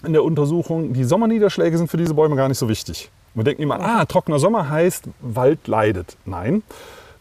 in 0.06 0.12
der 0.12 0.24
Untersuchung. 0.24 0.92
Die 0.92 1.04
Sommerniederschläge 1.04 1.76
sind 1.76 1.90
für 1.90 1.96
diese 1.96 2.14
Bäume 2.14 2.36
gar 2.36 2.48
nicht 2.48 2.58
so 2.58 2.68
wichtig. 2.68 3.10
Man 3.34 3.44
denkt 3.44 3.60
immer, 3.60 3.80
ah, 3.80 4.04
trockener 4.04 4.38
Sommer 4.38 4.68
heißt, 4.68 5.04
Wald 5.20 5.66
leidet. 5.66 6.16
Nein, 6.24 6.62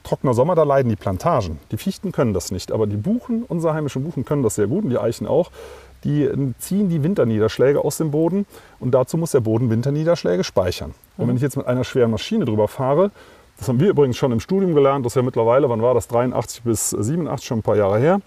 trockener 0.03 0.33
Sommer, 0.33 0.55
da 0.55 0.63
leiden 0.63 0.89
die 0.89 0.95
Plantagen. 0.95 1.59
Die 1.71 1.77
Fichten 1.77 2.11
können 2.11 2.33
das 2.33 2.51
nicht, 2.51 2.71
aber 2.71 2.87
die 2.87 2.97
Buchen, 2.97 3.43
unsere 3.47 3.73
heimischen 3.73 4.03
Buchen 4.03 4.25
können 4.25 4.43
das 4.43 4.55
sehr 4.55 4.67
gut 4.67 4.83
und 4.83 4.89
die 4.89 4.97
Eichen 4.97 5.27
auch. 5.27 5.51
Die 6.03 6.23
äh, 6.23 6.53
ziehen 6.59 6.89
die 6.89 7.03
Winterniederschläge 7.03 7.83
aus 7.83 7.97
dem 7.97 8.11
Boden 8.11 8.45
und 8.79 8.91
dazu 8.91 9.17
muss 9.17 9.31
der 9.31 9.41
Boden 9.41 9.69
Winterniederschläge 9.69 10.43
speichern. 10.43 10.93
Und 11.17 11.27
wenn 11.27 11.35
ich 11.35 11.41
jetzt 11.41 11.57
mit 11.57 11.67
einer 11.67 11.83
schweren 11.83 12.11
Maschine 12.11 12.45
drüber 12.45 12.67
fahre, 12.67 13.11
das 13.61 13.67
haben 13.67 13.79
wir 13.79 13.89
übrigens 13.89 14.17
schon 14.17 14.31
im 14.31 14.39
Studium 14.39 14.73
gelernt, 14.73 15.05
das 15.05 15.11
ist 15.11 15.17
ja 15.17 15.21
mittlerweile, 15.21 15.69
wann 15.69 15.83
war 15.83 15.93
das, 15.93 16.07
83 16.07 16.63
bis 16.63 16.89
87, 16.89 17.45
schon 17.45 17.59
ein 17.59 17.61
paar 17.61 17.77
Jahre 17.77 17.99
her. 17.99 18.19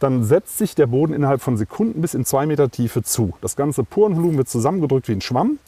Dann 0.00 0.22
setzt 0.22 0.58
sich 0.58 0.74
der 0.74 0.86
Boden 0.86 1.14
innerhalb 1.14 1.40
von 1.40 1.56
Sekunden 1.56 2.02
bis 2.02 2.12
in 2.12 2.26
zwei 2.26 2.44
Meter 2.44 2.70
Tiefe 2.70 3.02
zu. 3.02 3.32
Das 3.40 3.56
ganze 3.56 3.84
Porenvolumen 3.84 4.36
wird 4.36 4.50
zusammengedrückt 4.50 5.08
wie 5.08 5.12
ein 5.12 5.22
Schwamm 5.22 5.58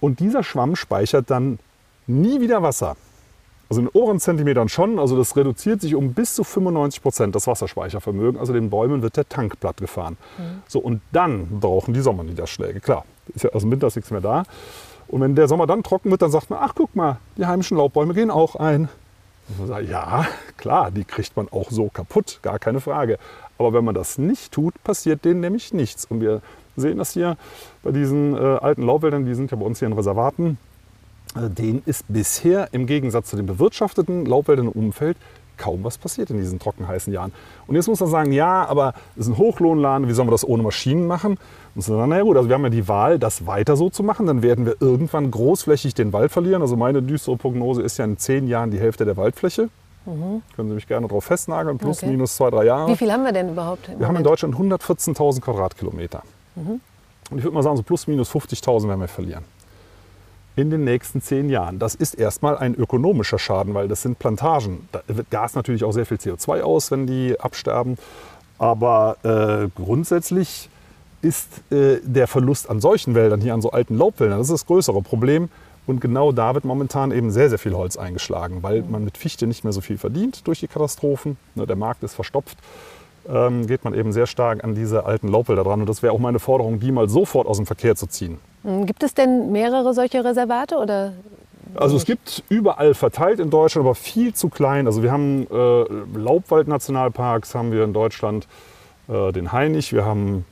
und 0.00 0.18
dieser 0.18 0.42
Schwamm 0.42 0.76
speichert 0.76 1.28
dann 1.28 1.58
nie 2.06 2.40
wieder 2.40 2.62
Wasser. 2.62 2.96
Also 3.68 3.82
in 3.82 3.88
den 3.88 4.00
oberen 4.00 4.18
Zentimetern 4.18 4.70
schon. 4.70 4.98
Also 4.98 5.14
das 5.14 5.36
reduziert 5.36 5.82
sich 5.82 5.94
um 5.94 6.14
bis 6.14 6.34
zu 6.34 6.42
95 6.42 7.02
Prozent 7.02 7.34
das 7.34 7.46
Wasserspeichervermögen. 7.46 8.40
Also 8.40 8.54
den 8.54 8.70
Bäumen 8.70 9.02
wird 9.02 9.18
der 9.18 9.28
Tank 9.28 9.60
platt 9.60 9.76
gefahren. 9.76 10.16
Mhm. 10.38 10.62
So, 10.68 10.78
und 10.78 11.02
dann 11.12 11.60
brauchen 11.60 11.92
die 11.92 12.00
Sommerniederschläge. 12.00 12.80
Klar, 12.80 13.04
ist 13.34 13.44
ja, 13.44 13.50
also 13.50 13.66
im 13.66 13.72
Winter 13.72 13.88
ist 13.88 13.96
nichts 13.96 14.10
mehr 14.10 14.22
da. 14.22 14.44
Und 15.12 15.20
wenn 15.20 15.34
der 15.34 15.46
Sommer 15.46 15.66
dann 15.66 15.82
trocken 15.82 16.10
wird, 16.10 16.22
dann 16.22 16.30
sagt 16.30 16.48
man, 16.48 16.58
ach 16.62 16.72
guck 16.74 16.96
mal, 16.96 17.18
die 17.36 17.44
heimischen 17.44 17.76
Laubbäume 17.76 18.14
gehen 18.14 18.30
auch 18.30 18.56
ein. 18.56 18.88
Und 19.48 19.58
man 19.58 19.68
sagt, 19.68 19.88
ja, 19.88 20.26
klar, 20.56 20.90
die 20.90 21.04
kriegt 21.04 21.36
man 21.36 21.48
auch 21.50 21.70
so 21.70 21.90
kaputt, 21.90 22.38
gar 22.40 22.58
keine 22.58 22.80
Frage. 22.80 23.18
Aber 23.58 23.74
wenn 23.74 23.84
man 23.84 23.94
das 23.94 24.16
nicht 24.16 24.52
tut, 24.52 24.82
passiert 24.82 25.26
denen 25.26 25.40
nämlich 25.40 25.74
nichts. 25.74 26.06
Und 26.06 26.22
wir 26.22 26.40
sehen 26.76 26.96
das 26.96 27.12
hier 27.12 27.36
bei 27.82 27.90
diesen 27.90 28.34
äh, 28.34 28.38
alten 28.38 28.86
Laubwäldern, 28.86 29.26
die 29.26 29.34
sind 29.34 29.50
ja 29.50 29.58
bei 29.58 29.66
uns 29.66 29.80
hier 29.80 29.88
in 29.88 29.92
Reservaten. 29.92 30.56
Äh, 31.36 31.50
denen 31.50 31.82
ist 31.84 32.06
bisher 32.08 32.68
im 32.72 32.86
Gegensatz 32.86 33.28
zu 33.28 33.36
den 33.36 33.44
bewirtschafteten 33.44 34.24
Laubwäldern 34.24 34.68
im 34.68 34.72
Umfeld 34.72 35.18
kaum 35.56 35.84
was 35.84 35.98
passiert 35.98 36.30
in 36.30 36.38
diesen 36.38 36.58
trockenheißen 36.58 37.12
Jahren. 37.12 37.32
Und 37.66 37.76
jetzt 37.76 37.88
muss 37.88 38.00
man 38.00 38.08
sagen, 38.08 38.32
ja, 38.32 38.66
aber 38.66 38.94
es 39.16 39.26
ist 39.26 39.28
ein 39.28 39.38
Hochlohnladen, 39.38 40.08
wie 40.08 40.12
sollen 40.12 40.28
wir 40.28 40.32
das 40.32 40.46
ohne 40.46 40.62
Maschinen 40.62 41.06
machen? 41.06 41.38
Und 41.74 41.82
so, 41.82 42.04
na 42.06 42.20
gut, 42.22 42.36
also 42.36 42.48
wir 42.48 42.54
haben 42.54 42.64
ja 42.64 42.70
die 42.70 42.88
Wahl, 42.88 43.18
das 43.18 43.46
weiter 43.46 43.76
so 43.76 43.88
zu 43.88 44.02
machen. 44.02 44.26
Dann 44.26 44.42
werden 44.42 44.66
wir 44.66 44.76
irgendwann 44.80 45.30
großflächig 45.30 45.94
den 45.94 46.12
Wald 46.12 46.32
verlieren. 46.32 46.62
Also 46.62 46.76
meine 46.76 47.02
düstere 47.02 47.36
Prognose 47.36 47.82
ist 47.82 47.98
ja 47.98 48.04
in 48.04 48.18
zehn 48.18 48.46
Jahren 48.48 48.70
die 48.70 48.80
Hälfte 48.80 49.04
der 49.04 49.16
Waldfläche. 49.16 49.68
Mhm. 50.04 50.42
Können 50.56 50.68
Sie 50.68 50.74
mich 50.74 50.88
gerne 50.88 51.06
darauf 51.06 51.24
festnageln, 51.24 51.78
plus 51.78 51.98
okay. 52.02 52.10
minus 52.10 52.34
zwei, 52.36 52.50
drei 52.50 52.64
Jahre. 52.64 52.90
Wie 52.90 52.96
viel 52.96 53.12
haben 53.12 53.24
wir 53.24 53.32
denn 53.32 53.50
überhaupt? 53.50 53.86
Wir 53.86 53.94
Moment? 53.94 54.08
haben 54.08 54.16
in 54.16 54.24
Deutschland 54.24 54.54
114.000 54.56 55.40
Quadratkilometer. 55.40 56.22
Mhm. 56.56 56.80
Und 57.30 57.38
ich 57.38 57.44
würde 57.44 57.54
mal 57.54 57.62
sagen, 57.62 57.76
so 57.76 57.82
plus 57.82 58.06
minus 58.06 58.30
50.000 58.30 58.88
werden 58.88 59.00
wir 59.00 59.08
verlieren 59.08 59.44
in 60.56 60.70
den 60.70 60.84
nächsten 60.84 61.22
zehn 61.22 61.48
Jahren. 61.48 61.78
Das 61.78 61.94
ist 61.94 62.14
erstmal 62.14 62.58
ein 62.58 62.74
ökonomischer 62.74 63.38
Schaden, 63.38 63.74
weil 63.74 63.88
das 63.88 64.02
sind 64.02 64.18
Plantagen. 64.18 64.88
Da 64.92 65.02
wird 65.06 65.30
Gas 65.30 65.54
natürlich 65.54 65.84
auch 65.84 65.92
sehr 65.92 66.06
viel 66.06 66.18
CO2 66.18 66.62
aus, 66.62 66.90
wenn 66.90 67.06
die 67.06 67.38
absterben. 67.40 67.96
Aber 68.58 69.16
äh, 69.22 69.68
grundsätzlich 69.74 70.68
ist 71.22 71.48
äh, 71.72 72.00
der 72.02 72.26
Verlust 72.26 72.68
an 72.68 72.80
solchen 72.80 73.14
Wäldern, 73.14 73.40
hier 73.40 73.54
an 73.54 73.62
so 73.62 73.70
alten 73.70 73.96
Laubwäldern, 73.96 74.38
das 74.38 74.48
ist 74.48 74.62
das 74.62 74.66
größere 74.66 75.02
Problem. 75.02 75.48
Und 75.86 76.00
genau 76.00 76.30
da 76.30 76.54
wird 76.54 76.64
momentan 76.64 77.10
eben 77.10 77.30
sehr, 77.30 77.48
sehr 77.48 77.58
viel 77.58 77.74
Holz 77.74 77.96
eingeschlagen, 77.96 78.62
weil 78.62 78.82
man 78.82 79.04
mit 79.04 79.18
Fichte 79.18 79.46
nicht 79.46 79.64
mehr 79.64 79.72
so 79.72 79.80
viel 79.80 79.98
verdient 79.98 80.46
durch 80.46 80.60
die 80.60 80.68
Katastrophen. 80.68 81.36
Ne, 81.54 81.66
der 81.66 81.76
Markt 81.76 82.04
ist 82.04 82.14
verstopft. 82.14 82.56
Ähm, 83.28 83.66
geht 83.66 83.84
man 83.84 83.94
eben 83.94 84.12
sehr 84.12 84.26
stark 84.26 84.62
an 84.62 84.74
diese 84.74 85.06
alten 85.06 85.28
Laubwälder 85.28 85.64
dran. 85.64 85.80
Und 85.80 85.88
das 85.88 86.02
wäre 86.02 86.12
auch 86.12 86.18
meine 86.18 86.38
Forderung, 86.38 86.78
die 86.78 86.92
mal 86.92 87.08
sofort 87.08 87.48
aus 87.48 87.56
dem 87.56 87.66
Verkehr 87.66 87.96
zu 87.96 88.06
ziehen. 88.06 88.38
Hm, 88.64 88.86
gibt 88.86 89.02
es 89.02 89.14
denn 89.14 89.52
mehrere 89.52 89.94
solche 89.94 90.24
Reservate 90.24 90.76
oder? 90.76 91.12
Also 91.74 91.96
es 91.96 92.04
gibt 92.04 92.42
überall 92.48 92.94
verteilt 92.94 93.40
in 93.40 93.50
Deutschland, 93.50 93.86
aber 93.86 93.94
viel 93.94 94.34
zu 94.34 94.48
klein. 94.48 94.86
Also 94.86 95.02
wir 95.02 95.10
haben 95.10 95.46
äh, 95.50 96.18
Laubwald-Nationalparks 96.18 97.54
haben 97.54 97.72
wir 97.72 97.84
in 97.84 97.92
Deutschland, 97.92 98.46
äh, 99.08 99.32
den 99.32 99.52
Hainich, 99.52 99.92
wir 99.92 100.04
haben 100.04 100.44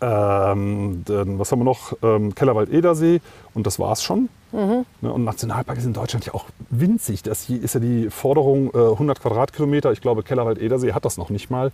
ähm, 0.00 1.04
den, 1.08 1.38
was 1.38 1.50
haben 1.50 1.60
wir 1.60 1.64
noch? 1.64 1.94
Ähm, 2.02 2.34
Kellerwald-Edersee 2.34 3.20
und 3.54 3.66
das 3.66 3.78
war 3.78 3.92
es 3.92 4.02
schon. 4.02 4.28
Mhm. 4.52 4.84
Ne, 5.00 5.12
und 5.12 5.24
Nationalpark 5.24 5.78
ist 5.78 5.84
in 5.84 5.92
Deutschland 5.92 6.24
ja 6.26 6.34
auch 6.34 6.44
winzig. 6.70 7.22
Das 7.22 7.42
hier 7.42 7.62
ist 7.62 7.74
ja 7.74 7.80
die 7.80 8.10
Forderung 8.10 8.70
äh, 8.74 8.78
100 8.78 9.20
Quadratkilometer. 9.20 9.92
Ich 9.92 10.00
glaube, 10.00 10.22
Kellerwald-Edersee 10.22 10.92
hat 10.92 11.04
das 11.04 11.16
noch 11.16 11.30
nicht 11.30 11.50
mal. 11.50 11.72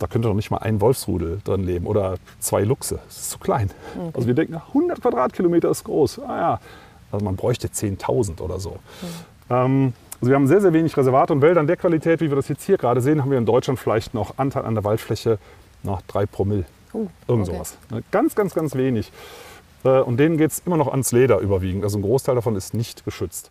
Da 0.00 0.06
könnte 0.06 0.28
noch 0.28 0.34
nicht 0.34 0.50
mal 0.50 0.58
ein 0.58 0.80
Wolfsrudel 0.80 1.40
drin 1.44 1.62
leben 1.62 1.86
oder 1.86 2.16
zwei 2.40 2.62
Luchse. 2.62 2.98
Das 3.06 3.18
ist 3.18 3.30
zu 3.30 3.38
klein. 3.38 3.70
Okay. 3.94 4.10
Also 4.14 4.26
wir 4.26 4.34
denken, 4.34 4.54
100 4.54 5.00
Quadratkilometer 5.00 5.70
ist 5.70 5.84
groß. 5.84 6.20
Ah 6.20 6.36
ja, 6.36 6.60
also 7.12 7.24
man 7.24 7.36
bräuchte 7.36 7.68
10.000 7.68 8.40
oder 8.40 8.58
so. 8.58 8.70
Mhm. 8.70 8.76
Ähm, 9.50 9.92
also 10.20 10.30
wir 10.30 10.36
haben 10.36 10.46
sehr, 10.46 10.62
sehr 10.62 10.72
wenig 10.72 10.96
Reservate 10.96 11.32
und 11.34 11.42
Wälder 11.42 11.60
in 11.60 11.66
der 11.66 11.76
Qualität, 11.76 12.20
wie 12.20 12.30
wir 12.30 12.36
das 12.36 12.48
jetzt 12.48 12.64
hier 12.64 12.78
gerade 12.78 13.02
sehen, 13.02 13.20
haben 13.20 13.30
wir 13.30 13.38
in 13.38 13.46
Deutschland 13.46 13.78
vielleicht 13.78 14.14
noch 14.14 14.38
Anteil 14.38 14.64
an 14.64 14.74
der 14.74 14.84
Waldfläche 14.84 15.38
noch 15.82 16.00
drei 16.02 16.24
Promille. 16.26 16.64
Uh, 16.92 17.06
Irgend 17.28 17.48
okay. 17.48 17.56
sowas. 17.56 17.78
Ne, 17.90 18.02
ganz, 18.10 18.34
ganz, 18.34 18.54
ganz 18.54 18.74
wenig. 18.74 19.12
Äh, 19.84 20.00
und 20.00 20.18
denen 20.18 20.38
geht 20.38 20.50
es 20.50 20.62
immer 20.66 20.76
noch 20.76 20.88
ans 20.88 21.12
Leder 21.12 21.38
überwiegend. 21.38 21.84
Also 21.84 21.98
ein 21.98 22.02
Großteil 22.02 22.34
davon 22.34 22.56
ist 22.56 22.74
nicht 22.74 23.04
geschützt. 23.04 23.50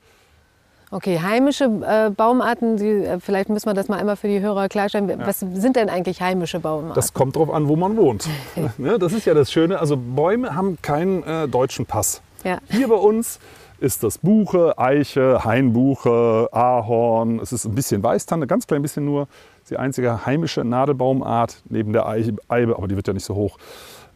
Okay, 0.91 1.19
heimische 1.19 1.65
äh, 1.65 2.09
Baumarten, 2.09 2.77
die, 2.77 2.87
äh, 2.87 3.19
vielleicht 3.19 3.49
müssen 3.49 3.67
wir 3.67 3.75
das 3.75 3.89
mal 3.89 3.99
einmal 3.99 4.15
für 4.15 4.27
die 4.27 4.39
Hörer 4.39 4.69
klarstellen. 4.69 5.07
Ja. 5.07 5.27
Was 5.27 5.39
sind 5.39 5.75
denn 5.75 5.87
eigentlich 5.87 6.21
heimische 6.21 6.59
Baumarten? 6.59 6.95
Das 6.95 7.13
kommt 7.13 7.35
darauf 7.35 7.51
an, 7.51 7.67
wo 7.67 7.75
man 7.75 7.95
wohnt. 7.95 8.27
ne, 8.77 8.97
das 8.97 9.13
ist 9.13 9.25
ja 9.25 9.33
das 9.33 9.51
Schöne. 9.51 9.79
Also 9.79 9.97
Bäume 9.97 10.55
haben 10.55 10.79
keinen 10.81 11.23
äh, 11.23 11.47
deutschen 11.47 11.85
Pass. 11.85 12.21
Ja. 12.43 12.57
Hier 12.69 12.87
bei 12.87 12.95
uns 12.95 13.39
ist 13.79 14.03
das 14.03 14.17
Buche, 14.17 14.77
Eiche, 14.77 15.43
Hainbuche, 15.43 16.49
Ahorn. 16.51 17.39
Es 17.39 17.53
ist 17.53 17.65
ein 17.65 17.75
bisschen 17.75 18.01
Weißtanne, 18.03 18.47
ganz 18.47 18.67
klein 18.67 18.81
bisschen 18.81 19.05
nur. 19.05 19.27
Die 19.69 19.77
einzige 19.77 20.25
heimische 20.25 20.63
Nadelbaumart 20.63 21.61
neben 21.69 21.93
der 21.93 22.07
Eibe, 22.07 22.75
aber 22.75 22.87
die 22.87 22.95
wird 22.95 23.07
ja 23.07 23.13
nicht 23.13 23.25
so 23.25 23.35
hoch. 23.35 23.57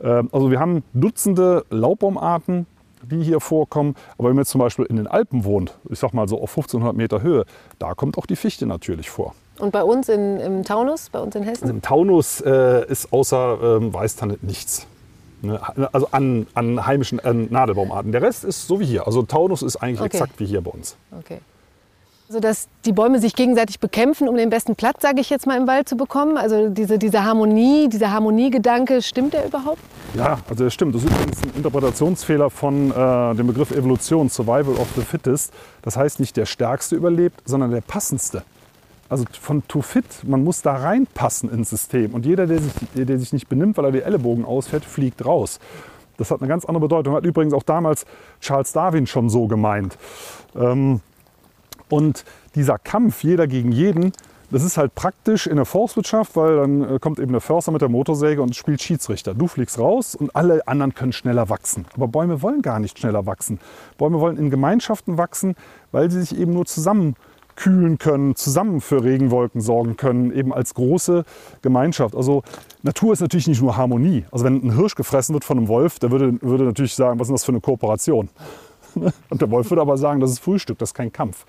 Ähm, 0.02 0.30
also 0.32 0.50
wir 0.52 0.60
haben 0.60 0.84
Dutzende 0.94 1.66
Laubbaumarten, 1.70 2.66
die 3.04 3.24
hier 3.24 3.40
vorkommen. 3.40 3.96
Aber 4.18 4.30
wenn 4.30 4.36
man 4.36 4.44
jetzt 4.44 4.52
zum 4.52 4.60
Beispiel 4.60 4.86
in 4.86 4.96
den 4.96 5.08
Alpen 5.08 5.44
wohnt, 5.44 5.78
ich 5.90 6.00
sag 6.00 6.14
mal 6.14 6.28
so 6.28 6.42
auf 6.42 6.52
1500 6.52 6.96
Meter 6.96 7.22
Höhe, 7.22 7.46
da 7.80 7.94
kommt 7.94 8.18
auch 8.18 8.26
die 8.26 8.36
Fichte 8.36 8.66
natürlich 8.66 9.10
vor. 9.10 9.34
Und 9.60 9.72
bei 9.72 9.84
uns 9.84 10.10
in, 10.10 10.40
im 10.40 10.64
Taunus, 10.64 11.10
bei 11.10 11.20
uns 11.20 11.36
in 11.36 11.44
Hessen? 11.44 11.64
Also 11.64 11.74
Im 11.74 11.82
Taunus 11.82 12.42
äh, 12.42 12.90
ist 12.90 13.14
außer 13.14 13.78
ähm, 13.78 13.94
Weißtanne 13.94 14.40
nichts. 14.42 14.88
Ne? 15.42 15.60
Also 15.92 16.08
an, 16.12 16.48
an 16.56 16.86
heimischen 16.86 17.20
äh, 17.20 17.34
Nadelbaumarten. 17.34 18.12
Der 18.12 18.22
Rest 18.22 18.44
ist 18.44 18.68
so 18.68 18.80
wie 18.80 18.86
hier. 18.86 19.06
Also 19.06 19.22
Taunus 19.24 19.62
ist 19.62 19.78
eigentlich 19.78 20.00
okay. 20.00 20.18
exakt 20.18 20.40
wie 20.40 20.46
hier 20.46 20.62
bei 20.62 20.72
uns. 20.72 20.96
Okay. 21.20 21.40
Also 22.30 22.40
dass 22.40 22.68
die 22.86 22.94
Bäume 22.94 23.20
sich 23.20 23.36
gegenseitig 23.36 23.80
bekämpfen, 23.80 24.28
um 24.30 24.36
den 24.36 24.50
besten 24.50 24.76
Platz, 24.76 25.02
sage 25.02 25.20
ich 25.20 25.30
jetzt 25.30 25.46
mal, 25.46 25.58
im 25.58 25.68
Wald 25.68 25.90
zu 25.90 25.98
bekommen. 25.98 26.38
Also 26.38 26.70
diese, 26.70 26.98
diese 26.98 27.24
Harmonie, 27.24 27.90
dieser 27.90 28.12
Harmoniegedanke, 28.12 29.02
stimmt 29.02 29.34
der 29.34 29.46
überhaupt? 29.46 29.80
Ja, 30.16 30.40
also 30.50 30.64
das 30.64 30.74
stimmt. 30.74 30.96
Das 30.96 31.04
ist 31.04 31.12
übrigens 31.12 31.44
ein 31.44 31.52
Interpretationsfehler 31.58 32.50
von 32.50 32.92
äh, 32.92 33.36
dem 33.36 33.48
Begriff 33.48 33.72
Evolution, 33.72 34.30
Survival 34.30 34.76
of 34.76 34.88
the 34.96 35.02
Fittest. 35.02 35.54
Das 35.82 35.98
heißt 35.98 36.20
nicht 36.20 36.38
der 36.38 36.46
Stärkste 36.46 36.96
überlebt, 36.96 37.42
sondern 37.46 37.72
der 37.72 37.82
Passendste. 37.82 38.44
Also 39.10 39.26
von 39.40 39.68
to 39.68 39.82
fit, 39.82 40.06
man 40.24 40.44
muss 40.44 40.62
da 40.62 40.76
reinpassen 40.76 41.52
ins 41.52 41.70
System. 41.70 42.14
Und 42.14 42.26
jeder, 42.26 42.48
der 42.48 42.60
sich, 42.60 42.72
der 42.96 43.20
sich 43.20 43.34
nicht 43.34 43.50
benimmt, 43.50 43.78
weil 43.78 43.86
er 43.86 43.92
die 43.92 44.02
Ellenbogen 44.02 44.46
ausfährt, 44.46 44.86
fliegt 44.86 45.26
raus. 45.26 45.60
Das 46.18 46.32
hat 46.32 46.42
eine 46.42 46.48
ganz 46.48 46.66
andere 46.66 46.82
Bedeutung. 46.82 47.14
Hat 47.14 47.26
übrigens 47.26 47.54
auch 47.54 47.64
damals 47.64 48.06
Charles 48.40 48.72
Darwin 48.72 49.06
schon 49.06 49.30
so 49.30 49.48
gemeint. 49.48 49.98
Ähm, 50.56 51.02
und 51.94 52.26
dieser 52.56 52.80
Kampf 52.80 53.24
jeder 53.24 53.46
gegen 53.46 53.72
jeden, 53.72 54.14
das 54.50 54.64
ist 54.64 54.78
halt 54.78 54.96
praktisch 54.96 55.46
in 55.46 55.58
der 55.58 55.66
Forstwirtschaft, 55.66 56.36
weil 56.36 56.58
dann 56.58 56.96
äh, 56.96 57.00
kommt 57.00 57.20
eben 57.20 57.32
der 57.32 57.42
Förster 57.42 57.72
mit 57.72 57.82
der 57.82 57.90
Motorsäge 57.90 58.42
und 58.42 58.56
spielt 58.56 58.82
Schiedsrichter. 58.82 59.36
Du 59.36 59.48
fliegst 59.48 59.78
raus 59.78 60.16
und 60.16 60.36
alle 60.36 60.68
anderen 60.68 60.96
können 60.96 61.14
schneller 61.14 61.50
wachsen. 61.50 61.86
Aber 61.96 62.08
Bäume 62.08 62.42
wollen 62.42 62.64
gar 62.64 62.80
nicht 62.80 62.98
schneller 62.98 63.28
wachsen. 63.28 63.60
Bäume 64.00 64.20
wollen 64.20 64.38
in 64.38 64.50
Gemeinschaften 64.50 65.20
wachsen, 65.20 65.56
weil 65.92 66.10
sie 66.10 66.22
sich 66.22 66.36
eben 66.36 66.54
nur 66.54 66.66
zusammen 66.66 67.16
kühlen 67.56 68.00
können, 68.00 68.36
zusammen 68.36 68.82
für 68.82 69.04
Regenwolken 69.04 69.62
sorgen 69.62 69.96
können, 69.96 70.34
eben 70.34 70.52
als 70.52 70.74
große 70.74 71.26
Gemeinschaft. 71.62 72.16
Also 72.16 72.42
Natur 72.82 73.14
ist 73.14 73.20
natürlich 73.20 73.48
nicht 73.48 73.62
nur 73.62 73.78
Harmonie. 73.78 74.26
Also 74.32 74.46
wenn 74.46 74.64
ein 74.64 74.76
Hirsch 74.76 74.96
gefressen 74.96 75.34
wird 75.34 75.44
von 75.44 75.60
einem 75.60 75.68
Wolf, 75.68 76.00
der 76.00 76.10
würde, 76.10 76.42
würde 76.42 76.64
natürlich 76.64 76.96
sagen, 76.96 77.20
was 77.20 77.28
ist 77.28 77.34
das 77.34 77.46
für 77.46 77.52
eine 77.52 77.62
Kooperation? 77.62 78.30
Und 79.30 79.42
der 79.42 79.50
Wolf 79.52 79.70
würde 79.70 79.82
aber 79.82 79.98
sagen, 79.98 80.20
das 80.20 80.32
ist 80.32 80.40
Frühstück, 80.40 80.78
das 80.78 80.90
ist 80.90 80.94
kein 80.94 81.12
Kampf. 81.12 81.46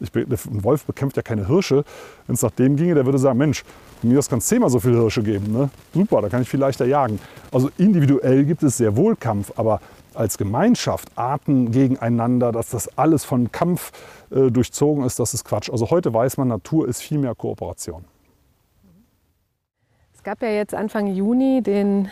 Ich, 0.00 0.14
ein 0.14 0.64
Wolf 0.64 0.84
bekämpft 0.84 1.16
ja 1.16 1.22
keine 1.22 1.46
Hirsche. 1.46 1.84
Wenn 2.26 2.34
es 2.34 2.42
nach 2.42 2.52
dem 2.52 2.76
ginge, 2.76 2.94
der 2.94 3.04
würde 3.04 3.18
sagen, 3.18 3.38
Mensch, 3.38 3.64
mir 4.02 4.16
das 4.16 4.30
kann 4.30 4.38
es 4.38 4.46
zehnmal 4.46 4.70
so 4.70 4.80
viele 4.80 4.98
Hirsche 4.98 5.22
geben. 5.22 5.52
Ne? 5.52 5.68
Super, 5.92 6.22
da 6.22 6.28
kann 6.30 6.40
ich 6.40 6.48
viel 6.48 6.60
leichter 6.60 6.86
jagen. 6.86 7.20
Also 7.52 7.70
individuell 7.76 8.44
gibt 8.44 8.62
es 8.62 8.78
sehr 8.78 8.96
wohl 8.96 9.14
Kampf, 9.14 9.52
aber 9.56 9.80
als 10.14 10.38
Gemeinschaft, 10.38 11.08
Arten 11.16 11.70
gegeneinander, 11.70 12.50
dass 12.50 12.70
das 12.70 12.96
alles 12.98 13.24
von 13.24 13.52
Kampf 13.52 13.92
äh, 14.30 14.50
durchzogen 14.50 15.04
ist, 15.04 15.18
das 15.18 15.34
ist 15.34 15.44
Quatsch. 15.44 15.70
Also 15.70 15.90
heute 15.90 16.12
weiß 16.12 16.38
man, 16.38 16.48
Natur 16.48 16.88
ist 16.88 17.02
viel 17.02 17.18
mehr 17.18 17.34
Kooperation. 17.34 18.04
Es 20.14 20.22
gab 20.22 20.42
ja 20.42 20.48
jetzt 20.48 20.74
Anfang 20.74 21.06
Juni 21.06 21.62
den 21.62 22.08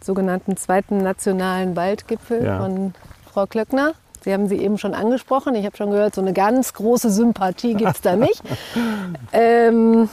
sogenannten 0.00 0.56
zweiten 0.56 0.98
nationalen 0.98 1.74
Waldgipfel 1.74 2.44
ja. 2.44 2.60
von 2.60 2.94
Frau 3.36 3.44
Klöckner. 3.44 3.92
Sie 4.24 4.32
haben 4.32 4.48
sie 4.48 4.56
eben 4.56 4.78
schon 4.78 4.94
angesprochen. 4.94 5.54
Ich 5.56 5.66
habe 5.66 5.76
schon 5.76 5.90
gehört, 5.90 6.14
so 6.14 6.22
eine 6.22 6.32
ganz 6.32 6.72
große 6.72 7.10
Sympathie 7.10 7.74
gibt 7.74 7.96
es 7.96 8.00
da 8.00 8.16
nicht. 8.16 8.42
ähm, 9.34 10.08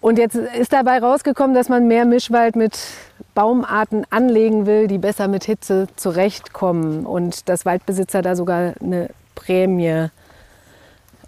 und 0.00 0.18
jetzt 0.20 0.36
ist 0.36 0.72
dabei 0.72 1.00
rausgekommen, 1.00 1.52
dass 1.52 1.68
man 1.68 1.88
mehr 1.88 2.04
Mischwald 2.04 2.54
mit 2.54 2.78
Baumarten 3.34 4.06
anlegen 4.10 4.66
will, 4.66 4.86
die 4.86 4.98
besser 4.98 5.26
mit 5.26 5.42
Hitze 5.42 5.88
zurechtkommen. 5.96 7.06
Und 7.06 7.48
dass 7.48 7.66
Waldbesitzer 7.66 8.22
da 8.22 8.36
sogar 8.36 8.74
eine 8.80 9.10
Prämie 9.34 10.06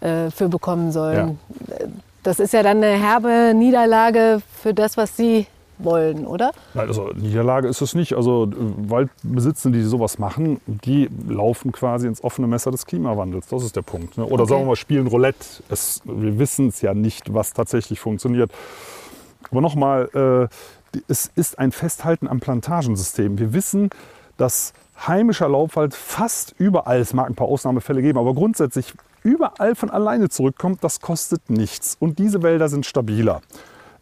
äh, 0.01 0.31
für 0.31 0.49
bekommen 0.49 0.93
sollen. 0.93 1.41
Ja. 1.67 1.87
Das 2.23 2.39
ist 2.39 2.53
ja 2.53 2.63
dann 2.63 2.77
eine 2.77 2.93
herbe 2.93 3.53
Niederlage 3.53 4.43
für 4.63 4.75
das, 4.75 4.97
was 4.97 5.17
Sie 5.17 5.49
wollen, 5.79 6.27
oder? 6.27 6.53
Nein, 6.75 6.89
also 6.89 7.11
Niederlage 7.15 7.69
ist 7.69 7.81
es 7.81 7.95
nicht. 7.95 8.15
Also 8.15 8.51
Waldbesitzende, 8.55 9.79
die 9.79 9.85
sowas 9.85 10.19
machen, 10.19 10.61
die 10.67 11.09
laufen 11.29 11.73
quasi 11.73 12.07
ins 12.07 12.23
offene 12.23 12.47
Messer 12.47 12.71
des 12.71 12.87
Klimawandels. 12.87 13.49
Das 13.49 13.65
ist 13.65 13.77
der 13.77 13.83
Punkt. 13.83 14.17
Ne? 14.17 14.25
Oder 14.25 14.43
okay. 14.43 14.51
sagen 14.51 14.63
wir 14.63 14.67
mal, 14.69 14.77
spielen 14.77 15.07
Roulette. 15.07 15.47
Es, 15.69 16.03
wir 16.05 16.39
wissen 16.39 16.69
es 16.69 16.81
ja 16.81 16.95
nicht, 16.95 17.33
was 17.35 17.53
tatsächlich 17.53 18.01
funktioniert. 18.01 18.51
Aber 19.51 19.61
nochmal, 19.61 20.49
äh, 20.93 21.01
es 21.09 21.31
ist 21.35 21.59
ein 21.59 21.73
Festhalten 21.73 22.29
am 22.29 22.41
Plantagensystem. 22.41 23.39
Wir 23.39 23.53
wissen, 23.53 23.91
dass 24.37 24.73
heimischer 25.07 25.49
Laubwald 25.49 25.95
fast 25.95 26.55
überall, 26.59 27.01
es 27.01 27.13
mag 27.13 27.29
ein 27.29 27.35
paar 27.35 27.49
Ausnahmefälle 27.49 28.03
geben, 28.03 28.19
aber 28.19 28.35
grundsätzlich 28.35 28.95
überall 29.23 29.75
von 29.75 29.91
alleine 29.91 30.29
zurückkommt, 30.29 30.85
das 30.85 31.01
kostet 31.01 31.51
nichts. 31.51 31.97
Und 31.99 32.19
diese 32.19 32.43
Wälder 32.43 32.69
sind 32.69 32.87
stabiler. 32.87 33.41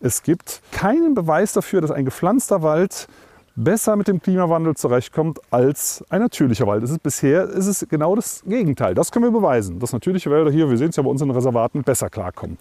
Es 0.05 0.25
gibt 0.25 0.63
keinen 0.73 1.15
Beweis 1.15 1.53
dafür, 1.53 1.81
dass 1.81 1.93
ein 1.93 2.05
gepflanzter 2.05 2.63
Wald 2.63 3.07
besser 3.55 3.95
mit 3.95 4.09
dem 4.09 4.21
Klimawandel 4.21 4.75
zurechtkommt 4.75 5.39
als 5.53 6.05
ein 6.09 6.21
natürlicher 6.21 6.67
Wald. 6.67 6.83
Es 6.83 6.91
ist 6.91 7.05
bisher 7.05 7.45
ist 7.45 7.69
es 7.69 7.87
genau 7.89 8.17
das 8.17 8.43
Gegenteil. 8.45 8.95
Das 8.95 9.13
können 9.13 9.27
wir 9.27 9.31
beweisen, 9.31 9.79
dass 9.79 9.93
natürliche 9.93 10.29
Wälder 10.29 10.51
hier, 10.51 10.69
wir 10.69 10.77
sehen 10.77 10.89
es 10.89 10.97
ja 10.97 11.05
bei 11.05 11.11
uns 11.11 11.23
in 11.23 11.31
Reservaten, 11.31 11.85
besser 11.85 12.11
klarkommen. 12.11 12.59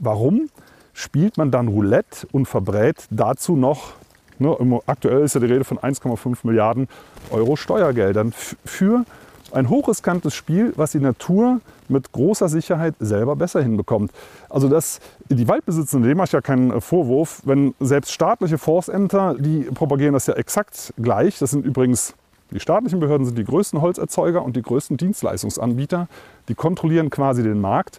Warum? 0.00 0.50
Spielt 0.92 1.38
man 1.38 1.50
dann 1.50 1.68
Roulette 1.68 2.26
und 2.30 2.44
verbrät 2.44 3.06
dazu 3.08 3.56
noch, 3.56 3.94
ne, 4.38 4.54
aktuell 4.84 5.22
ist 5.22 5.34
ja 5.34 5.40
die 5.40 5.46
Rede 5.46 5.64
von 5.64 5.78
1,5 5.78 6.40
Milliarden 6.42 6.88
Euro 7.30 7.56
Steuergeldern 7.56 8.34
für 8.66 9.06
ein 9.52 9.68
hochriskantes 9.68 10.34
Spiel, 10.34 10.72
was 10.76 10.92
die 10.92 11.00
Natur 11.00 11.60
mit 11.88 12.12
großer 12.12 12.48
Sicherheit 12.48 12.94
selber 13.00 13.36
besser 13.36 13.62
hinbekommt. 13.62 14.10
Also 14.48 14.68
das, 14.68 15.00
die 15.28 15.46
Waldbesitzenden, 15.46 16.08
dem 16.08 16.16
mache 16.16 16.26
ich 16.26 16.32
ja 16.32 16.40
keinen 16.40 16.80
Vorwurf, 16.80 17.42
wenn 17.44 17.74
selbst 17.80 18.12
staatliche 18.12 18.58
Forstämter, 18.58 19.34
die 19.38 19.62
propagieren 19.74 20.14
das 20.14 20.26
ja 20.26 20.34
exakt 20.34 20.94
gleich. 20.96 21.38
Das 21.38 21.50
sind 21.50 21.64
übrigens 21.64 22.14
die 22.52 22.60
staatlichen 22.60 23.00
Behörden 23.00 23.24
sind 23.24 23.38
die 23.38 23.44
größten 23.44 23.80
Holzerzeuger 23.80 24.42
und 24.42 24.56
die 24.56 24.62
größten 24.62 24.98
Dienstleistungsanbieter. 24.98 26.08
Die 26.48 26.54
kontrollieren 26.54 27.08
quasi 27.08 27.42
den 27.42 27.60
Markt, 27.60 27.98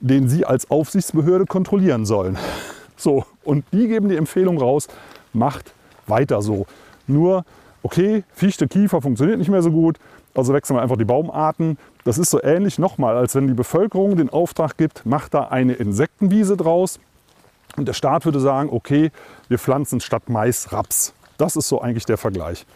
den 0.00 0.28
sie 0.28 0.44
als 0.44 0.70
Aufsichtsbehörde 0.70 1.46
kontrollieren 1.46 2.04
sollen. 2.04 2.36
So, 2.96 3.24
und 3.44 3.64
die 3.72 3.88
geben 3.88 4.10
die 4.10 4.16
Empfehlung 4.16 4.58
raus, 4.58 4.86
macht 5.32 5.72
weiter 6.06 6.42
so. 6.42 6.66
Nur, 7.06 7.46
okay, 7.82 8.24
Fichte, 8.34 8.68
Kiefer 8.68 9.00
funktioniert 9.00 9.38
nicht 9.38 9.48
mehr 9.48 9.62
so 9.62 9.70
gut, 9.70 9.96
also 10.34 10.52
wechseln 10.52 10.76
wir 10.76 10.82
einfach 10.82 10.96
die 10.96 11.04
Baumarten. 11.04 11.78
Das 12.04 12.18
ist 12.18 12.30
so 12.30 12.42
ähnlich 12.42 12.78
nochmal, 12.78 13.16
als 13.16 13.34
wenn 13.34 13.46
die 13.46 13.54
Bevölkerung 13.54 14.16
den 14.16 14.30
Auftrag 14.30 14.76
gibt, 14.76 15.04
macht 15.06 15.34
da 15.34 15.48
eine 15.48 15.74
Insektenwiese 15.74 16.56
draus. 16.56 16.98
Und 17.76 17.86
der 17.86 17.92
Staat 17.92 18.24
würde 18.24 18.40
sagen, 18.40 18.68
okay, 18.72 19.10
wir 19.48 19.58
pflanzen 19.58 20.00
statt 20.00 20.24
Mais 20.28 20.72
Raps. 20.72 21.12
Das 21.38 21.56
ist 21.56 21.68
so 21.68 21.80
eigentlich 21.80 22.04
der 22.04 22.16
Vergleich. 22.16 22.66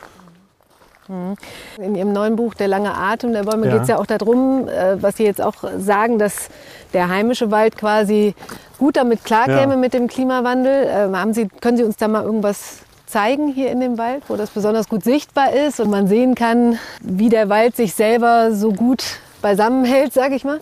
Mhm. 1.09 1.37
In 1.79 1.95
Ihrem 1.95 2.13
neuen 2.13 2.37
Buch 2.37 2.55
Der 2.55 2.69
lange 2.69 2.95
Atem 2.95 3.33
der 3.33 3.43
Bäume 3.43 3.67
ja. 3.67 3.73
geht 3.73 3.83
es 3.83 3.89
ja 3.89 3.99
auch 3.99 4.07
darum, 4.07 4.69
äh, 4.69 5.03
was 5.03 5.17
Sie 5.17 5.25
jetzt 5.25 5.43
auch 5.43 5.57
sagen, 5.79 6.19
dass 6.19 6.49
der 6.93 7.09
heimische 7.09 7.51
Wald 7.51 7.77
quasi 7.77 8.35
gut 8.79 8.97
damit 8.97 9.25
klarkäme 9.25 9.75
ja. 9.75 9.79
mit 9.79 9.93
dem 9.93 10.07
Klimawandel. 10.07 10.87
Ähm, 10.89 11.19
haben 11.19 11.35
Sie, 11.35 11.49
können 11.61 11.77
Sie 11.77 11.85
uns 11.85 11.97
da 11.97 12.09
mal 12.09 12.25
irgendwas 12.25 12.84
zeigen 13.15 13.47
hier 13.47 13.71
in 13.71 13.79
dem 13.79 13.97
Wald, 13.97 14.25
wo 14.27 14.35
das 14.35 14.51
besonders 14.51 14.89
gut 14.89 15.05
sichtbar 15.05 15.53
ist 15.53 15.79
und 15.79 15.89
man 15.89 16.09
sehen 16.09 16.35
kann, 16.35 16.81
wie 17.01 17.29
der 17.29 17.49
Wald 17.49 17.77
sich 17.77 17.95
selber 17.95 18.53
so 18.53 18.73
gut 18.73 19.05
beisammenhält, 19.41 20.13
sage 20.13 20.35
ich 20.35 20.43
mal? 20.43 20.61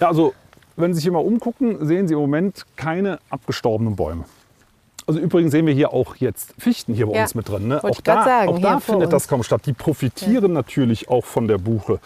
Ja, 0.00 0.08
also 0.08 0.32
wenn 0.74 0.94
Sie 0.94 0.96
sich 0.96 1.04
hier 1.04 1.12
mal 1.12 1.18
umgucken, 1.18 1.84
sehen 1.84 2.08
Sie 2.08 2.14
im 2.14 2.20
Moment 2.20 2.64
keine 2.76 3.18
abgestorbenen 3.28 3.94
Bäume. 3.94 4.24
Also 5.06 5.20
übrigens 5.20 5.50
sehen 5.52 5.66
wir 5.66 5.74
hier 5.74 5.92
auch 5.92 6.16
jetzt 6.16 6.54
Fichten 6.58 6.94
hier 6.94 7.08
bei 7.08 7.16
ja, 7.16 7.22
uns 7.24 7.34
mit 7.34 7.46
drin. 7.46 7.68
Ne? 7.68 7.84
Auch 7.84 8.00
da, 8.00 8.24
sagen, 8.24 8.48
auch 8.48 8.58
da 8.58 8.80
findet 8.80 9.12
das 9.12 9.28
kaum 9.28 9.42
statt. 9.42 9.62
Die 9.66 9.74
profitieren 9.74 10.44
ja. 10.44 10.48
natürlich 10.48 11.10
auch 11.10 11.26
von 11.26 11.46
der 11.46 11.58
Buche. 11.58 11.98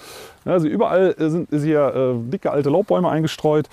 Also 0.44 0.66
überall 0.66 1.14
sind 1.16 1.48
hier 1.52 1.94
äh, 1.94 2.30
dicke 2.30 2.50
alte 2.50 2.70
Laubbäume 2.70 3.08
eingestreut, 3.08 3.68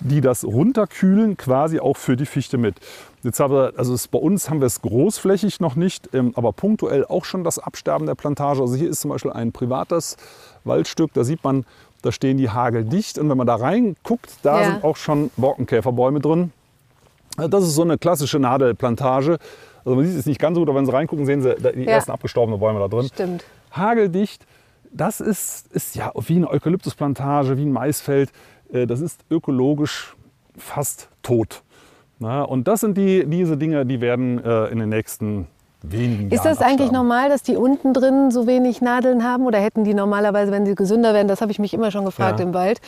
die 0.00 0.20
das 0.20 0.44
runterkühlen 0.44 1.38
quasi 1.38 1.80
auch 1.80 1.96
für 1.96 2.16
die 2.16 2.26
Fichte 2.26 2.58
mit. 2.58 2.76
Jetzt 3.24 3.40
aber, 3.40 3.72
also 3.78 3.96
bei 4.10 4.18
uns 4.18 4.50
haben 4.50 4.60
wir 4.60 4.66
es 4.66 4.82
großflächig 4.82 5.58
noch 5.58 5.76
nicht, 5.76 6.10
ähm, 6.12 6.32
aber 6.36 6.52
punktuell 6.52 7.06
auch 7.06 7.24
schon 7.24 7.42
das 7.42 7.58
Absterben 7.58 8.06
der 8.06 8.14
Plantage. 8.14 8.60
Also 8.60 8.74
hier 8.76 8.90
ist 8.90 9.00
zum 9.00 9.10
Beispiel 9.10 9.32
ein 9.32 9.50
privates 9.50 10.18
Waldstück, 10.64 11.12
da 11.14 11.24
sieht 11.24 11.42
man, 11.42 11.64
da 12.02 12.12
stehen 12.12 12.36
die 12.36 12.50
Hagel 12.50 12.84
dicht 12.84 13.18
und 13.18 13.30
wenn 13.30 13.38
man 13.38 13.46
da 13.46 13.56
reinguckt, 13.56 14.30
da 14.42 14.60
ja. 14.60 14.66
sind 14.66 14.84
auch 14.84 14.96
schon 14.96 15.30
Borkenkäferbäume 15.38 16.20
drin. 16.20 16.52
Das 17.36 17.64
ist 17.64 17.74
so 17.74 17.82
eine 17.82 17.96
klassische 17.96 18.38
Nadelplantage. 18.38 19.38
Also 19.86 19.96
man 19.96 20.06
sieht 20.06 20.18
es 20.18 20.26
nicht 20.26 20.38
ganz 20.38 20.54
so 20.54 20.60
gut, 20.60 20.68
aber 20.68 20.78
wenn 20.78 20.86
Sie 20.86 20.92
reingucken, 20.92 21.24
sehen 21.24 21.40
Sie 21.40 21.54
die 21.56 21.82
ja. 21.82 21.92
ersten 21.92 22.12
abgestorbenen 22.12 22.60
Bäume 22.60 22.78
da 22.78 22.88
drin. 22.88 23.06
Stimmt. 23.06 23.44
Hageldicht, 23.72 24.46
das 24.92 25.20
ist, 25.20 25.72
ist 25.72 25.96
ja 25.96 26.12
wie 26.14 26.36
eine 26.36 26.50
Eukalyptusplantage, 26.50 27.56
wie 27.56 27.64
ein 27.64 27.72
Maisfeld. 27.72 28.30
Äh, 28.70 28.86
das 28.86 29.00
ist 29.00 29.24
ökologisch 29.30 30.14
fast 30.56 31.08
tot. 31.22 31.62
Na, 32.18 32.42
und 32.42 32.68
das 32.68 32.80
sind 32.80 32.96
die, 32.96 33.26
diese 33.26 33.56
Dinge, 33.56 33.84
die 33.84 34.00
werden 34.00 34.42
äh, 34.42 34.66
in 34.66 34.78
den 34.78 34.88
nächsten 34.88 35.48
wenigen 35.90 36.30
Ist 36.30 36.44
das 36.44 36.60
eigentlich 36.60 36.90
normal, 36.90 37.28
dass 37.28 37.42
die 37.42 37.56
unten 37.56 37.92
drin 37.92 38.30
so 38.30 38.46
wenig 38.46 38.80
Nadeln 38.80 39.24
haben? 39.24 39.46
Oder 39.46 39.58
hätten 39.58 39.84
die 39.84 39.94
normalerweise, 39.94 40.52
wenn 40.52 40.66
sie 40.66 40.74
gesünder 40.74 41.14
werden, 41.14 41.28
das 41.28 41.40
habe 41.40 41.52
ich 41.52 41.58
mich 41.58 41.74
immer 41.74 41.90
schon 41.90 42.04
gefragt 42.04 42.40
ja. 42.40 42.46
im 42.46 42.54
Wald, 42.54 42.80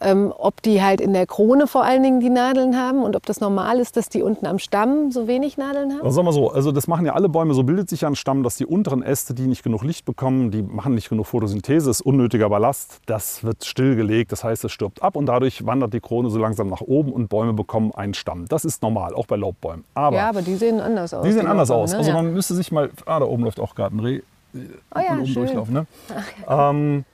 ähm, 0.00 0.32
ob 0.36 0.62
die 0.62 0.82
halt 0.82 1.00
in 1.00 1.12
der 1.12 1.26
Krone 1.26 1.66
vor 1.66 1.84
allen 1.84 2.02
Dingen 2.02 2.20
die 2.20 2.30
Nadeln 2.30 2.76
haben 2.76 3.02
und 3.02 3.16
ob 3.16 3.26
das 3.26 3.40
normal 3.40 3.78
ist, 3.78 3.96
dass 3.96 4.08
die 4.08 4.22
unten 4.22 4.46
am 4.46 4.58
Stamm 4.58 5.10
so 5.10 5.26
wenig 5.26 5.56
Nadeln 5.56 5.92
haben? 5.92 6.02
Also 6.02 6.16
sagen 6.16 6.28
wir 6.28 6.32
so, 6.32 6.50
also 6.50 6.72
das 6.72 6.86
machen 6.86 7.06
ja 7.06 7.14
alle 7.14 7.28
Bäume, 7.28 7.54
so 7.54 7.62
bildet 7.62 7.88
sich 7.88 8.02
ja 8.02 8.08
ein 8.08 8.16
Stamm, 8.16 8.42
dass 8.42 8.56
die 8.56 8.66
unteren 8.66 9.02
Äste, 9.02 9.34
die 9.34 9.46
nicht 9.46 9.62
genug 9.62 9.82
Licht 9.82 10.04
bekommen, 10.04 10.50
die 10.50 10.62
machen 10.62 10.94
nicht 10.94 11.08
genug 11.08 11.26
Photosynthese, 11.26 11.90
ist 11.90 12.00
unnötiger 12.00 12.48
Ballast, 12.48 13.00
das 13.06 13.44
wird 13.44 13.64
stillgelegt, 13.64 14.32
das 14.32 14.44
heißt, 14.44 14.64
es 14.64 14.72
stirbt 14.72 15.02
ab 15.02 15.16
und 15.16 15.26
dadurch 15.26 15.66
wandert 15.66 15.94
die 15.94 16.00
Krone 16.00 16.30
so 16.30 16.38
langsam 16.38 16.68
nach 16.68 16.80
oben 16.80 17.12
und 17.12 17.28
Bäume 17.28 17.52
bekommen 17.52 17.92
einen 17.94 18.14
Stamm. 18.14 18.46
Das 18.48 18.64
ist 18.64 18.82
normal, 18.82 19.14
auch 19.14 19.26
bei 19.26 19.36
Laubbäumen. 19.36 19.84
Aber 19.94 20.16
ja, 20.16 20.28
aber 20.28 20.42
die 20.42 20.54
sehen 20.54 20.80
anders 20.80 21.14
aus. 21.14 21.24
Die 21.24 21.32
sehen 21.32 21.46
anders 21.46 21.70
aus. 21.70 21.92
Ne? 21.92 21.98
Also 21.98 22.12
man 22.12 22.34
müsste 22.44 22.54
sich 22.54 22.72
mal, 22.72 22.90
ah, 23.06 23.20
da 23.20 23.24
oben 23.24 23.42
läuft 23.44 23.58
auch 23.58 23.74
gerade 23.74 23.96
ein 23.96 24.00
Reh. 24.00 24.20
Oh 24.54 24.58
ja, 24.98 25.14
oben 25.14 25.26
schön. 25.26 25.34
durchlaufen. 25.34 25.72
Ne? 25.72 25.86
ja. 26.46 26.70
ähm, 26.70 27.04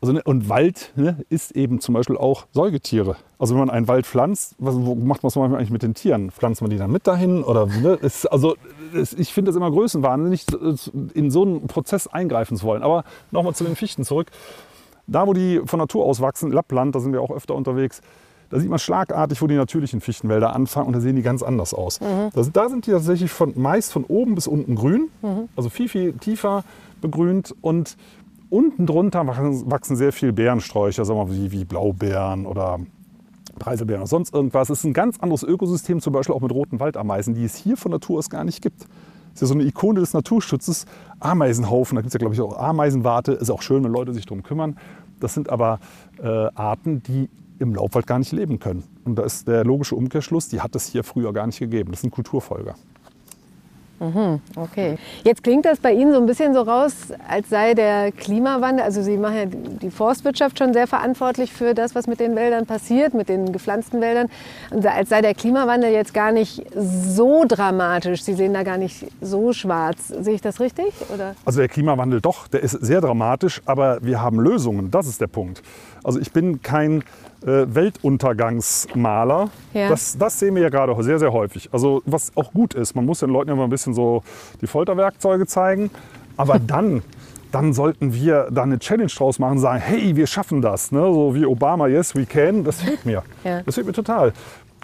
also, 0.00 0.12
ne, 0.12 0.22
und 0.22 0.48
Wald 0.48 0.92
ne, 0.94 1.16
ist 1.28 1.50
eben 1.50 1.80
zum 1.80 1.94
Beispiel 1.94 2.16
auch 2.16 2.46
Säugetiere. 2.52 3.16
Also 3.38 3.54
wenn 3.54 3.60
man 3.60 3.70
einen 3.70 3.88
Wald 3.88 4.06
pflanzt, 4.06 4.54
was 4.58 4.76
macht 4.76 5.22
man 5.22 5.28
es 5.28 5.36
manchmal 5.36 5.56
eigentlich 5.56 5.70
mit 5.70 5.82
den 5.82 5.94
Tieren? 5.94 6.30
Pflanzt 6.30 6.62
man 6.62 6.70
die 6.70 6.78
dann 6.78 6.92
mit 6.92 7.06
dahin? 7.06 7.42
Oder, 7.42 7.66
ne? 7.66 7.98
es, 8.00 8.26
also 8.26 8.54
es, 8.94 9.12
ich 9.12 9.34
finde 9.34 9.48
das 9.48 9.56
immer 9.56 9.70
größenwahnsinnig, 9.70 10.46
in 11.14 11.30
so 11.32 11.42
einen 11.42 11.66
Prozess 11.66 12.06
eingreifen 12.06 12.56
zu 12.56 12.64
wollen. 12.64 12.84
Aber 12.84 13.02
nochmal 13.32 13.54
zu 13.54 13.64
den 13.64 13.74
Fichten 13.74 14.04
zurück. 14.04 14.30
Da, 15.08 15.26
wo 15.26 15.32
die 15.32 15.60
von 15.66 15.80
Natur 15.80 16.04
aus 16.04 16.20
wachsen, 16.20 16.52
Lappland, 16.52 16.94
da 16.94 17.00
sind 17.00 17.12
wir 17.12 17.20
auch 17.20 17.32
öfter 17.32 17.56
unterwegs, 17.56 18.00
da 18.50 18.58
sieht 18.58 18.68
man 18.68 18.78
schlagartig, 18.78 19.40
wo 19.40 19.46
die 19.46 19.54
natürlichen 19.54 20.00
Fichtenwälder 20.00 20.54
anfangen 20.54 20.88
und 20.88 20.92
da 20.92 21.00
sehen 21.00 21.16
die 21.16 21.22
ganz 21.22 21.42
anders 21.42 21.72
aus. 21.72 22.00
Mhm. 22.00 22.30
Das, 22.34 22.50
da 22.52 22.68
sind 22.68 22.86
die 22.86 22.90
tatsächlich 22.90 23.30
von, 23.30 23.54
meist 23.56 23.92
von 23.92 24.04
oben 24.04 24.34
bis 24.34 24.46
unten 24.46 24.74
grün, 24.74 25.08
mhm. 25.22 25.48
also 25.56 25.70
viel, 25.70 25.88
viel 25.88 26.12
tiefer 26.14 26.64
begrünt 27.00 27.54
und 27.60 27.96
unten 28.50 28.86
drunter 28.86 29.26
wachsen, 29.26 29.96
sehr 29.96 30.12
viel 30.12 30.32
Beerensträucher, 30.32 31.04
sagen 31.04 31.20
wir 31.20 31.26
mal, 31.26 31.32
wie, 31.32 31.52
wie 31.52 31.64
Blaubeeren 31.64 32.46
oder 32.46 32.80
Preiselbeeren 33.58 34.02
oder 34.02 34.08
sonst 34.08 34.34
irgendwas. 34.34 34.68
Es 34.68 34.80
ist 34.80 34.84
ein 34.84 34.92
ganz 34.92 35.20
anderes 35.20 35.44
Ökosystem, 35.44 36.00
zum 36.00 36.12
Beispiel 36.12 36.34
auch 36.34 36.40
mit 36.40 36.52
roten 36.52 36.80
Waldameisen, 36.80 37.34
die 37.34 37.44
es 37.44 37.54
hier 37.54 37.76
von 37.76 37.92
Natur 37.92 38.18
aus 38.18 38.28
gar 38.28 38.42
nicht 38.42 38.60
gibt. 38.60 38.80
Das 38.80 39.34
ist 39.34 39.40
ja 39.42 39.46
so 39.46 39.54
eine 39.54 39.62
Ikone 39.62 40.00
des 40.00 40.12
Naturschutzes. 40.12 40.86
Ameisenhaufen, 41.20 41.94
da 41.94 42.02
gibt 42.02 42.08
es 42.08 42.14
ja, 42.14 42.18
glaube 42.18 42.34
ich, 42.34 42.40
auch 42.40 42.58
Ameisenwarte. 42.58 43.32
Ist 43.32 43.50
auch 43.50 43.62
schön, 43.62 43.84
wenn 43.84 43.92
Leute 43.92 44.12
sich 44.12 44.26
darum 44.26 44.42
kümmern. 44.42 44.76
Das 45.20 45.34
sind 45.34 45.50
aber 45.50 45.78
äh, 46.20 46.26
Arten, 46.26 47.02
die 47.04 47.28
im 47.60 47.74
Laubwald 47.74 48.06
gar 48.06 48.18
nicht 48.18 48.32
leben 48.32 48.58
können. 48.58 48.84
Und 49.04 49.16
da 49.16 49.22
ist 49.22 49.46
der 49.46 49.64
logische 49.64 49.94
Umkehrschluss, 49.94 50.48
die 50.48 50.60
hat 50.60 50.74
es 50.74 50.86
hier 50.86 51.04
früher 51.04 51.32
gar 51.32 51.46
nicht 51.46 51.58
gegeben. 51.58 51.92
Das 51.92 52.00
sind 52.00 52.10
Kulturfolger. 52.10 52.74
Mhm, 54.00 54.40
okay. 54.56 54.96
Jetzt 55.24 55.44
klingt 55.44 55.66
das 55.66 55.78
bei 55.78 55.92
Ihnen 55.92 56.12
so 56.12 56.18
ein 56.18 56.24
bisschen 56.24 56.54
so 56.54 56.62
raus, 56.62 57.08
als 57.28 57.50
sei 57.50 57.74
der 57.74 58.12
Klimawandel, 58.12 58.82
also 58.82 59.02
Sie 59.02 59.18
machen 59.18 59.36
ja 59.36 59.44
die 59.44 59.90
Forstwirtschaft 59.90 60.58
schon 60.58 60.72
sehr 60.72 60.86
verantwortlich 60.86 61.52
für 61.52 61.74
das, 61.74 61.94
was 61.94 62.06
mit 62.06 62.18
den 62.18 62.34
Wäldern 62.34 62.64
passiert, 62.64 63.12
mit 63.12 63.28
den 63.28 63.52
gepflanzten 63.52 64.00
Wäldern. 64.00 64.28
Und 64.70 64.86
als 64.86 65.10
sei 65.10 65.20
der 65.20 65.34
Klimawandel 65.34 65.90
jetzt 65.90 66.14
gar 66.14 66.32
nicht 66.32 66.64
so 66.74 67.44
dramatisch. 67.46 68.22
Sie 68.22 68.32
sehen 68.32 68.54
da 68.54 68.62
gar 68.62 68.78
nicht 68.78 69.06
so 69.20 69.52
schwarz. 69.52 70.08
Sehe 70.08 70.34
ich 70.34 70.40
das 70.40 70.60
richtig? 70.60 70.94
Oder? 71.12 71.34
Also 71.44 71.58
der 71.58 71.68
Klimawandel 71.68 72.22
doch, 72.22 72.48
der 72.48 72.62
ist 72.62 72.72
sehr 72.72 73.02
dramatisch, 73.02 73.60
aber 73.66 74.02
wir 74.02 74.22
haben 74.22 74.40
Lösungen. 74.40 74.90
Das 74.90 75.06
ist 75.06 75.20
der 75.20 75.26
Punkt. 75.26 75.62
Also 76.02 76.20
ich 76.20 76.32
bin 76.32 76.62
kein 76.62 77.02
äh, 77.42 77.66
Weltuntergangsmaler. 77.66 79.50
Ja. 79.72 79.88
Das, 79.88 80.16
das 80.18 80.38
sehen 80.38 80.54
wir 80.54 80.62
ja 80.62 80.68
gerade 80.68 81.00
sehr, 81.02 81.18
sehr 81.18 81.32
häufig. 81.32 81.68
Also 81.72 82.02
was 82.06 82.32
auch 82.36 82.52
gut 82.52 82.74
ist, 82.74 82.94
man 82.94 83.06
muss 83.06 83.20
den 83.20 83.30
Leuten 83.30 83.50
ja 83.50 83.56
mal 83.56 83.64
ein 83.64 83.70
bisschen 83.70 83.94
so 83.94 84.22
die 84.60 84.66
Folterwerkzeuge 84.66 85.46
zeigen. 85.46 85.90
Aber 86.36 86.58
dann, 86.66 87.02
dann 87.52 87.72
sollten 87.72 88.14
wir 88.14 88.48
da 88.50 88.62
eine 88.62 88.78
Challenge 88.78 89.10
draus 89.10 89.38
machen 89.38 89.52
und 89.52 89.58
sagen, 89.58 89.80
hey, 89.80 90.16
wir 90.16 90.26
schaffen 90.26 90.62
das. 90.62 90.92
Ne? 90.92 91.00
So 91.00 91.34
wie 91.34 91.44
Obama, 91.44 91.86
yes, 91.88 92.14
we 92.14 92.26
can. 92.26 92.64
Das 92.64 92.82
fehlt 92.82 93.04
mir. 93.04 93.22
Ja. 93.44 93.62
Das 93.62 93.74
fehlt 93.74 93.86
mir 93.86 93.92
total. 93.92 94.32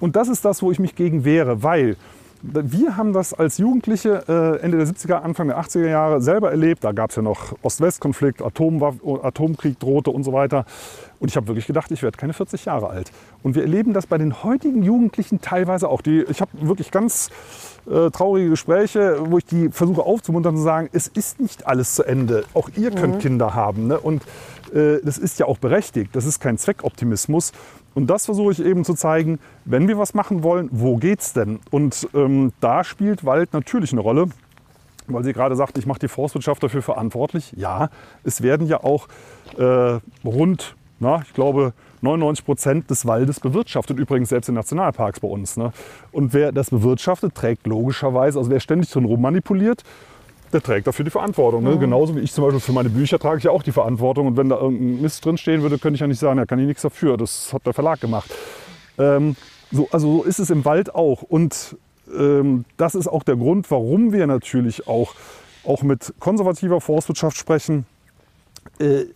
Und 0.01 0.17
das 0.17 0.29
ist 0.29 0.45
das, 0.45 0.63
wo 0.63 0.71
ich 0.71 0.79
mich 0.79 0.95
gegen 0.95 1.25
wehre, 1.25 1.63
weil 1.63 1.97
wir 2.42 2.96
haben 2.96 3.12
das 3.12 3.35
als 3.35 3.59
Jugendliche 3.59 4.25
äh, 4.29 4.62
Ende 4.62 4.79
der 4.79 4.87
70er, 4.87 5.14
Anfang 5.14 5.49
der 5.49 5.59
80er 5.59 5.88
Jahre 5.88 6.20
selber 6.20 6.51
erlebt. 6.51 6.85
Da 6.85 6.92
gab 6.92 7.11
es 7.11 7.16
ja 7.16 7.22
noch 7.22 7.55
Ost-West-Konflikt, 7.62 8.42
Atomkrieg 8.42 9.79
drohte 9.79 10.11
und 10.11 10.25
so 10.25 10.33
weiter. 10.33 10.64
Und 11.18 11.29
ich 11.29 11.37
habe 11.37 11.46
wirklich 11.49 11.66
gedacht, 11.66 11.90
ich 11.90 12.03
werde 12.03 12.16
keine 12.16 12.33
40 12.33 12.66
Jahre 12.66 12.88
alt. 12.88 13.11
Und 13.42 13.55
wir 13.55 13.62
erleben 13.62 13.92
das 13.92 14.07
bei 14.07 14.18
den 14.18 14.42
heutigen 14.42 14.83
Jugendlichen 14.83 15.40
teilweise 15.40 15.88
auch. 15.88 16.03
Die, 16.03 16.22
ich 16.29 16.40
habe 16.40 16.51
wirklich 16.61 16.90
ganz 16.90 17.31
äh, 17.90 18.11
traurige 18.11 18.51
Gespräche, 18.51 19.18
wo 19.31 19.38
ich 19.38 19.44
die 19.46 19.70
versuche 19.70 20.03
aufzumuntern 20.03 20.55
und 20.55 20.61
zu 20.61 20.64
sagen, 20.64 20.88
es 20.92 21.09
ist 21.09 21.40
nicht 21.40 21.66
alles 21.66 21.94
zu 21.94 22.05
Ende. 22.05 22.44
Auch 22.55 22.68
ihr 22.77 22.90
könnt 22.90 23.16
mhm. 23.16 23.20
Kinder 23.20 23.55
haben. 23.55 23.87
Ne? 23.87 23.99
Und 23.99 24.22
äh, 24.75 24.99
das 25.03 25.18
ist 25.18 25.38
ja 25.38 25.46
auch 25.46 25.59
berechtigt. 25.59 26.14
Das 26.14 26.27
ist 26.27 26.40
kein 26.40 26.59
Zweckoptimismus. 26.59 27.53
Und 27.97 28.09
das 28.09 28.27
versuche 28.27 28.53
ich 28.53 28.63
eben 28.63 28.85
zu 28.85 28.93
zeigen, 28.93 29.39
wenn 29.65 29.89
wir 29.89 29.97
was 29.97 30.13
machen 30.13 30.43
wollen, 30.43 30.69
wo 30.71 30.97
geht's 30.99 31.33
denn? 31.33 31.61
Und 31.71 32.07
ähm, 32.13 32.53
da 32.61 32.85
spielt 32.85 33.25
Wald 33.25 33.55
natürlich 33.55 33.93
eine 33.93 34.03
Rolle, 34.03 34.27
weil 35.07 35.25
sie 35.25 35.33
gerade 35.33 35.57
sagt, 35.57 35.79
ich 35.79 35.87
mache 35.87 36.01
die 36.01 36.09
Forstwirtschaft 36.09 36.63
dafür 36.63 36.83
verantwortlich. 36.83 37.55
Ja, 37.57 37.89
es 38.23 38.43
werden 38.43 38.67
ja 38.67 38.85
auch 38.85 39.09
äh, 39.57 39.99
rund, 40.27 40.77
na, 41.01 41.23
ich 41.27 41.33
glaube, 41.33 41.73
99 42.03 42.45
Prozent 42.45 42.91
des 42.91 43.07
Waldes 43.07 43.41
bewirtschaftet, 43.41 43.99
übrigens 43.99 44.29
selbst 44.29 44.51
in 44.51 44.57
Nationalparks 44.57 45.21
bei 45.21 45.29
uns. 45.29 45.57
Ne? 45.57 45.73
Und 46.13 46.35
wer 46.35 46.53
das 46.53 46.69
bewirtschaftet, 46.69 47.35
trägt 47.35 47.67
logischerweise, 47.67 48.39
also 48.39 48.51
wer 48.51 48.61
ständig 48.61 48.91
drin 48.91 49.07
rummanipuliert, 49.07 49.85
der 50.53 50.63
trägt 50.63 50.87
dafür 50.87 51.05
die 51.05 51.11
Verantwortung. 51.11 51.65
Ne? 51.65 51.75
Mhm. 51.75 51.81
Genauso 51.81 52.17
wie 52.17 52.21
ich 52.21 52.33
zum 52.33 52.45
Beispiel 52.45 52.61
für 52.61 52.73
meine 52.73 52.89
Bücher 52.89 53.19
trage 53.19 53.39
ich 53.39 53.45
ja 53.45 53.51
auch 53.51 53.63
die 53.63 53.73
Verantwortung. 53.73 54.27
Und 54.27 54.37
wenn 54.37 54.49
da 54.49 54.57
irgendein 54.57 55.03
Mist 55.03 55.25
drin 55.25 55.37
stehen 55.37 55.63
würde, 55.63 55.79
könnte 55.79 55.97
ich 55.97 56.01
ja 56.01 56.07
nicht 56.07 56.19
sagen, 56.19 56.39
da 56.39 56.47
kann 56.47 56.59
ich 56.59 56.67
nichts 56.67 56.83
dafür. 56.83 57.17
Das 57.17 57.53
hat 57.53 57.67
der 57.67 57.73
Verlag 57.73 58.01
gemacht. 58.01 58.31
Ähm, 58.99 59.37
so, 59.71 59.89
also 59.91 60.19
so 60.19 60.23
ist 60.23 60.39
es 60.39 60.51
im 60.51 60.65
Wald 60.65 60.95
auch. 60.95 61.23
Und 61.23 61.77
ähm, 62.17 62.65
das 62.77 62.95
ist 62.95 63.09
auch 63.09 63.23
der 63.23 63.37
Grund, 63.37 63.71
warum 63.71 64.13
wir 64.13 64.27
natürlich 64.27 64.87
auch, 64.87 65.15
auch 65.65 65.83
mit 65.83 66.15
konservativer 66.21 66.81
Forstwirtschaft 66.81 67.37
sprechen. 67.37 67.87
Äh, 68.79 69.07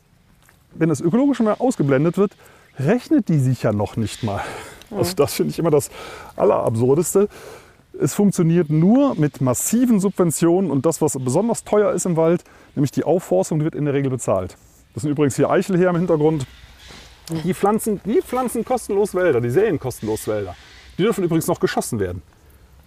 wenn 0.75 0.89
das 0.89 1.01
Ökologische 1.01 1.43
mal 1.43 1.57
ausgeblendet 1.59 2.17
wird, 2.17 2.33
rechnet 2.79 3.29
die 3.29 3.39
sich 3.39 3.63
ja 3.63 3.73
noch 3.73 3.97
nicht 3.97 4.23
mal. 4.23 4.41
Mhm. 4.91 4.99
Also 4.99 5.15
das 5.15 5.35
finde 5.35 5.51
ich 5.51 5.59
immer 5.59 5.71
das 5.71 5.91
Allerabsurdeste. 6.37 7.29
Es 8.01 8.15
funktioniert 8.15 8.71
nur 8.71 9.15
mit 9.17 9.41
massiven 9.41 10.01
Subventionen 10.01 10.71
und 10.71 10.87
das, 10.87 11.03
was 11.03 11.19
besonders 11.21 11.65
teuer 11.65 11.93
ist 11.93 12.07
im 12.07 12.17
Wald, 12.17 12.45
nämlich 12.75 12.91
die 12.91 13.05
Aufforstung, 13.05 13.59
die 13.59 13.65
wird 13.65 13.75
in 13.75 13.85
der 13.85 13.93
Regel 13.93 14.11
bezahlt. 14.11 14.57
Das 14.95 15.03
sind 15.03 15.11
übrigens 15.11 15.37
hier 15.37 15.51
Eichel 15.51 15.77
hier 15.77 15.91
im 15.91 15.97
Hintergrund. 15.97 16.47
Die 17.45 17.55
pflanzen, 17.55 18.01
die 18.05 18.23
pflanzen 18.23 18.65
kostenlos 18.65 19.15
Wälder, 19.15 19.41
die 19.41 19.51
säen 19.51 19.79
kostenlos 19.79 20.27
Wälder. 20.27 20.57
Die 20.99 21.03
dürfen 21.03 21.23
übrigens 21.23 21.47
noch 21.47 21.61
geschossen 21.61 22.01
werden. 22.01 22.23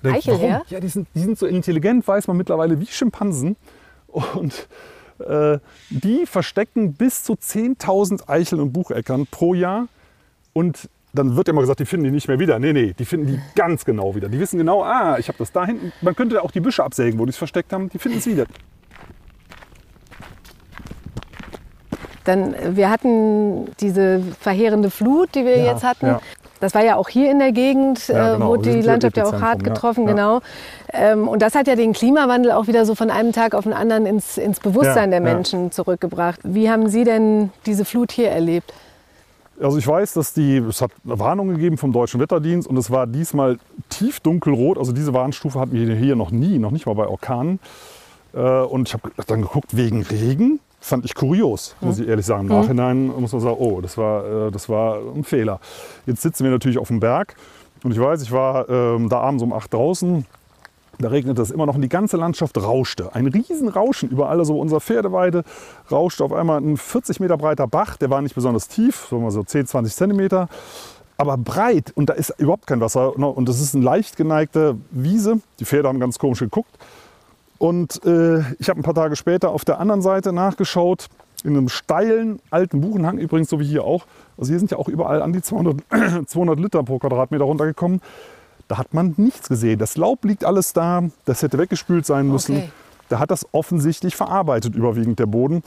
Eichel 0.04 0.38
her? 0.38 0.64
Ja, 0.68 0.80
die 0.80 0.90
sind, 0.90 1.08
die 1.16 1.20
sind 1.20 1.38
so 1.38 1.46
intelligent, 1.46 2.08
weiß 2.08 2.28
man 2.28 2.36
mittlerweile, 2.36 2.80
wie 2.80 2.88
Schimpansen. 2.88 3.56
Und 4.08 4.68
äh, 5.20 5.60
die 5.90 6.26
verstecken 6.26 6.94
bis 6.94 7.24
zu 7.24 7.34
10.000 7.34 8.28
Eicheln 8.28 8.62
und 8.62 8.74
Bucheckern 8.74 9.28
pro 9.28 9.54
Jahr. 9.54 9.88
Und 10.52 10.90
dann 11.14 11.36
wird 11.36 11.48
immer 11.48 11.62
gesagt, 11.62 11.80
die 11.80 11.86
finden 11.86 12.06
die 12.06 12.12
nicht 12.12 12.28
mehr 12.28 12.40
wieder. 12.40 12.58
Nee, 12.60 12.74
nee, 12.74 12.94
die 12.98 13.06
finden 13.06 13.28
die 13.28 13.40
ganz 13.56 13.86
genau 13.86 14.16
wieder. 14.16 14.30
Die 14.30 14.40
wissen 14.40 14.58
genau, 14.58 14.84
ah, 14.84 15.18
ich 15.20 15.28
habe 15.28 15.38
das 15.38 15.52
da 15.52 15.66
hinten. 15.66 15.92
Man 16.02 16.16
könnte 16.16 16.42
auch 16.42 16.52
die 16.52 16.60
Büsche 16.60 16.84
absägen, 16.84 17.20
wo 17.20 17.26
die 17.26 17.30
es 17.30 17.38
versteckt 17.38 17.72
haben. 17.72 17.90
Die 17.90 18.00
finden 18.00 18.18
es 18.18 18.26
wieder. 18.26 18.46
Dann, 22.24 22.56
wir 22.76 22.90
hatten 22.90 23.70
diese 23.80 24.22
verheerende 24.40 24.90
Flut, 24.90 25.36
die 25.36 25.46
wir 25.46 25.58
ja, 25.58 25.74
jetzt 25.74 25.84
hatten. 25.84 26.08
Ja. 26.08 26.22
Das 26.62 26.74
war 26.74 26.84
ja 26.84 26.96
auch 26.96 27.10
hier 27.10 27.30
in 27.30 27.40
der 27.40 27.52
Gegend, 27.52 28.08
ja, 28.08 28.34
genau. 28.34 28.46
äh, 28.46 28.48
wurde 28.48 28.72
die 28.72 28.82
Landschaft 28.82 29.18
ja 29.18 29.26
auch 29.26 29.42
hart 29.42 29.66
getroffen, 29.66 30.06
genau. 30.06 30.40
Ähm, 30.94 31.28
und 31.28 31.42
das 31.42 31.56
hat 31.56 31.68
ja 31.68 31.76
den 31.76 31.92
Klimawandel 31.92 32.54
auch 32.54 32.68
wieder 32.68 32.86
so 32.86 32.96
von 32.96 33.12
einem 33.12 33.34
Tag 33.34 33.54
auf 33.54 33.66
den 33.66 33.74
anderen 33.74 34.06
ins, 34.06 34.38
ins 34.38 34.62
Bewusstsein 34.62 35.12
der 35.12 35.20
Menschen 35.20 35.74
zurückgebracht. 35.74 36.40
Wie 36.44 36.70
haben 36.70 36.88
Sie 36.88 37.04
denn 37.04 37.52
diese 37.66 37.84
Flut 37.84 38.14
hier 38.14 38.30
erlebt? 38.30 38.74
Also 39.64 39.78
ich 39.78 39.88
weiß, 39.88 40.14
dass 40.14 40.34
die, 40.34 40.58
es 40.58 40.82
hat 40.82 40.92
eine 41.06 41.18
Warnung 41.20 41.50
gegeben 41.50 41.78
vom 41.78 41.94
Deutschen 41.94 42.20
Wetterdienst 42.20 42.68
und 42.68 42.78
es 42.78 42.92
war 42.92 43.08
diesmal 43.08 43.58
tief 43.90 44.20
dunkelrot. 44.20 44.78
Also 44.78 44.92
diese 44.92 45.14
Warnstufe 45.14 45.60
hatten 45.60 45.74
wir 45.74 45.96
hier 45.96 46.16
noch 46.16 46.32
nie, 46.32 46.60
noch 46.60 46.72
nicht 46.72 46.86
mal 46.86 46.96
bei 46.96 47.08
Orkanen. 47.08 47.60
Äh, 48.34 48.40
und 48.40 48.90
ich 48.90 48.94
habe 48.94 49.12
dann 49.28 49.42
geguckt, 49.42 49.76
wegen 49.76 50.02
Regen, 50.02 50.60
fand 50.80 51.06
ich 51.06 51.16
kurios, 51.16 51.76
muss 51.80 52.00
ich 52.00 52.08
ehrlich 52.08 52.26
sagen. 52.26 52.50
Im 52.50 52.56
Nachhinein 52.56 53.08
muss 53.08 53.32
man 53.32 53.42
sagen, 53.42 53.56
oh, 53.58 53.80
das 53.80 53.98
war, 53.98 54.48
äh, 54.48 54.52
das 54.52 54.68
war 54.68 55.00
ein 55.16 55.24
Fehler. 55.24 55.60
Jetzt 56.06 56.22
sitzen 56.22 56.44
wir 56.44 56.52
natürlich 56.52 56.78
auf 56.78 56.90
dem 56.90 57.00
Berg 57.00 57.36
und 57.84 57.92
ich 57.92 58.00
weiß, 58.00 58.22
ich 58.22 58.32
war 58.32 58.68
ähm, 58.70 59.08
da 59.08 59.20
abends 59.20 59.44
um 59.44 59.54
8 59.54 59.74
draußen 59.74 60.26
da 61.00 61.10
regnete 61.10 61.42
es 61.42 61.52
immer 61.52 61.66
noch 61.66 61.76
und 61.76 61.82
die 61.82 61.90
ganze 61.90 62.18
Landschaft 62.18 62.58
rauschte. 62.58 63.14
Ein 63.16 63.28
Riesenrauschen 63.28 64.10
überall. 64.10 64.40
Also 64.40 64.60
unser 64.60 64.80
Pferdeweide 64.80 65.44
rauschte 65.92 66.24
auf 66.24 66.34
einmal 66.34 66.60
ein 66.62 66.78
40 66.78 67.20
Meter 67.20 67.38
breiter 67.38 67.68
Bach. 67.68 67.98
Der 67.98 68.10
war 68.10 68.22
nicht 68.22 68.36
besonders 68.36 68.68
tief, 68.68 69.08
so 69.10 69.44
10, 69.44 69.68
20 69.68 69.96
Zentimeter, 69.96 70.50
aber 71.18 71.38
breit. 71.38 71.92
Und 71.96 72.10
da 72.10 72.14
ist 72.14 72.34
überhaupt 72.38 72.68
kein 72.68 72.80
Wasser. 72.80 73.18
Und 73.18 73.50
das 73.50 73.60
ist 73.60 73.76
eine 73.76 73.84
leicht 73.84 74.18
geneigte 74.18 74.78
Wiese. 74.92 75.40
Die 75.60 75.66
Pferde 75.66 75.88
haben 75.88 76.00
ganz 76.00 76.20
komisch 76.20 76.40
geguckt. 76.40 76.72
Und 77.58 78.04
äh, 78.06 78.40
ich 78.60 78.70
habe 78.70 78.80
ein 78.80 78.84
paar 78.84 78.94
Tage 78.94 79.16
später 79.16 79.52
auf 79.52 79.64
der 79.66 79.80
anderen 79.80 80.02
Seite 80.02 80.34
nachgeschaut, 80.34 81.08
in 81.44 81.58
einem 81.58 81.70
steilen 81.70 82.40
alten 82.50 82.82
Buchenhang, 82.82 83.18
übrigens 83.18 83.50
so 83.50 83.60
wie 83.60 83.66
hier 83.66 83.84
auch. 83.84 84.06
Also 84.38 84.50
hier 84.50 84.60
sind 84.60 84.72
ja 84.72 84.78
auch 84.78 84.88
überall 84.88 85.22
an 85.22 85.34
die 85.34 85.42
200, 85.42 85.78
200 86.28 86.60
Liter 86.60 86.84
pro 86.84 87.00
Quadratmeter 87.00 87.44
runtergekommen. 87.44 88.02
Da 88.68 88.78
hat 88.78 88.94
man 88.94 89.14
nichts 89.18 89.50
gesehen. 89.50 89.80
Das 89.80 89.98
Laub 89.98 90.24
liegt 90.26 90.46
alles 90.46 90.74
da, 90.74 91.04
das 91.26 91.42
hätte 91.42 91.58
weggespült 91.58 92.06
sein 92.06 92.28
müssen. 92.28 92.58
Okay. 92.58 92.72
Da 93.10 93.20
hat 93.20 93.32
das 93.32 93.46
offensichtlich 93.52 94.16
verarbeitet, 94.16 94.76
überwiegend 94.76 95.20
der 95.20 95.26
Boden. 95.26 95.64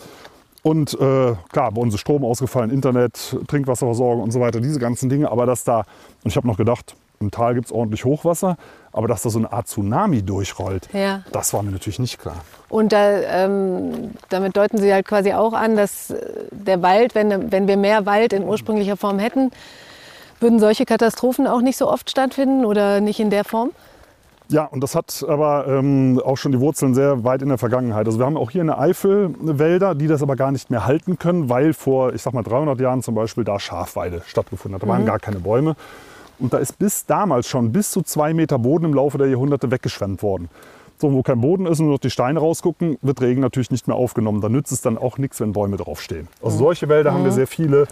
Und 0.62 0.94
äh, 0.94 1.34
klar, 1.52 1.70
bei 1.72 1.80
uns 1.80 1.94
ist 1.94 2.00
Strom 2.00 2.24
ausgefallen, 2.24 2.70
Internet, 2.70 3.36
Trinkwasserversorgung 3.46 4.24
und 4.24 4.32
so 4.32 4.40
weiter, 4.40 4.60
diese 4.60 4.80
ganzen 4.80 5.08
Dinge. 5.08 5.30
Aber 5.30 5.46
dass 5.46 5.62
da, 5.62 5.84
und 6.24 6.30
ich 6.30 6.36
habe 6.36 6.46
noch 6.48 6.56
gedacht, 6.56 6.96
im 7.20 7.30
Tal 7.30 7.54
gibt 7.54 7.66
es 7.66 7.72
ordentlich 7.72 8.04
Hochwasser, 8.04 8.56
aber 8.92 9.08
dass 9.08 9.22
da 9.22 9.30
so 9.30 9.38
eine 9.38 9.52
Art 9.52 9.68
Tsunami 9.68 10.22
durchrollt, 10.22 10.88
ja. 10.92 11.22
das 11.32 11.52
war 11.54 11.62
mir 11.62 11.70
natürlich 11.70 11.98
nicht 11.98 12.18
klar. 12.18 12.44
Und 12.68 12.92
da, 12.92 13.20
ähm, 13.20 14.10
damit 14.28 14.56
deuten 14.56 14.78
Sie 14.78 14.92
halt 14.92 15.06
quasi 15.06 15.32
auch 15.32 15.52
an, 15.52 15.76
dass 15.76 16.12
der 16.50 16.82
Wald, 16.82 17.14
wenn, 17.14 17.52
wenn 17.52 17.68
wir 17.68 17.76
mehr 17.76 18.04
Wald 18.04 18.32
in 18.32 18.42
ursprünglicher 18.42 18.96
Form 18.96 19.18
hätten, 19.18 19.52
würden 20.40 20.58
solche 20.58 20.84
Katastrophen 20.84 21.46
auch 21.46 21.60
nicht 21.60 21.76
so 21.76 21.88
oft 21.88 22.10
stattfinden 22.10 22.64
oder 22.64 23.00
nicht 23.00 23.20
in 23.20 23.30
der 23.30 23.44
Form? 23.44 23.70
Ja, 24.48 24.64
und 24.64 24.80
das 24.80 24.94
hat 24.94 25.24
aber 25.28 25.66
ähm, 25.66 26.20
auch 26.24 26.36
schon 26.36 26.52
die 26.52 26.60
Wurzeln 26.60 26.94
sehr 26.94 27.24
weit 27.24 27.42
in 27.42 27.48
der 27.48 27.58
Vergangenheit. 27.58 28.06
Also 28.06 28.18
wir 28.18 28.26
haben 28.26 28.36
auch 28.36 28.50
hier 28.50 28.60
in 28.60 28.68
der 28.68 28.78
Eifel 28.78 29.34
Wälder, 29.40 29.96
die 29.96 30.06
das 30.06 30.22
aber 30.22 30.36
gar 30.36 30.52
nicht 30.52 30.70
mehr 30.70 30.86
halten 30.86 31.18
können, 31.18 31.48
weil 31.48 31.72
vor, 31.72 32.14
ich 32.14 32.22
sag 32.22 32.32
mal, 32.32 32.44
300 32.44 32.78
Jahren 32.80 33.02
zum 33.02 33.16
Beispiel 33.16 33.42
da 33.42 33.58
Schafweide 33.58 34.22
stattgefunden 34.24 34.76
hat. 34.76 34.82
Da 34.84 34.88
waren 34.88 35.02
mhm. 35.02 35.06
gar 35.06 35.18
keine 35.18 35.40
Bäume. 35.40 35.74
Und 36.38 36.52
da 36.52 36.58
ist 36.58 36.78
bis 36.78 37.06
damals 37.06 37.48
schon 37.48 37.72
bis 37.72 37.90
zu 37.90 38.02
zwei 38.02 38.34
Meter 38.34 38.58
Boden 38.58 38.84
im 38.84 38.94
Laufe 38.94 39.18
der 39.18 39.26
Jahrhunderte 39.26 39.70
weggeschwemmt 39.70 40.22
worden. 40.22 40.48
So, 40.98 41.12
wo 41.12 41.22
kein 41.22 41.40
Boden 41.40 41.66
ist 41.66 41.78
und 41.78 41.86
nur 41.86 41.94
noch 41.94 42.00
die 42.00 42.10
Steine 42.10 42.40
rausgucken, 42.40 42.96
wird 43.02 43.20
Regen 43.20 43.40
natürlich 43.42 43.70
nicht 43.70 43.86
mehr 43.86 43.96
aufgenommen. 43.96 44.40
Da 44.40 44.48
nützt 44.48 44.72
es 44.72 44.80
dann 44.80 44.96
auch 44.96 45.18
nichts, 45.18 45.40
wenn 45.40 45.52
Bäume 45.52 45.76
draufstehen. 45.76 46.28
Also 46.42 46.58
solche 46.58 46.88
Wälder 46.88 47.12
haben 47.12 47.24
wir 47.24 47.32
sehr 47.32 47.46
viele. 47.46 47.82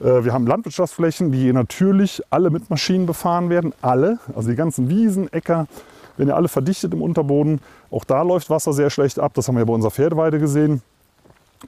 Äh, 0.00 0.24
wir 0.24 0.32
haben 0.32 0.46
Landwirtschaftsflächen, 0.46 1.30
die 1.30 1.52
natürlich 1.52 2.22
alle 2.30 2.50
mit 2.50 2.68
Maschinen 2.68 3.06
befahren 3.06 3.50
werden. 3.50 3.72
Alle, 3.82 4.18
also 4.34 4.50
die 4.50 4.56
ganzen 4.56 4.88
Wiesen, 4.88 5.32
Äcker, 5.32 5.68
werden 6.16 6.28
ja 6.28 6.34
alle 6.34 6.48
verdichtet 6.48 6.92
im 6.92 7.02
Unterboden. 7.02 7.60
Auch 7.90 8.04
da 8.04 8.22
läuft 8.22 8.50
Wasser 8.50 8.72
sehr 8.72 8.90
schlecht 8.90 9.20
ab. 9.20 9.32
Das 9.34 9.46
haben 9.46 9.56
wir 9.56 9.64
bei 9.64 9.72
unserer 9.72 9.92
Pferdeweide 9.92 10.40
gesehen. 10.40 10.82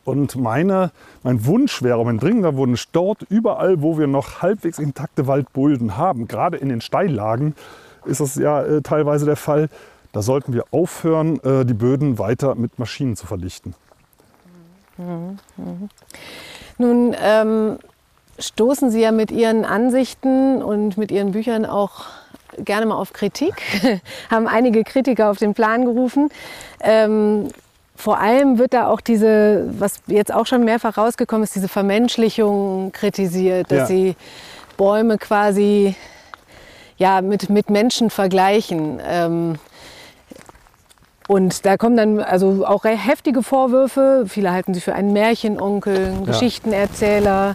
Und 0.05 0.37
meine, 0.37 0.91
mein 1.23 1.45
Wunsch 1.45 1.83
wäre, 1.83 2.03
mein 2.05 2.19
dringender 2.19 2.57
Wunsch, 2.57 2.89
dort 2.93 3.23
überall, 3.29 3.83
wo 3.83 3.99
wir 3.99 4.07
noch 4.07 4.43
halbwegs 4.43 4.79
intakte 4.79 5.27
Waldbulden 5.27 5.97
haben, 5.97 6.27
gerade 6.29 6.57
in 6.57 6.71
den 6.71 6.81
Steillagen, 6.81 7.55
ist 8.05 8.21
das 8.21 8.37
ja 8.37 8.63
äh, 8.63 8.83
teilweise 8.83 9.27
der 9.27 9.37
Fall, 9.37 9.69
da 10.13 10.23
sollten 10.23 10.53
wir 10.53 10.65
aufhören, 10.71 11.41
äh, 11.43 11.65
die 11.65 11.75
Böden 11.75 12.19
weiter 12.19 12.55
mit 12.55 12.79
Maschinen 12.79 13.17
zu 13.17 13.27
verdichten. 13.27 13.75
Mhm. 14.99 15.39
Mhm. 15.57 15.89
Nun 16.79 17.17
ähm, 17.21 17.79
stoßen 18.39 18.91
Sie 18.91 19.01
ja 19.01 19.13
mit 19.13 19.31
Ihren 19.31 19.65
Ansichten 19.65 20.63
und 20.63 20.97
mit 20.97 21.11
Ihren 21.11 21.33
Büchern 21.33 21.65
auch 21.65 22.07
gerne 22.59 22.87
mal 22.87 22.97
auf 22.97 23.13
Kritik, 23.13 23.55
haben 24.31 24.47
einige 24.47 24.85
Kritiker 24.85 25.31
auf 25.31 25.39
den 25.39 25.55
Plan 25.55 25.85
gerufen. 25.85 26.31
Ähm, 26.81 27.49
vor 27.97 28.19
allem 28.19 28.59
wird 28.59 28.75
da 28.75 28.89
auch 28.89 29.01
diese, 29.01 29.71
was 29.79 30.01
jetzt 30.07 30.33
auch 30.33 30.47
schon 30.47 30.65
mehrfach 30.65 30.99
rausgekommen 30.99 31.45
ist, 31.45 31.55
diese 31.55 31.69
Vermenschlichung 31.69 32.91
kritisiert, 32.93 33.71
dass 33.71 33.79
ja. 33.79 33.87
sie 33.87 34.17
Bäume 34.77 35.19
quasi 35.19 35.95
ja, 36.97 37.21
mit, 37.21 37.49
mit 37.49 37.71
Menschen 37.71 38.11
vergleichen. 38.11 39.01
Ähm, 39.07 39.59
und 41.33 41.65
da 41.65 41.77
kommen 41.77 41.97
dann 41.97 42.21
also 42.21 42.67
auch 42.67 42.85
heftige 42.85 43.43
Vorwürfe. 43.43 44.25
Viele 44.27 44.53
halten 44.53 44.75
sie 44.75 44.81
für 44.81 44.95
einen 44.95 45.13
Märchenonkel, 45.13 45.97
einen 45.97 46.21
ja. 46.21 46.33
Geschichtenerzähler. 46.33 47.55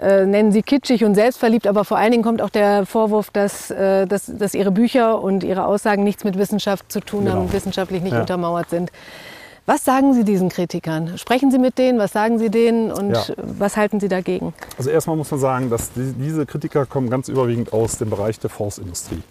äh, 0.00 0.24
nennen 0.24 0.52
sie 0.52 0.62
kitschig 0.62 1.04
und 1.04 1.14
selbstverliebt, 1.14 1.66
aber 1.66 1.84
vor 1.84 1.98
allen 1.98 2.12
Dingen 2.12 2.22
kommt 2.24 2.40
auch 2.40 2.48
der 2.48 2.86
Vorwurf, 2.86 3.30
dass, 3.30 3.70
äh, 3.70 4.06
dass, 4.06 4.24
dass 4.26 4.54
ihre 4.54 4.70
Bücher 4.70 5.20
und 5.22 5.44
ihre 5.44 5.66
Aussagen 5.66 6.02
nichts 6.02 6.24
mit 6.24 6.38
Wissenschaft 6.38 6.90
zu 6.90 7.00
tun 7.00 7.24
Genau. 7.24 7.32
haben 7.36 7.42
und 7.42 7.52
wissenschaftlich 7.52 8.02
nicht 8.02 8.14
Ja. 8.14 8.20
untermauert 8.20 8.70
sind. 8.70 8.90
Was 9.66 9.84
sagen 9.84 10.14
Sie 10.14 10.24
diesen 10.24 10.48
Kritikern? 10.48 11.18
Sprechen 11.18 11.50
Sie 11.50 11.58
mit 11.58 11.76
denen? 11.78 11.98
Was 11.98 12.12
sagen 12.12 12.38
Sie 12.38 12.48
denen? 12.50 12.90
Und 12.90 13.10
Ja. 13.12 13.22
was 13.36 13.76
halten 13.76 14.00
Sie 14.00 14.08
dagegen? 14.08 14.54
Also 14.78 14.88
erstmal 14.90 15.16
muss 15.16 15.30
man 15.30 15.38
sagen, 15.40 15.68
dass 15.70 15.92
die, 15.92 16.14
diese 16.14 16.46
Kritiker 16.46 16.86
kommen 16.86 17.10
ganz 17.10 17.28
überwiegend 17.28 17.72
aus 17.74 17.98
dem 17.98 18.08
Bereich 18.10 18.40
der 18.40 18.48
Forstindustrie. 18.50 19.22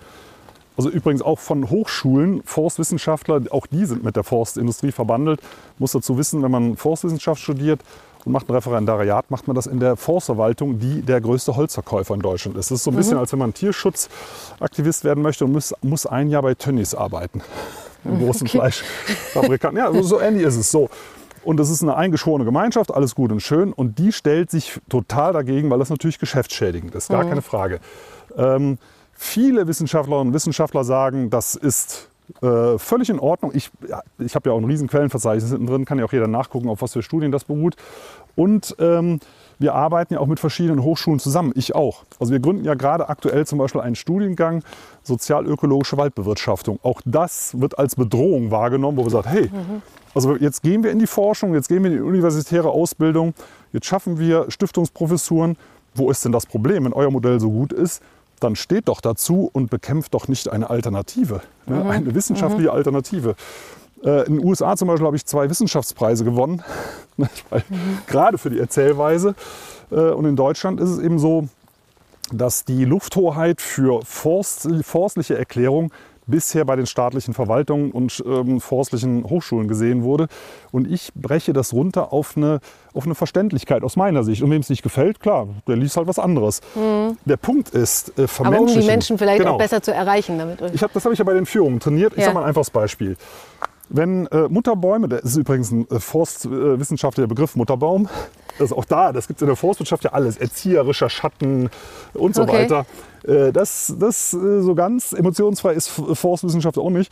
Also 0.78 0.90
übrigens 0.90 1.22
auch 1.22 1.40
von 1.40 1.70
Hochschulen, 1.70 2.42
Forstwissenschaftler, 2.44 3.42
auch 3.52 3.68
die 3.68 3.86
sind 3.86 4.04
mit 4.04 4.16
der 4.16 4.24
Forstindustrie 4.24 4.92
verbandelt. 4.92 5.42
Muss 5.80 5.92
dazu 5.92 6.18
wissen, 6.18 6.42
wenn 6.44 6.52
man 6.52 6.78
Forstwissenschaft 6.78 7.42
studiert 7.42 7.82
und 8.26 8.32
macht 8.32 8.50
ein 8.50 8.54
Referendariat, 8.54 9.30
macht 9.32 9.48
man 9.48 9.56
das 9.56 9.68
in 9.68 9.80
der 9.80 9.96
Forstverwaltung, 9.96 10.80
die 10.80 11.02
der 11.02 11.22
größte 11.22 11.56
Holzverkäufer 11.56 12.14
in 12.14 12.22
Deutschland 12.22 12.58
ist. 12.58 12.72
Das 12.72 12.80
ist 12.80 12.84
so 12.84 12.92
ein 12.92 12.96
bisschen, 12.96 13.18
als 13.18 13.32
wenn 13.32 13.40
man 13.40 13.54
Tierschutzaktivist 13.54 15.04
werden 15.04 15.24
möchte 15.24 15.46
und 15.46 15.52
muss, 15.52 15.74
muss 15.82 16.06
ein 16.06 16.30
Jahr 16.30 16.42
bei 16.42 16.54
Tönnies 16.54 16.96
arbeiten. 16.96 17.42
Im 18.04 18.20
großen 18.20 18.48
Fleischfabrikanten. 18.48 19.78
Ja, 19.78 20.02
so, 20.02 20.20
ähnlich 20.20 20.44
ist 20.44 20.56
es 20.56 20.72
so. 20.72 20.90
Und 21.44 21.58
das 21.58 21.70
ist 21.70 21.84
eine 21.84 21.96
eingeschworene 21.96 22.46
Gemeinschaft, 22.46 22.92
alles 22.94 23.14
gut 23.14 23.32
und 23.32 23.42
schön. 23.42 23.74
Und 23.74 24.00
die 24.00 24.12
stellt 24.12 24.50
sich 24.50 24.80
total 24.90 25.34
dagegen, 25.34 25.70
weil 25.70 25.80
das 25.80 25.90
natürlich 25.90 26.18
geschäftsschädigend 26.18 26.96
ist, 26.96 27.10
gar 27.10 27.26
keine 27.26 27.42
Frage. 27.42 27.80
Ähm, 28.38 28.78
viele 29.22 29.68
Wissenschaftlerinnen 29.68 30.30
und 30.30 30.34
Wissenschaftler 30.34 30.84
sagen, 30.84 31.30
das 31.30 31.56
ist 31.56 32.10
äh, 32.42 32.80
völlig 32.80 33.10
in 33.10 33.20
Ordnung. 33.20 33.52
Ich, 33.54 33.70
ich 34.18 34.34
habe 34.34 34.50
ja 34.50 34.56
auch 34.56 34.58
ein 34.58 34.66
riesen 34.66 34.88
Quellenverzeichnis 34.88 35.52
drin, 35.52 35.86
kann 35.86 36.00
ja 36.00 36.06
auch 36.06 36.12
jeder 36.12 36.28
nachgucken, 36.28 36.70
auf 36.70 36.82
was 36.82 36.94
für 36.94 37.04
Studien 37.04 37.32
das 37.32 37.44
beruht. 37.44 37.76
Und 38.36 38.76
ähm, 38.80 39.20
wir 39.60 39.76
arbeiten 39.76 40.16
ja 40.16 40.20
auch 40.20 40.26
mit 40.26 40.40
verschiedenen 40.40 40.82
Hochschulen 40.82 41.20
zusammen, 41.20 41.52
ich 41.56 41.76
auch. 41.76 42.04
Also 42.20 42.34
wir 42.34 42.40
gründen 42.40 42.66
ja 42.66 42.74
gerade 42.74 43.10
aktuell 43.10 43.46
zum 43.46 43.60
Beispiel 43.60 43.82
einen 43.82 43.96
Studiengang 43.96 44.64
sozialökologische 45.04 45.98
Waldbewirtschaftung. 45.98 46.80
Auch 46.82 47.02
das 47.06 47.60
wird 47.62 47.78
als 47.78 47.96
Bedrohung 47.96 48.50
wahrgenommen, 48.50 48.98
wo 48.98 49.04
wir 49.04 49.12
sagen, 49.12 49.30
hey, 49.30 49.52
also 50.16 50.36
jetzt 50.36 50.64
gehen 50.64 50.84
wir 50.84 50.90
in 50.90 50.98
die 50.98 51.08
Forschung, 51.08 51.54
jetzt 51.54 51.68
gehen 51.68 51.84
wir 51.84 51.92
in 51.92 51.98
die 51.98 52.04
universitäre 52.04 52.70
Ausbildung, 52.72 53.36
jetzt 53.72 53.86
schaffen 53.86 54.18
wir 54.18 54.50
Stiftungsprofessuren. 54.50 55.58
Wo 55.94 56.10
ist 56.10 56.26
denn 56.26 56.32
das 56.32 56.46
Problem? 56.46 56.86
Wenn 56.86 56.94
euer 56.94 57.12
Modell 57.12 57.40
so 57.40 57.52
gut 57.52 57.74
ist, 57.74 58.02
dann 58.44 58.56
steht 58.56 58.88
doch 58.88 59.02
dazu 59.02 59.50
und 59.52 59.70
bekämpft 59.70 60.14
doch 60.14 60.28
nicht 60.28 60.50
eine 60.50 60.70
Alternative, 60.70 61.42
ne? 61.68 61.86
eine 61.86 62.14
wissenschaftliche 62.14 62.72
Alternative. 62.72 63.36
Äh, 64.04 64.26
in 64.28 64.38
den 64.38 64.46
USA 64.46 64.76
zum 64.76 64.88
Beispiel 64.88 65.06
habe 65.06 65.16
ich 65.16 65.26
zwei 65.26 65.50
Wissenschaftspreise 65.50 66.24
gewonnen, 66.24 66.64
weil, 67.18 67.64
gerade 68.08 68.38
für 68.38 68.50
die 68.50 68.60
Erzählweise. 68.60 69.36
Äh, 69.92 69.96
und 69.96 70.26
in 70.26 70.36
Deutschland 70.36 70.80
ist 70.80 70.90
es 70.90 71.00
eben 71.00 71.20
so, 71.20 71.48
dass 72.32 72.66
die 72.66 72.86
Lufthoheit 72.86 73.62
für 73.62 74.02
forst, 74.04 74.68
forstliche 74.84 75.38
Erklärung 75.38 75.92
bisher 76.32 76.66
bei 76.66 76.76
den 76.76 76.86
staatlichen 76.88 77.34
Verwaltungen 77.34 77.92
und 77.92 78.24
ähm, 78.26 78.60
forstlichen 78.62 79.24
Hochschulen 79.26 79.68
gesehen 79.68 80.02
wurde. 80.04 80.28
Und 80.72 80.90
ich 80.90 81.12
breche 81.14 81.54
das 81.54 81.74
runter 81.74 82.12
auf 82.14 82.36
eine, 82.36 82.60
auf 82.94 83.06
eine 83.06 83.14
Verständlichkeit 83.16 83.84
aus 83.84 83.96
meiner 83.98 84.24
Sicht. 84.24 84.42
Und 84.42 84.50
wem 84.50 84.62
es 84.62 84.70
nicht 84.70 84.82
gefällt, 84.82 85.20
klar, 85.20 85.48
der 85.68 85.76
liest 85.76 85.98
halt 85.98 86.08
was 86.08 86.18
anderes. 86.18 86.62
Der 87.26 87.38
Punkt 87.38 87.70
ist, 87.70 88.18
äh, 88.18 88.26
Aber 88.40 88.60
um 88.62 88.68
die. 88.68 88.82
Menschen 88.86 89.18
vielleicht 89.18 89.40
Genau. 89.40 89.54
auch 89.54 89.58
besser 89.60 89.82
zu 89.84 89.94
erreichen 89.94 90.38
damit. 90.40 90.60
Ich 90.74 90.82
hab, 90.82 90.92
das 90.94 91.04
habe 91.06 91.14
ich 91.14 91.20
ja 91.20 91.26
bei 91.26 91.34
den 91.34 91.46
Führungen 91.46 91.80
trainiert. 91.80 92.14
Ich 92.14 92.20
Ja. 92.20 92.26
sage 92.26 92.36
mal 92.36 92.42
ein 92.42 92.48
einfaches 92.48 92.70
Beispiel. 92.72 93.18
Wenn 93.90 94.26
äh, 94.28 94.48
Mutterbäume, 94.48 95.10
das 95.10 95.24
ist 95.24 95.36
übrigens 95.36 95.70
ein 95.72 95.86
äh, 95.92 96.00
forstwissenschaftlicher 96.00 97.28
Begriff, 97.28 97.58
Mutterbaum, 97.58 98.08
das 98.62 98.72
ist 98.72 98.78
auch 98.78 98.86
da, 98.86 99.12
das 99.12 99.28
gibt 99.28 99.40
es 99.40 99.42
in 99.42 99.48
der 99.48 99.56
Forstwirtschaft 99.56 100.04
ja 100.04 100.12
alles, 100.14 100.38
erzieherischer 100.38 101.10
Schatten 101.10 101.70
und 102.14 102.36
so 102.36 102.44
Okay. 102.44 102.64
weiter. 102.64 102.86
Äh, 103.24 103.52
das 103.52 103.94
das 104.00 104.34
äh, 104.34 104.62
so 104.62 104.76
ganz 104.76 105.14
emotionsfrei 105.14 105.74
ist 105.74 105.90
Forstwissenschaft 105.90 106.78
auch 106.78 106.90
nicht. 106.90 107.12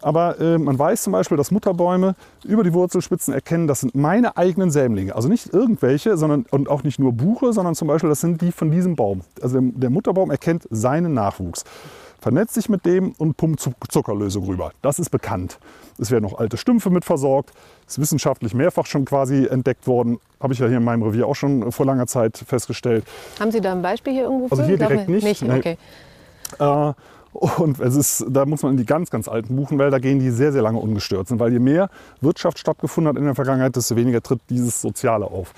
Aber 0.00 0.38
äh, 0.38 0.58
man 0.58 0.78
weiß 0.78 1.02
zum 1.02 1.12
Beispiel, 1.12 1.36
dass 1.36 1.50
Mutterbäume 1.50 2.14
über 2.44 2.62
die 2.62 2.72
Wurzelspitzen 2.72 3.34
erkennen, 3.34 3.66
das 3.66 3.80
sind 3.80 3.96
meine 3.96 4.36
eigenen 4.36 4.70
Sämlinge. 4.70 5.16
Also 5.16 5.28
nicht 5.28 5.52
irgendwelche, 5.52 6.16
sondern 6.16 6.46
und 6.50 6.68
auch 6.68 6.84
nicht 6.84 7.00
nur 7.00 7.12
Buche, 7.12 7.52
sondern 7.52 7.74
zum 7.74 7.88
Beispiel, 7.88 8.08
das 8.08 8.20
sind 8.20 8.40
die 8.40 8.52
von 8.52 8.70
diesem 8.70 8.94
Baum. 8.94 9.22
Also 9.42 9.60
der, 9.60 9.72
der 9.74 9.90
Mutterbaum 9.90 10.30
erkennt 10.30 10.68
seinen 10.70 11.14
Nachwuchs, 11.14 11.64
vernetzt 12.20 12.54
sich 12.54 12.68
mit 12.68 12.84
dem 12.84 13.12
und 13.18 13.36
pumpt 13.36 13.60
Zuck- 13.60 13.90
Zuckerlösung 13.90 14.44
rüber. 14.46 14.72
Das 14.82 14.98
ist 14.98 15.10
bekannt. 15.10 15.58
Es 15.98 16.10
werden 16.10 16.24
noch 16.24 16.38
alte 16.38 16.56
Stümpfe 16.56 16.90
mit 16.90 17.04
versorgt. 17.04 17.52
Ist 17.86 18.00
wissenschaftlich 18.00 18.54
mehrfach 18.54 18.86
schon 18.86 19.04
quasi 19.04 19.46
entdeckt 19.46 19.86
worden. 19.86 20.18
Habe 20.40 20.52
ich 20.52 20.58
ja 20.58 20.66
hier 20.68 20.78
in 20.78 20.84
meinem 20.84 21.02
Revier 21.02 21.26
auch 21.26 21.34
schon 21.34 21.70
vor 21.72 21.86
langer 21.86 22.06
Zeit 22.06 22.36
festgestellt. 22.38 23.04
Haben 23.40 23.50
Sie 23.50 23.60
da 23.60 23.72
ein 23.72 23.82
Beispiel 23.82 24.12
hier 24.12 24.24
irgendwo 24.24 24.44
Also 24.50 24.62
für? 24.62 24.68
hier 24.68 24.76
Glaub 24.78 24.90
direkt 24.90 25.08
nicht, 25.08 25.24
Nicht, 25.24 25.42
nee. 25.42 25.58
okay. 25.58 25.78
Äh, 26.58 26.92
und 27.32 27.78
es 27.80 27.94
ist, 27.94 28.24
da 28.28 28.46
muss 28.46 28.62
man 28.62 28.72
in 28.72 28.78
die 28.78 28.86
ganz, 28.86 29.10
ganz 29.10 29.28
alten 29.28 29.54
Buchenwälder 29.54 30.00
gehen, 30.00 30.18
die 30.18 30.30
sehr, 30.30 30.50
sehr 30.50 30.62
lange 30.62 30.78
ungestört 30.78 31.28
sind. 31.28 31.38
Weil 31.38 31.52
je 31.52 31.58
mehr 31.58 31.88
Wirtschaft 32.20 32.58
stattgefunden 32.58 33.08
hat 33.10 33.18
in 33.18 33.24
der 33.24 33.34
Vergangenheit, 33.34 33.76
desto 33.76 33.96
weniger 33.96 34.22
tritt 34.22 34.40
dieses 34.48 34.80
Soziale 34.80 35.26
auf. 35.26 35.52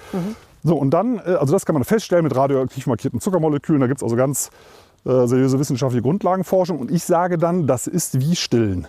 So, 0.62 0.76
und 0.76 0.90
dann, 0.90 1.18
äh, 1.18 1.36
also 1.38 1.52
das 1.52 1.64
kann 1.64 1.74
man 1.74 1.84
feststellen 1.84 2.24
mit 2.24 2.34
radioaktiv 2.36 2.86
markierten 2.86 3.20
Zuckermolekülen. 3.20 3.80
Da 3.80 3.86
gibt 3.86 4.00
es 4.00 4.02
also 4.02 4.16
ganz 4.16 4.50
äh, 5.04 5.26
seriöse 5.26 5.58
wissenschaftliche 5.58 6.02
Grundlagenforschung. 6.02 6.78
Und 6.78 6.90
ich 6.90 7.04
sage 7.04 7.38
dann, 7.38 7.66
das 7.66 7.86
ist 7.86 8.20
wie 8.20 8.36
Stillen. 8.36 8.86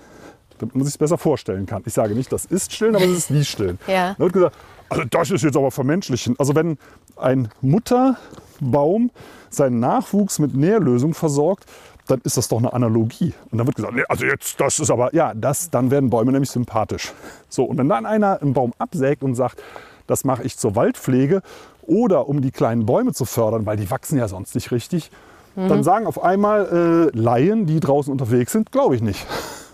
Damit 0.60 0.76
man 0.76 0.86
sich 0.86 0.98
besser 1.00 1.18
vorstellen 1.18 1.66
kann. 1.66 1.84
Ich 1.86 1.94
sage 1.94 2.14
nicht, 2.14 2.32
das 2.32 2.46
ist 2.46 2.74
Stillen, 2.74 2.96
aber 2.96 3.06
es 3.06 3.18
ist 3.18 3.34
wie 3.34 3.46
Stillen. 3.46 3.80
Ja. 3.88 4.14
Da 4.14 4.20
wird 4.20 4.34
gesagt, 4.34 4.56
also 4.90 5.04
das 5.10 5.32
ist 5.32 5.44
jetzt 5.44 5.58
aber 5.58 5.72
vermenschlichen. 5.72 6.36
Also 6.38 6.54
wenn 6.56 6.78
ein 7.16 7.50
Mutterbaum 7.62 9.12
seinen 9.50 9.80
Nachwuchs 9.80 10.40
mit 10.40 10.54
Nährlösung 10.54 11.14
versorgt, 11.14 11.66
dann 12.08 12.22
ist 12.24 12.38
das 12.38 12.48
doch 12.48 12.58
eine 12.58 12.74
Analogie. 12.74 13.34
Und 13.50 13.58
dann 13.58 13.68
wird 13.68 13.78
gesagt, 13.78 13.94
nee, 13.96 14.04
also 14.10 14.26
jetzt, 14.26 14.60
das 14.60 14.80
ist 14.80 14.92
aber, 14.92 15.14
ja, 15.16 15.34
das, 15.34 15.70
dann 15.70 15.92
werden 15.92 16.10
Bäume 16.10 16.32
nämlich 16.32 16.52
sympathisch. 16.52 17.14
So, 17.48 17.64
und 17.64 17.78
wenn 17.78 17.88
dann 17.88 18.06
einer 18.06 18.42
einen 18.42 18.54
Baum 18.54 18.74
absägt 18.78 19.24
und 19.24 19.36
sagt, 19.36 19.62
das 20.08 20.26
mache 20.26 20.44
ich 20.44 20.58
zur 20.58 20.76
Waldpflege 20.76 21.42
oder 21.84 22.28
um 22.28 22.42
die 22.42 22.52
kleinen 22.52 22.86
Bäume 22.86 23.14
zu 23.14 23.26
fördern, 23.26 23.66
weil 23.66 23.78
die 23.78 23.90
wachsen 23.90 24.18
ja 24.18 24.28
sonst 24.28 24.56
nicht 24.56 24.72
richtig, 24.72 25.12
dann 25.56 25.84
sagen 25.84 26.06
auf 26.06 26.24
einmal 26.24 27.12
äh, 27.14 27.18
Laien, 27.18 27.66
die 27.66 27.80
draußen 27.80 28.12
unterwegs 28.12 28.52
sind, 28.52 28.72
glaube 28.72 28.96
ich 28.96 29.02
nicht. 29.02 29.26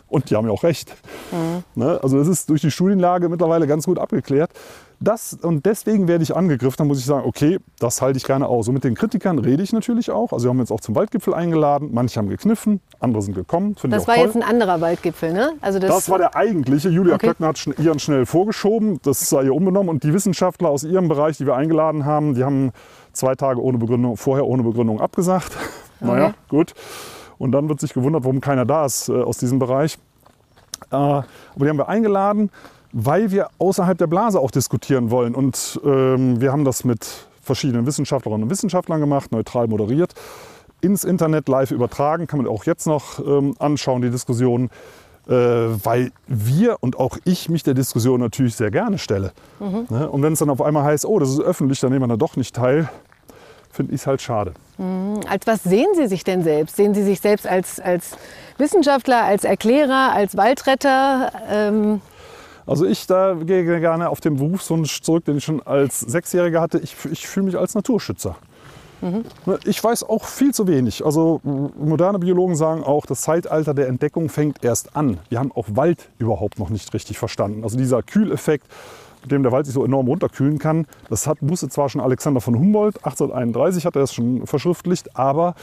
Und 0.10 0.30
die 0.30 0.36
haben 0.36 0.46
ja 0.48 0.52
auch 0.54 0.64
recht. 0.64 0.96
Ne? 1.76 2.00
Also 2.02 2.18
das 2.18 2.28
ist 2.28 2.50
durch 2.50 2.62
die 2.62 2.72
Studienlage 2.72 3.28
mittlerweile 3.30 3.68
ganz 3.68 3.86
gut 3.86 4.00
abgeklärt. 4.00 4.52
Das, 5.00 5.34
und 5.40 5.66
deswegen 5.68 6.08
werde 6.08 6.24
ich 6.24 6.36
angegriffen. 6.36 6.76
Dann 6.80 6.88
muss 6.88 6.98
ich 6.98 7.06
sagen, 7.06 7.24
okay, 7.28 7.60
das 7.78 8.02
halte 8.02 8.18
ich 8.18 8.24
gerne 8.24 8.48
aus. 8.48 8.68
Und 8.68 8.74
mit 8.74 8.84
den 8.84 8.96
Kritikern 8.96 9.38
rede 9.38 9.62
ich 9.62 9.72
natürlich 9.72 10.10
auch. 10.10 10.34
Also 10.34 10.46
wir 10.46 10.50
haben 10.50 10.60
jetzt 10.60 10.72
auch 10.72 10.80
zum 10.80 10.96
Waldgipfel 10.96 11.36
eingeladen. 11.36 11.90
Manche 11.92 12.18
haben 12.20 12.30
gekniffen, 12.30 12.82
andere 13.00 13.22
sind 13.22 13.36
gekommen. 13.36 13.76
Finde 13.76 13.98
ich 13.98 14.02
Das 14.02 14.08
war 14.08 14.16
toll. 14.16 14.26
jetzt 14.26 14.36
ein 14.36 14.42
anderer 14.44 14.82
Waldgipfel, 14.82 15.34
ne? 15.34 15.52
Also 15.62 15.78
das, 15.78 15.92
Das 15.92 16.10
war 16.10 16.18
der 16.18 16.36
eigentliche. 16.36 16.90
Julia 16.90 17.16
Okay. 17.16 17.28
Klöckner 17.28 17.48
hat 17.50 17.68
ihren 17.78 18.00
schnell 18.00 18.26
vorgeschoben. 18.26 19.00
Das 19.04 19.30
sei 19.30 19.44
ihr 19.44 19.54
umgenommen. 19.54 19.90
Und 19.90 20.04
die 20.04 20.14
Wissenschaftler 20.14 20.70
aus 20.70 20.84
ihrem 20.84 21.10
Bereich, 21.10 21.38
die 21.38 21.46
wir 21.46 21.56
eingeladen 21.56 22.06
haben, 22.06 22.34
die 22.34 22.44
haben 22.44 22.72
zwei 23.14 23.36
Tage 23.36 23.62
ohne 23.62 23.78
Begründung, 23.78 24.18
vorher 24.18 24.48
ohne 24.48 24.64
Begründung 24.64 25.00
abgesagt. 25.02 25.52
Naja, 26.00 26.36
gut. 26.48 26.76
Und 27.38 27.52
dann 27.52 27.70
wird 27.70 27.80
sich 27.80 27.94
gewundert, 27.94 28.24
warum 28.24 28.42
keiner 28.42 28.66
da 28.66 28.86
ist 28.86 29.10
äh, 29.10 29.14
aus 29.14 29.38
diesem 29.38 29.60
Bereich. 29.60 29.98
Äh, 30.92 30.96
aber 30.96 31.26
die 31.60 31.70
haben 31.70 31.78
wir 31.78 31.90
eingeladen, 31.90 32.50
weil 32.92 33.32
wir 33.32 33.50
außerhalb 33.60 33.98
der 33.98 34.08
Blase 34.08 34.40
auch 34.40 34.52
diskutieren 34.52 35.12
wollen. 35.12 35.36
Und 35.36 35.80
ähm, 35.84 36.42
wir 36.42 36.52
haben 36.52 36.66
das 36.66 36.84
mit 36.84 37.28
verschiedenen 37.42 37.86
Wissenschaftlerinnen 37.86 38.44
und 38.44 38.50
Wissenschaftlern 38.50 39.00
gemacht, 39.00 39.32
neutral 39.32 39.68
moderiert, 39.68 40.14
ins 40.82 41.04
Internet 41.04 41.48
live 41.48 41.72
übertragen, 41.72 42.28
kann 42.28 42.40
man 42.40 42.48
auch 42.48 42.66
jetzt 42.66 42.86
noch 42.86 43.20
ähm, 43.26 43.56
anschauen, 43.58 44.02
die 44.02 44.12
Diskussion, 44.12 44.70
äh, 45.28 45.34
weil 45.34 46.12
wir 46.28 46.78
und 46.82 47.00
auch 47.00 47.18
ich 47.24 47.50
mich 47.50 47.64
der 47.64 47.74
Diskussion 47.74 48.20
natürlich 48.20 48.56
sehr 48.56 48.70
gerne 48.70 48.98
stelle. 48.98 49.32
Ne? 49.90 50.10
Und 50.10 50.22
wenn 50.22 50.34
es 50.34 50.40
dann 50.40 50.50
auf 50.50 50.62
einmal 50.62 50.84
heißt, 50.84 51.06
oh, 51.06 51.20
das 51.20 51.30
ist 51.30 51.40
öffentlich, 51.40 51.80
dann 51.80 51.92
nehmen 51.92 52.04
wir 52.04 52.10
da 52.10 52.18
doch 52.18 52.36
nicht 52.36 52.56
teil, 52.56 52.90
finde 53.78 53.94
ich 53.96 54.02
es 54.02 54.08
halt 54.08 54.22
schade. 54.22 54.54
als 55.30 55.48
was 55.48 55.64
sehen 55.64 55.88
Sie 55.96 56.08
sich 56.08 56.24
denn 56.24 56.44
selbst? 56.44 56.76
Sehen 56.76 56.94
Sie 56.94 57.04
sich 57.04 57.22
selbst 57.22 57.48
als, 57.48 57.80
als 57.80 58.18
Wissenschaftler, 58.58 59.24
als 59.24 59.44
Erklärer, 59.46 60.12
als 60.14 60.36
Waldretter? 60.36 61.32
Ähm, 61.50 62.02
Also 62.66 62.86
ich 62.86 63.08
da 63.08 63.36
gehe 63.36 63.64
gerne 63.64 64.10
auf 64.10 64.20
den 64.20 64.36
Berufswunsch 64.36 65.02
zurück, 65.02 65.24
den 65.26 65.38
ich 65.38 65.46
schon 65.46 65.62
als 65.66 66.02
Sechsjähriger 66.02 66.60
hatte. 66.60 66.80
Ich, 66.80 66.96
ich 67.10 67.28
fühle 67.28 67.46
mich 67.46 67.58
als 67.58 67.76
Naturschützer. 67.76 68.36
Ne, 69.02 69.60
Ich 69.66 69.84
weiß 69.84 70.04
auch 70.04 70.26
viel 70.26 70.54
zu 70.54 70.68
wenig. 70.68 71.06
Also 71.06 71.40
moderne 71.44 72.18
Biologen 72.20 72.56
sagen 72.56 72.84
auch, 72.84 73.06
das 73.06 73.22
Zeitalter 73.22 73.74
der 73.74 73.88
Entdeckung 73.88 74.28
fängt 74.30 74.64
erst 74.66 74.96
an. 74.96 75.20
Wir 75.30 75.40
haben 75.40 75.52
auch 75.52 75.68
Wald 75.70 76.10
überhaupt 76.18 76.58
noch 76.58 76.70
nicht 76.70 76.92
richtig 76.94 77.20
verstanden. 77.20 77.64
Also 77.64 77.78
dieser 77.78 78.02
Kühleffekt, 78.02 78.66
mit 79.22 79.32
dem 79.32 79.44
der 79.44 79.52
Wald 79.52 79.66
sich 79.66 79.74
so 79.74 79.84
enorm 79.84 80.08
runterkühlen 80.08 80.60
kann, 80.60 80.86
das 81.10 81.28
hat, 81.28 81.38
wusste 81.42 81.70
zwar 81.70 81.90
schon 81.90 82.02
Alexander 82.02 82.42
von 82.42 82.58
Humboldt, 82.58 82.98
1831 82.98 83.86
hat 83.86 83.96
er 83.96 84.02
das 84.02 84.14
schon 84.14 84.46
verschriftlicht, 84.48 85.16
aber 85.18 85.56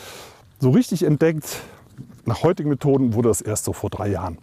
so 0.61 0.71
richtig 0.71 1.03
entdeckt, 1.03 1.61
nach 2.27 2.43
heutigen 2.43 2.71
Methoden, 2.71 3.15
wurde 3.15 3.29
das 3.29 3.41
erst 3.41 3.65
so 3.65 3.73
vor 3.73 3.91
drei 3.91 4.09
Jahren. 4.09 4.39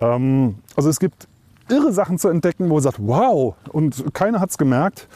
Ähm, 0.00 0.56
also 0.76 0.88
es 0.88 1.00
gibt 1.00 1.26
irre 1.68 1.92
Sachen 1.92 2.18
zu 2.18 2.28
entdecken, 2.28 2.68
wo 2.68 2.74
man 2.74 2.82
sagt, 2.82 2.98
wow, 3.00 3.54
und 3.72 4.14
keiner 4.14 4.40
hat 4.40 4.50
es 4.50 4.58
gemerkt. 4.58 5.08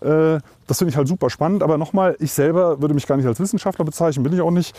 Äh, 0.00 0.38
das 0.66 0.78
finde 0.78 0.90
ich 0.90 0.96
halt 0.96 1.08
super 1.08 1.30
spannend. 1.30 1.62
Aber 1.62 1.78
nochmal, 1.78 2.16
ich 2.18 2.32
selber 2.32 2.80
würde 2.80 2.94
mich 2.94 3.06
gar 3.06 3.16
nicht 3.16 3.26
als 3.26 3.40
Wissenschaftler 3.40 3.84
bezeichnen, 3.84 4.22
bin 4.22 4.32
ich 4.32 4.40
auch 4.40 4.50
nicht. 4.50 4.76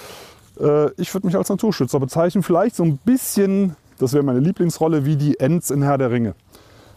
Äh, 0.59 0.91
ich 0.97 1.13
würde 1.13 1.27
mich 1.27 1.35
als 1.35 1.49
Naturschützer 1.49 1.99
bezeichnen. 1.99 2.43
Vielleicht 2.43 2.75
so 2.75 2.83
ein 2.83 2.97
bisschen, 2.97 3.75
das 3.99 4.13
wäre 4.13 4.23
meine 4.23 4.39
Lieblingsrolle, 4.39 5.05
wie 5.05 5.15
die 5.15 5.39
Ents 5.39 5.69
in 5.69 5.81
Herr 5.81 5.97
der 5.97 6.11
Ringe. 6.11 6.35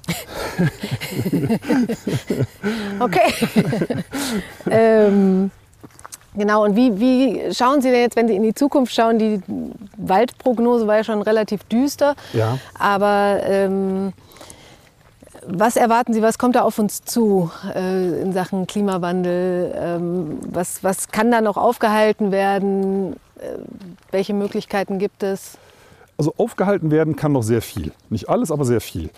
okay. 3.00 3.32
ähm, 4.70 5.50
genau, 6.34 6.64
und 6.64 6.76
wie, 6.76 7.00
wie 7.00 7.54
schauen 7.54 7.82
Sie 7.82 7.90
denn 7.90 8.00
jetzt, 8.00 8.16
wenn 8.16 8.28
Sie 8.28 8.36
in 8.36 8.42
die 8.42 8.54
Zukunft 8.54 8.94
schauen? 8.94 9.18
Die 9.18 9.42
Waldprognose 9.96 10.86
war 10.86 10.96
ja 10.96 11.04
schon 11.04 11.22
relativ 11.22 11.64
düster. 11.64 12.14
Ja. 12.32 12.58
Aber 12.78 13.40
ähm, 13.44 14.12
was 15.46 15.76
erwarten 15.76 16.12
Sie, 16.12 16.22
was 16.22 16.38
kommt 16.38 16.56
da 16.56 16.62
auf 16.62 16.78
uns 16.78 17.02
zu 17.02 17.50
äh, 17.74 18.20
in 18.20 18.32
Sachen 18.32 18.66
Klimawandel? 18.66 19.72
Ähm, 19.74 20.38
was, 20.46 20.84
was 20.84 21.08
kann 21.08 21.30
da 21.30 21.40
noch 21.40 21.56
aufgehalten 21.56 22.32
werden? 22.32 23.14
Äh, 23.36 23.58
welche 24.10 24.34
Möglichkeiten 24.34 24.98
gibt 24.98 25.22
es? 25.22 25.56
Also 26.18 26.34
aufgehalten 26.36 26.90
werden 26.90 27.16
kann 27.16 27.32
noch 27.32 27.42
sehr 27.42 27.62
viel. 27.62 27.92
Nicht 28.10 28.28
alles, 28.28 28.50
aber 28.50 28.64
sehr 28.64 28.82
viel. 28.82 29.10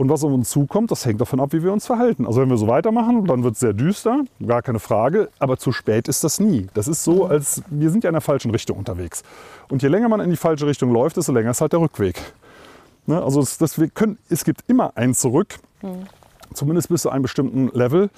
Und 0.00 0.08
was 0.08 0.24
auf 0.24 0.32
uns 0.32 0.48
zukommt, 0.48 0.90
das 0.90 1.04
hängt 1.04 1.20
davon 1.20 1.40
ab, 1.40 1.52
wie 1.52 1.62
wir 1.62 1.74
uns 1.74 1.84
verhalten. 1.84 2.26
Also 2.26 2.40
wenn 2.40 2.48
wir 2.48 2.56
so 2.56 2.66
weitermachen, 2.66 3.26
dann 3.26 3.44
wird 3.44 3.52
es 3.52 3.60
sehr 3.60 3.74
düster, 3.74 4.24
gar 4.46 4.62
keine 4.62 4.78
Frage. 4.78 5.28
Aber 5.38 5.58
zu 5.58 5.72
spät 5.72 6.08
ist 6.08 6.24
das 6.24 6.40
nie. 6.40 6.68
Das 6.72 6.88
ist 6.88 7.04
so, 7.04 7.26
als 7.26 7.62
wir 7.68 7.90
sind 7.90 8.04
ja 8.04 8.08
in 8.08 8.14
der 8.14 8.22
falschen 8.22 8.50
Richtung 8.50 8.78
unterwegs. 8.78 9.22
Und 9.68 9.82
je 9.82 9.90
länger 9.90 10.08
man 10.08 10.20
in 10.20 10.30
die 10.30 10.38
falsche 10.38 10.66
Richtung 10.66 10.90
läuft, 10.90 11.18
desto 11.18 11.32
länger 11.32 11.50
ist 11.50 11.60
halt 11.60 11.74
der 11.74 11.82
Rückweg. 11.82 12.18
Ne? 13.04 13.22
Also 13.22 13.42
es, 13.42 13.58
das, 13.58 13.78
können, 13.92 14.16
es 14.30 14.42
gibt 14.44 14.62
immer 14.68 14.92
ein 14.94 15.12
Zurück, 15.12 15.56
mhm. 15.82 16.06
zumindest 16.54 16.88
bis 16.88 17.02
zu 17.02 17.10
einem 17.10 17.20
bestimmten 17.20 17.68
Level. 17.76 18.08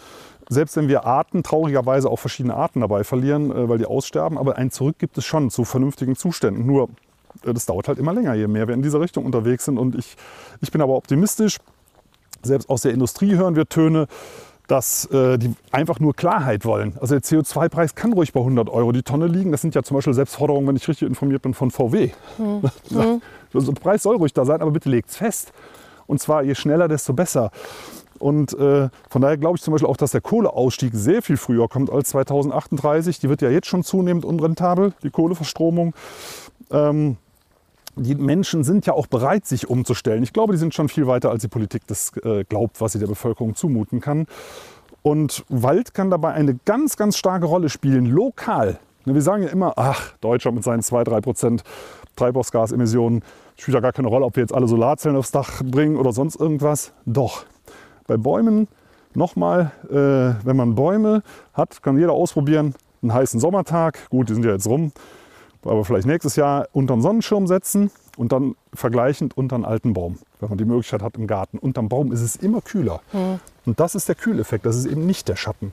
Selbst 0.49 0.76
wenn 0.76 0.87
wir 0.87 1.05
Arten, 1.05 1.43
traurigerweise 1.43 2.09
auch 2.09 2.20
verschiedene 2.20 2.55
Arten 2.55 2.83
dabei 2.83 3.03
verlieren, 3.03 3.51
äh, 3.51 3.68
weil 3.68 3.78
die 3.78 3.87
aussterben, 3.87 4.39
aber 4.39 4.57
ein 4.57 4.70
Zurück 4.70 5.01
gibt 5.01 5.18
es 5.18 5.24
schon 5.24 5.51
zu 5.51 5.64
vernünftigen 5.64 6.14
Zuständen. 6.14 6.64
Nur 6.64 6.91
das 7.43 7.66
dauert 7.66 7.89
halt 7.89 7.99
immer 7.99 8.12
länger, 8.12 8.35
je 8.35 8.47
mehr 8.47 8.68
wir 8.68 8.74
in 8.74 8.83
dieser 8.83 9.01
Richtung 9.01 9.24
unterwegs 9.24 9.64
sind. 9.64 9.78
Und 9.78 9.95
ich, 9.95 10.16
ich 10.61 10.70
bin 10.70 10.80
aber 10.80 10.95
optimistisch. 10.95 11.59
Selbst 12.43 12.68
aus 12.68 12.83
der 12.83 12.93
Industrie 12.93 13.37
hören 13.37 13.57
wir 13.57 13.68
Töne, 13.68 14.09
dass 14.66 15.05
äh, 15.07 15.39
die 15.39 15.55
einfach 15.70 16.01
nur 16.01 16.14
Klarheit 16.14 16.64
wollen. 16.64 16.97
Also 17.01 17.14
der 17.14 17.22
CO2-Preis 17.22 17.95
kann 17.95 18.12
ruhig 18.12 18.33
bei 18.33 18.41
100 18.41 18.68
Euro 18.70 18.93
die 18.93 19.03
Tonne 19.03 19.26
liegen. 19.26 19.53
Das 19.53 19.61
sind 19.61 19.74
ja 19.74 19.83
zum 19.83 19.97
Beispiel 19.97 20.14
Selbstforderungen, 20.14 20.66
wenn 20.66 20.76
ich 20.76 20.89
richtig 20.89 21.09
informiert 21.09 21.43
bin, 21.43 21.55
von 21.55 21.70
VW. 21.70 22.11
Hm. 22.37 22.62
hm. 22.89 23.22
Also 23.53 23.72
der 23.72 23.80
Preis 23.80 24.03
soll 24.03 24.16
ruhig 24.16 24.33
da 24.33 24.45
sein, 24.45 24.62
aber 24.62 24.70
bitte 24.70 24.89
legt 24.89 25.11
es 25.11 25.16
fest. 25.16 25.53
Und 26.07 26.20
zwar 26.20 26.43
je 26.43 26.55
schneller, 26.55 26.89
desto 26.89 27.12
besser. 27.12 27.51
Und 28.18 28.53
äh, 28.55 28.89
von 29.11 29.20
daher 29.20 29.37
glaube 29.37 29.57
ich 29.57 29.62
zum 29.62 29.72
Beispiel 29.72 29.89
auch, 29.89 29.97
dass 29.97 30.12
der 30.12 30.20
Kohleausstieg 30.20 30.93
sehr 30.95 31.22
viel 31.22 31.37
früher 31.37 31.68
kommt 31.68 31.91
als 31.91 32.11
2038. 32.11 33.18
Die 33.18 33.28
wird 33.28 33.43
ja 33.43 33.51
jetzt 33.51 33.66
schon 33.66 33.83
zunehmend 33.83 34.24
unrentabel, 34.24 34.93
die 35.03 35.11
Kohleverstromung. 35.11 35.93
Ähm, 36.71 37.17
die 37.97 38.15
Menschen 38.15 38.65
sind 38.65 38.87
ja 38.87 38.95
auch 38.95 39.07
bereit, 39.07 39.45
sich 39.47 39.69
umzustellen. 39.69 40.23
Ich 40.23 40.33
glaube, 40.33 40.53
die 40.53 40.59
sind 40.59 40.75
schon 40.75 40.89
viel 40.89 41.07
weiter, 41.07 41.31
als 41.31 41.43
die 41.43 41.49
Politik 41.49 41.83
das 41.87 42.13
äh, 42.25 42.45
glaubt, 42.45 42.81
was 42.81 42.93
sie 42.93 42.99
der 42.99 43.07
Bevölkerung 43.07 43.55
zumuten 43.55 44.01
kann. 44.01 44.27
Und 45.03 45.45
Wald 45.49 45.95
kann 45.95 46.11
dabei 46.11 46.33
eine 46.33 46.59
ganz, 46.65 46.97
ganz 46.97 47.19
starke 47.19 47.47
Rolle 47.47 47.69
spielen, 47.69 48.07
lokal. 48.07 48.79
Wir 49.05 49.21
sagen 49.21 49.43
ja 49.43 49.49
immer, 49.49 49.75
ach, 49.77 50.15
Deutschland 50.21 50.55
mit 50.55 50.65
seinen 50.65 50.83
2, 50.83 51.05
3 51.05 51.21
Prozent 51.21 51.65
Treibhausgasemissionen 52.17 53.23
spielt 53.57 53.75
ja 53.75 53.81
gar 53.81 53.93
keine 53.93 54.09
Rolle, 54.09 54.25
ob 54.25 54.37
wir 54.37 54.43
jetzt 54.43 54.55
alle 54.55 54.69
Solarzellen 54.69 55.17
aufs 55.17 55.33
Dach 55.33 55.63
bringen 55.65 55.97
oder 55.97 56.13
sonst 56.13 56.37
irgendwas. 56.37 56.93
Doch, 57.05 57.45
bei 58.07 58.17
Bäumen 58.17 58.69
nochmal, 59.15 59.73
äh, 59.91 60.47
wenn 60.47 60.57
man 60.57 60.75
Bäume 60.75 61.23
hat, 61.53 61.83
kann 61.83 61.99
jeder 61.99 62.13
ausprobieren, 62.13 62.75
einen 63.03 63.13
heißen 63.13 63.41
Sommertag, 63.41 64.09
gut, 64.11 64.29
die 64.29 64.35
sind 64.35 64.45
ja 64.45 64.53
jetzt 64.53 64.69
rum, 64.69 64.93
aber 65.65 65.85
vielleicht 65.85 66.07
nächstes 66.07 66.37
Jahr 66.37 66.69
unter 66.73 66.95
den 66.95 67.03
Sonnenschirm 67.03 67.47
setzen 67.47 67.91
und 68.17 68.33
dann 68.33 68.57
vergleichend 68.75 69.37
unter 69.37 69.57
einen 69.57 69.65
alten 69.65 69.93
Baum, 69.93 70.19
wenn 70.41 70.49
man 70.49 70.59
die 70.59 70.65
Möglichkeit 70.65 71.03
hat 71.03 71.17
im 71.17 71.27
Garten. 71.27 71.59
Unterm 71.59 71.89
Baum 71.89 72.13
ist 72.13 72.21
es 72.21 72.37
immer 72.37 72.61
kühler. 72.61 73.01
Mhm. 73.13 73.41
Und 73.65 73.81
das 73.81 73.95
ist 73.95 74.09
der 74.09 74.15
Kühleffekt, 74.15 74.67
das 74.67 74.77
ist 74.77 74.87
eben 74.87 75.07
nicht 75.07 75.29
der 75.29 75.37
Schatten. 75.37 75.73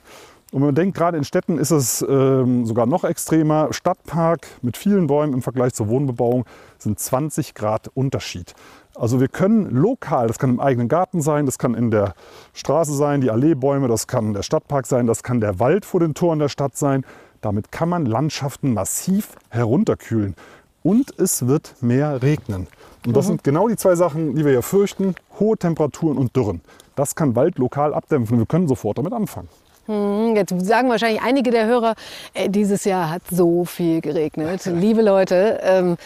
Und 0.52 0.62
man 0.62 0.74
denkt, 0.74 0.96
gerade 0.96 1.16
in 1.16 1.22
Städten 1.22 1.58
ist 1.58 1.70
es 1.70 2.04
ähm, 2.08 2.66
sogar 2.66 2.86
noch 2.86 3.04
extremer. 3.04 3.68
Stadtpark 3.72 4.48
mit 4.62 4.76
vielen 4.76 5.06
Bäumen 5.06 5.34
im 5.34 5.42
Vergleich 5.42 5.74
zur 5.74 5.88
Wohnbebauung 5.88 6.44
sind 6.78 6.98
20 6.98 7.54
Grad 7.54 7.88
Unterschied. 7.94 8.54
Also 8.96 9.20
wir 9.20 9.28
können 9.28 9.70
lokal, 9.70 10.26
das 10.26 10.38
kann 10.40 10.50
im 10.50 10.60
eigenen 10.60 10.88
Garten 10.88 11.22
sein, 11.22 11.46
das 11.46 11.58
kann 11.58 11.74
in 11.74 11.92
der 11.92 12.14
Straße 12.52 12.94
sein, 12.94 13.20
die 13.20 13.30
Alleebäume, 13.30 13.86
das 13.86 14.08
kann 14.08 14.34
der 14.34 14.42
Stadtpark 14.42 14.86
sein, 14.86 15.06
das 15.06 15.22
kann 15.22 15.40
der 15.40 15.60
Wald 15.60 15.84
vor 15.84 16.00
den 16.00 16.14
Toren 16.14 16.40
der 16.40 16.48
Stadt 16.48 16.76
sein. 16.76 17.04
Damit 17.40 17.72
kann 17.72 17.88
man 17.88 18.06
Landschaften 18.06 18.74
massiv 18.74 19.36
herunterkühlen. 19.48 20.34
Und 20.82 21.18
es 21.18 21.46
wird 21.46 21.74
mehr 21.80 22.22
regnen. 22.22 22.66
Und 23.06 23.16
das 23.16 23.26
mhm. 23.26 23.28
sind 23.28 23.44
genau 23.44 23.68
die 23.68 23.76
zwei 23.76 23.94
Sachen, 23.94 24.34
die 24.34 24.44
wir 24.44 24.52
ja 24.52 24.62
fürchten. 24.62 25.14
Hohe 25.38 25.56
Temperaturen 25.56 26.16
und 26.16 26.34
Dürren. 26.36 26.60
Das 26.96 27.14
kann 27.14 27.34
Wald 27.34 27.58
lokal 27.58 27.94
abdämpfen. 27.94 28.38
Wir 28.38 28.46
können 28.46 28.68
sofort 28.68 28.98
damit 28.98 29.12
anfangen. 29.12 29.48
Hm, 29.86 30.36
jetzt 30.36 30.54
sagen 30.66 30.88
wahrscheinlich 30.88 31.22
einige 31.22 31.50
der 31.50 31.66
Hörer, 31.66 31.94
äh, 32.34 32.48
dieses 32.48 32.84
Jahr 32.84 33.10
hat 33.10 33.22
so 33.30 33.64
viel 33.64 34.00
geregnet. 34.00 34.64
Liebe 34.66 35.02
Leute, 35.02 35.60
ähm, 35.62 35.96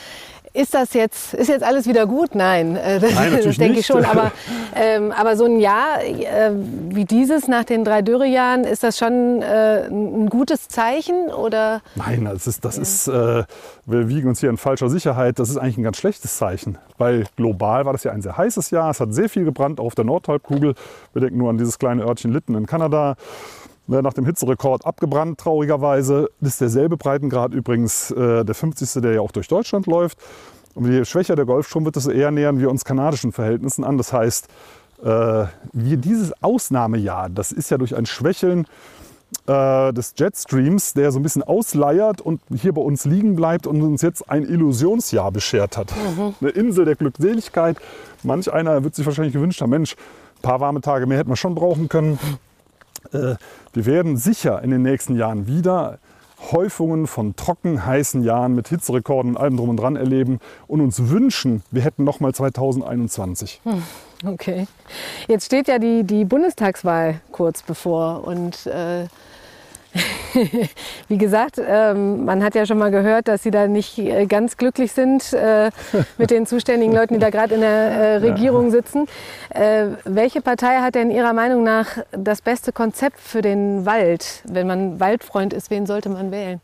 ist 0.54 0.72
das 0.72 0.94
jetzt, 0.94 1.34
ist 1.34 1.48
jetzt 1.48 1.64
alles 1.64 1.86
wieder 1.86 2.06
gut? 2.06 2.34
Nein, 2.34 2.76
äh, 2.76 3.00
das, 3.00 3.14
Nein, 3.14 3.40
das 3.44 3.56
denke 3.56 3.80
ich 3.80 3.86
schon. 3.86 4.04
Aber, 4.04 4.32
ähm, 4.74 5.12
aber 5.12 5.36
so 5.36 5.44
ein 5.44 5.58
Jahr 5.58 6.02
äh, 6.02 6.52
wie 6.90 7.04
dieses 7.04 7.48
nach 7.48 7.64
den 7.64 7.84
drei 7.84 8.02
Dürrejahren, 8.02 8.62
ist 8.64 8.84
das 8.84 8.96
schon 8.96 9.42
äh, 9.42 9.86
ein 9.88 10.30
gutes 10.30 10.68
Zeichen? 10.68 11.28
Oder? 11.28 11.82
Nein, 11.96 12.24
das 12.24 12.46
ist, 12.46 12.64
das 12.64 12.76
ja. 12.76 12.82
ist 12.82 13.08
äh, 13.08 13.44
wir 13.86 14.08
wiegen 14.08 14.28
uns 14.28 14.40
hier 14.40 14.48
in 14.48 14.56
falscher 14.56 14.88
Sicherheit. 14.88 15.38
Das 15.38 15.50
ist 15.50 15.56
eigentlich 15.56 15.78
ein 15.78 15.82
ganz 15.82 15.98
schlechtes 15.98 16.36
Zeichen, 16.36 16.78
weil 16.98 17.26
global 17.36 17.84
war 17.84 17.92
das 17.92 18.04
ja 18.04 18.12
ein 18.12 18.22
sehr 18.22 18.36
heißes 18.36 18.70
Jahr. 18.70 18.90
Es 18.90 19.00
hat 19.00 19.12
sehr 19.12 19.28
viel 19.28 19.44
gebrannt 19.44 19.80
auf 19.80 19.94
der 19.94 20.04
Nordhalbkugel. 20.04 20.74
Wir 21.12 21.20
denken 21.20 21.38
nur 21.38 21.50
an 21.50 21.58
dieses 21.58 21.78
kleine 21.78 22.04
Örtchen 22.04 22.32
Litten 22.32 22.54
in 22.54 22.66
Kanada. 22.66 23.16
Nach 23.86 24.14
dem 24.14 24.24
Hitzerekord 24.24 24.86
abgebrannt, 24.86 25.38
traurigerweise. 25.38 26.30
Das 26.40 26.52
ist 26.52 26.60
derselbe 26.60 26.96
Breitengrad 26.96 27.52
übrigens 27.52 28.10
äh, 28.12 28.44
der 28.44 28.54
50. 28.54 29.02
der 29.02 29.12
ja 29.12 29.20
auch 29.20 29.32
durch 29.32 29.48
Deutschland 29.48 29.86
läuft. 29.86 30.18
Und 30.74 30.90
je 30.90 31.04
schwächer 31.04 31.36
der 31.36 31.44
Golfstrom 31.44 31.84
wird, 31.84 31.96
desto 31.96 32.10
eher 32.10 32.30
nähern 32.30 32.58
wir 32.58 32.70
uns 32.70 32.84
kanadischen 32.84 33.32
Verhältnissen 33.32 33.84
an. 33.84 33.98
Das 33.98 34.12
heißt, 34.12 34.48
äh, 35.02 35.06
wir 35.72 35.96
dieses 35.96 36.32
Ausnahmejahr, 36.42 37.28
das 37.28 37.52
ist 37.52 37.70
ja 37.70 37.78
durch 37.78 37.94
ein 37.94 38.06
Schwächeln 38.06 38.66
äh, 39.46 39.92
des 39.92 40.14
Jetstreams, 40.16 40.94
der 40.94 41.12
so 41.12 41.18
ein 41.18 41.22
bisschen 41.22 41.42
ausleiert 41.42 42.20
und 42.20 42.40
hier 42.54 42.72
bei 42.72 42.80
uns 42.80 43.04
liegen 43.04 43.36
bleibt 43.36 43.66
und 43.66 43.82
uns 43.82 44.02
jetzt 44.02 44.30
ein 44.30 44.44
Illusionsjahr 44.44 45.30
beschert 45.30 45.76
hat. 45.76 45.92
Mhm. 46.16 46.34
Eine 46.40 46.50
Insel 46.50 46.84
der 46.84 46.96
Glückseligkeit. 46.96 47.76
Manch 48.22 48.52
einer 48.52 48.82
wird 48.82 48.94
sich 48.94 49.04
wahrscheinlich 49.04 49.34
gewünscht 49.34 49.60
haben, 49.60 49.70
Mensch, 49.70 49.94
ein 50.38 50.42
paar 50.42 50.60
warme 50.60 50.80
Tage 50.80 51.06
mehr 51.06 51.18
hätten 51.18 51.30
wir 51.30 51.36
schon 51.36 51.54
brauchen 51.54 51.88
können. 51.88 52.18
Äh, 53.12 53.36
wir 53.72 53.86
werden 53.86 54.16
sicher 54.16 54.62
in 54.62 54.70
den 54.70 54.82
nächsten 54.82 55.16
Jahren 55.16 55.46
wieder 55.46 55.98
Häufungen 56.52 57.06
von 57.06 57.36
trocken 57.36 57.86
heißen 57.86 58.22
Jahren 58.22 58.54
mit 58.54 58.68
Hitzerekorden 58.68 59.32
und 59.32 59.36
allem 59.40 59.56
drum 59.56 59.70
und 59.70 59.76
dran 59.78 59.96
erleben 59.96 60.40
und 60.66 60.80
uns 60.80 61.08
wünschen, 61.08 61.62
wir 61.70 61.82
hätten 61.82 62.04
noch 62.04 62.20
mal 62.20 62.34
2021. 62.34 63.60
Hm, 63.64 63.82
okay. 64.26 64.66
Jetzt 65.26 65.46
steht 65.46 65.68
ja 65.68 65.78
die, 65.78 66.04
die 66.04 66.24
Bundestagswahl 66.24 67.20
kurz 67.32 67.62
bevor 67.62 68.26
und 68.26 68.66
äh, 68.66 69.06
Wie 71.08 71.18
gesagt, 71.18 71.60
ähm, 71.64 72.24
man 72.24 72.42
hat 72.42 72.54
ja 72.54 72.66
schon 72.66 72.78
mal 72.78 72.90
gehört, 72.90 73.28
dass 73.28 73.42
Sie 73.42 73.50
da 73.50 73.68
nicht 73.68 73.98
äh, 73.98 74.26
ganz 74.26 74.56
glücklich 74.56 74.92
sind 74.92 75.32
äh, 75.32 75.70
mit 76.18 76.30
den 76.30 76.46
zuständigen 76.46 76.94
Leuten, 76.94 77.14
die 77.14 77.20
da 77.20 77.30
gerade 77.30 77.54
in 77.54 77.60
der 77.60 77.70
äh, 77.70 78.16
Regierung 78.16 78.70
sitzen. 78.70 79.06
Äh, 79.50 79.86
welche 80.04 80.40
Partei 80.40 80.78
hat 80.78 80.96
denn 80.96 81.10
Ihrer 81.10 81.32
Meinung 81.32 81.62
nach 81.62 81.98
das 82.10 82.42
beste 82.42 82.72
Konzept 82.72 83.20
für 83.20 83.42
den 83.42 83.86
Wald? 83.86 84.42
Wenn 84.48 84.66
man 84.66 84.98
Waldfreund 84.98 85.52
ist, 85.52 85.70
wen 85.70 85.86
sollte 85.86 86.08
man 86.08 86.32
wählen? 86.32 86.60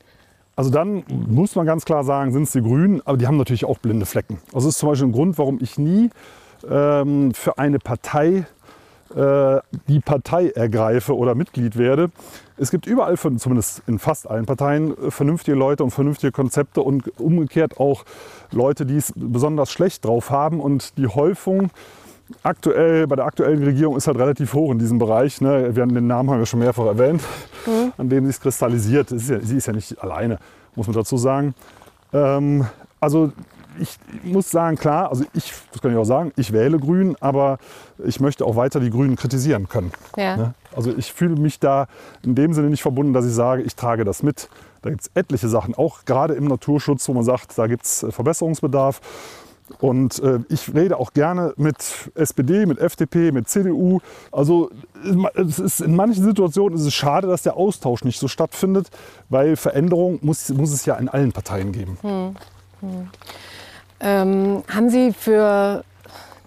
Also 0.56 0.70
dann 0.70 1.04
muss 1.08 1.54
man 1.54 1.64
ganz 1.64 1.84
klar 1.84 2.04
sagen, 2.04 2.32
sind 2.32 2.42
es 2.42 2.52
die 2.52 2.60
Grünen, 2.60 3.00
aber 3.04 3.16
die 3.16 3.26
haben 3.26 3.36
natürlich 3.36 3.64
auch 3.64 3.78
blinde 3.78 4.06
Flecken. 4.06 4.40
Also 4.52 4.66
das 4.66 4.74
ist 4.74 4.78
zum 4.78 4.88
Beispiel 4.90 5.08
ein 5.08 5.12
Grund, 5.12 5.38
warum 5.38 5.58
ich 5.62 5.78
nie 5.78 6.10
ähm, 6.68 7.32
für 7.32 7.58
eine 7.58 7.78
Partei 7.78 8.44
die 9.12 10.00
Partei 10.00 10.50
ergreife 10.50 11.16
oder 11.16 11.34
Mitglied 11.34 11.76
werde. 11.76 12.10
Es 12.60 12.70
gibt 12.70 12.86
überall, 12.86 13.16
zumindest 13.16 13.82
in 13.86 13.98
fast 13.98 14.28
allen 14.28 14.44
Parteien, 14.44 14.96
äh, 14.96 15.10
vernünftige 15.10 15.56
Leute 15.56 15.82
und 15.82 15.90
vernünftige 15.90 16.30
Konzepte 16.30 16.82
und 16.82 17.18
umgekehrt 17.18 17.80
auch 17.80 18.04
Leute, 18.52 18.84
die 18.84 18.98
es 18.98 19.14
besonders 19.16 19.72
schlecht 19.72 20.04
drauf 20.04 20.30
haben. 20.30 20.60
Und 20.60 20.98
die 20.98 21.06
Häufung 21.06 21.70
aktuell 22.42 23.06
bei 23.06 23.16
der 23.16 23.24
aktuellen 23.24 23.62
Regierung 23.62 23.96
ist 23.96 24.06
halt 24.06 24.18
relativ 24.18 24.52
hoch 24.52 24.70
in 24.72 24.78
diesem 24.78 24.98
Bereich. 24.98 25.40
Ne? 25.40 25.74
Wir 25.74 25.82
haben 25.82 25.94
den 25.94 26.06
Namen 26.06 26.30
haben 26.30 26.38
wir 26.38 26.46
schon 26.46 26.60
mehrfach 26.60 26.84
erwähnt, 26.84 27.22
mhm. 27.66 27.92
an 27.96 28.10
dem 28.10 28.26
sich 28.26 28.38
kristallisiert. 28.38 29.10
Ist 29.10 29.30
ja, 29.30 29.40
sie 29.40 29.56
ist 29.56 29.66
ja 29.66 29.72
nicht 29.72 30.00
alleine, 30.02 30.38
muss 30.76 30.86
man 30.86 30.94
dazu 30.94 31.16
sagen. 31.16 31.54
Ähm, 32.12 32.66
also 33.00 33.32
ich 33.78 33.98
muss 34.24 34.50
sagen, 34.50 34.76
klar, 34.76 35.10
also 35.10 35.24
ich, 35.34 35.52
das 35.72 35.80
kann 35.80 35.92
ich 35.92 35.96
auch 35.96 36.04
sagen, 36.04 36.32
ich 36.36 36.52
wähle 36.52 36.78
Grün, 36.78 37.16
aber 37.20 37.58
ich 38.04 38.20
möchte 38.20 38.44
auch 38.44 38.56
weiter 38.56 38.80
die 38.80 38.90
Grünen 38.90 39.16
kritisieren 39.16 39.68
können. 39.68 39.92
Ja. 40.16 40.36
Ne? 40.36 40.54
Also 40.74 40.94
ich 40.96 41.12
fühle 41.12 41.36
mich 41.36 41.60
da 41.60 41.86
in 42.22 42.34
dem 42.34 42.52
Sinne 42.52 42.70
nicht 42.70 42.82
verbunden, 42.82 43.12
dass 43.12 43.26
ich 43.26 43.34
sage, 43.34 43.62
ich 43.62 43.76
trage 43.76 44.04
das 44.04 44.22
mit. 44.22 44.48
Da 44.82 44.90
gibt 44.90 45.02
es 45.02 45.10
etliche 45.14 45.48
Sachen, 45.48 45.74
auch 45.74 46.04
gerade 46.04 46.34
im 46.34 46.44
Naturschutz, 46.44 47.08
wo 47.08 47.14
man 47.14 47.24
sagt, 47.24 47.58
da 47.58 47.66
gibt 47.66 47.84
es 47.84 48.02
äh, 48.02 48.12
Verbesserungsbedarf. 48.12 49.00
Und 49.78 50.18
äh, 50.20 50.40
ich 50.48 50.74
rede 50.74 50.96
auch 50.96 51.12
gerne 51.12 51.54
mit 51.56 51.76
SPD, 52.16 52.66
mit 52.66 52.78
FDP, 52.80 53.30
mit 53.30 53.48
CDU. 53.48 54.00
Also 54.32 54.70
es 55.34 55.60
ist, 55.60 55.80
in 55.80 55.94
manchen 55.94 56.24
Situationen 56.24 56.76
ist 56.76 56.84
es 56.84 56.94
schade, 56.94 57.28
dass 57.28 57.42
der 57.42 57.56
Austausch 57.56 58.02
nicht 58.02 58.18
so 58.18 58.26
stattfindet, 58.26 58.90
weil 59.28 59.54
Veränderung 59.54 60.18
muss, 60.22 60.48
muss 60.48 60.72
es 60.72 60.86
ja 60.86 60.96
in 60.96 61.08
allen 61.08 61.30
Parteien 61.30 61.70
geben. 61.70 61.98
Hm. 62.02 62.36
Hm. 62.80 63.08
Ähm, 64.00 64.62
haben 64.68 64.90
Sie 64.90 65.12
für 65.12 65.84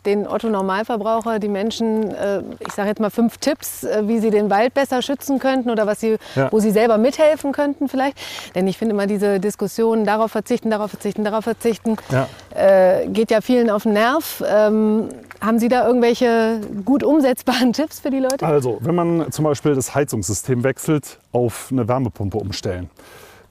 den 0.06 0.28
Otto-Normalverbraucher, 0.28 1.40
die 1.40 1.48
Menschen, 1.48 2.12
äh, 2.14 2.42
ich 2.60 2.74
sage 2.74 2.90
jetzt 2.90 3.00
mal 3.00 3.10
fünf 3.10 3.38
Tipps, 3.38 3.84
äh, 3.84 4.04
wie 4.06 4.20
sie 4.20 4.32
den 4.32 4.50
Wald 4.50 4.74
besser 4.74 5.02
schützen 5.02 5.40
könnten 5.40 5.70
oder 5.70 5.88
was 5.88 6.00
sie, 6.00 6.18
ja. 6.36 6.52
wo 6.52 6.60
sie 6.60 6.72
selber 6.72 6.98
mithelfen 6.98 7.52
könnten 7.52 7.88
vielleicht. 7.88 8.18
Denn 8.56 8.68
ich 8.68 8.78
finde 8.78 8.94
immer 8.96 9.08
diese 9.08 9.40
Diskussion, 9.40 10.04
darauf 10.04 10.32
verzichten, 10.32 10.70
darauf 10.70 10.92
verzichten, 10.92 11.24
darauf 11.24 11.44
verzichten, 11.44 11.96
ja. 12.12 12.28
Äh, 12.56 13.08
geht 13.08 13.32
ja 13.32 13.42
vielen 13.42 13.70
auf 13.70 13.84
den 13.84 13.94
Nerv. 13.94 14.44
Ähm, 14.46 15.10
haben 15.42 15.60
Sie 15.60 15.70
da 15.70 15.88
irgendwelche 15.88 16.62
gut 16.86 17.04
umsetzbaren 17.04 17.74
Tipps 17.74 18.00
für 18.00 18.10
die 18.10 18.20
Leute? 18.20 18.46
Also, 18.46 18.78
wenn 18.82 18.96
man 18.96 19.32
zum 19.32 19.46
Beispiel 19.46 19.76
das 19.76 19.96
Heizungssystem 19.96 20.64
wechselt, 20.64 21.20
auf 21.32 21.70
eine 21.72 21.88
Wärmepumpe 21.88 22.38
umstellen. 22.38 22.90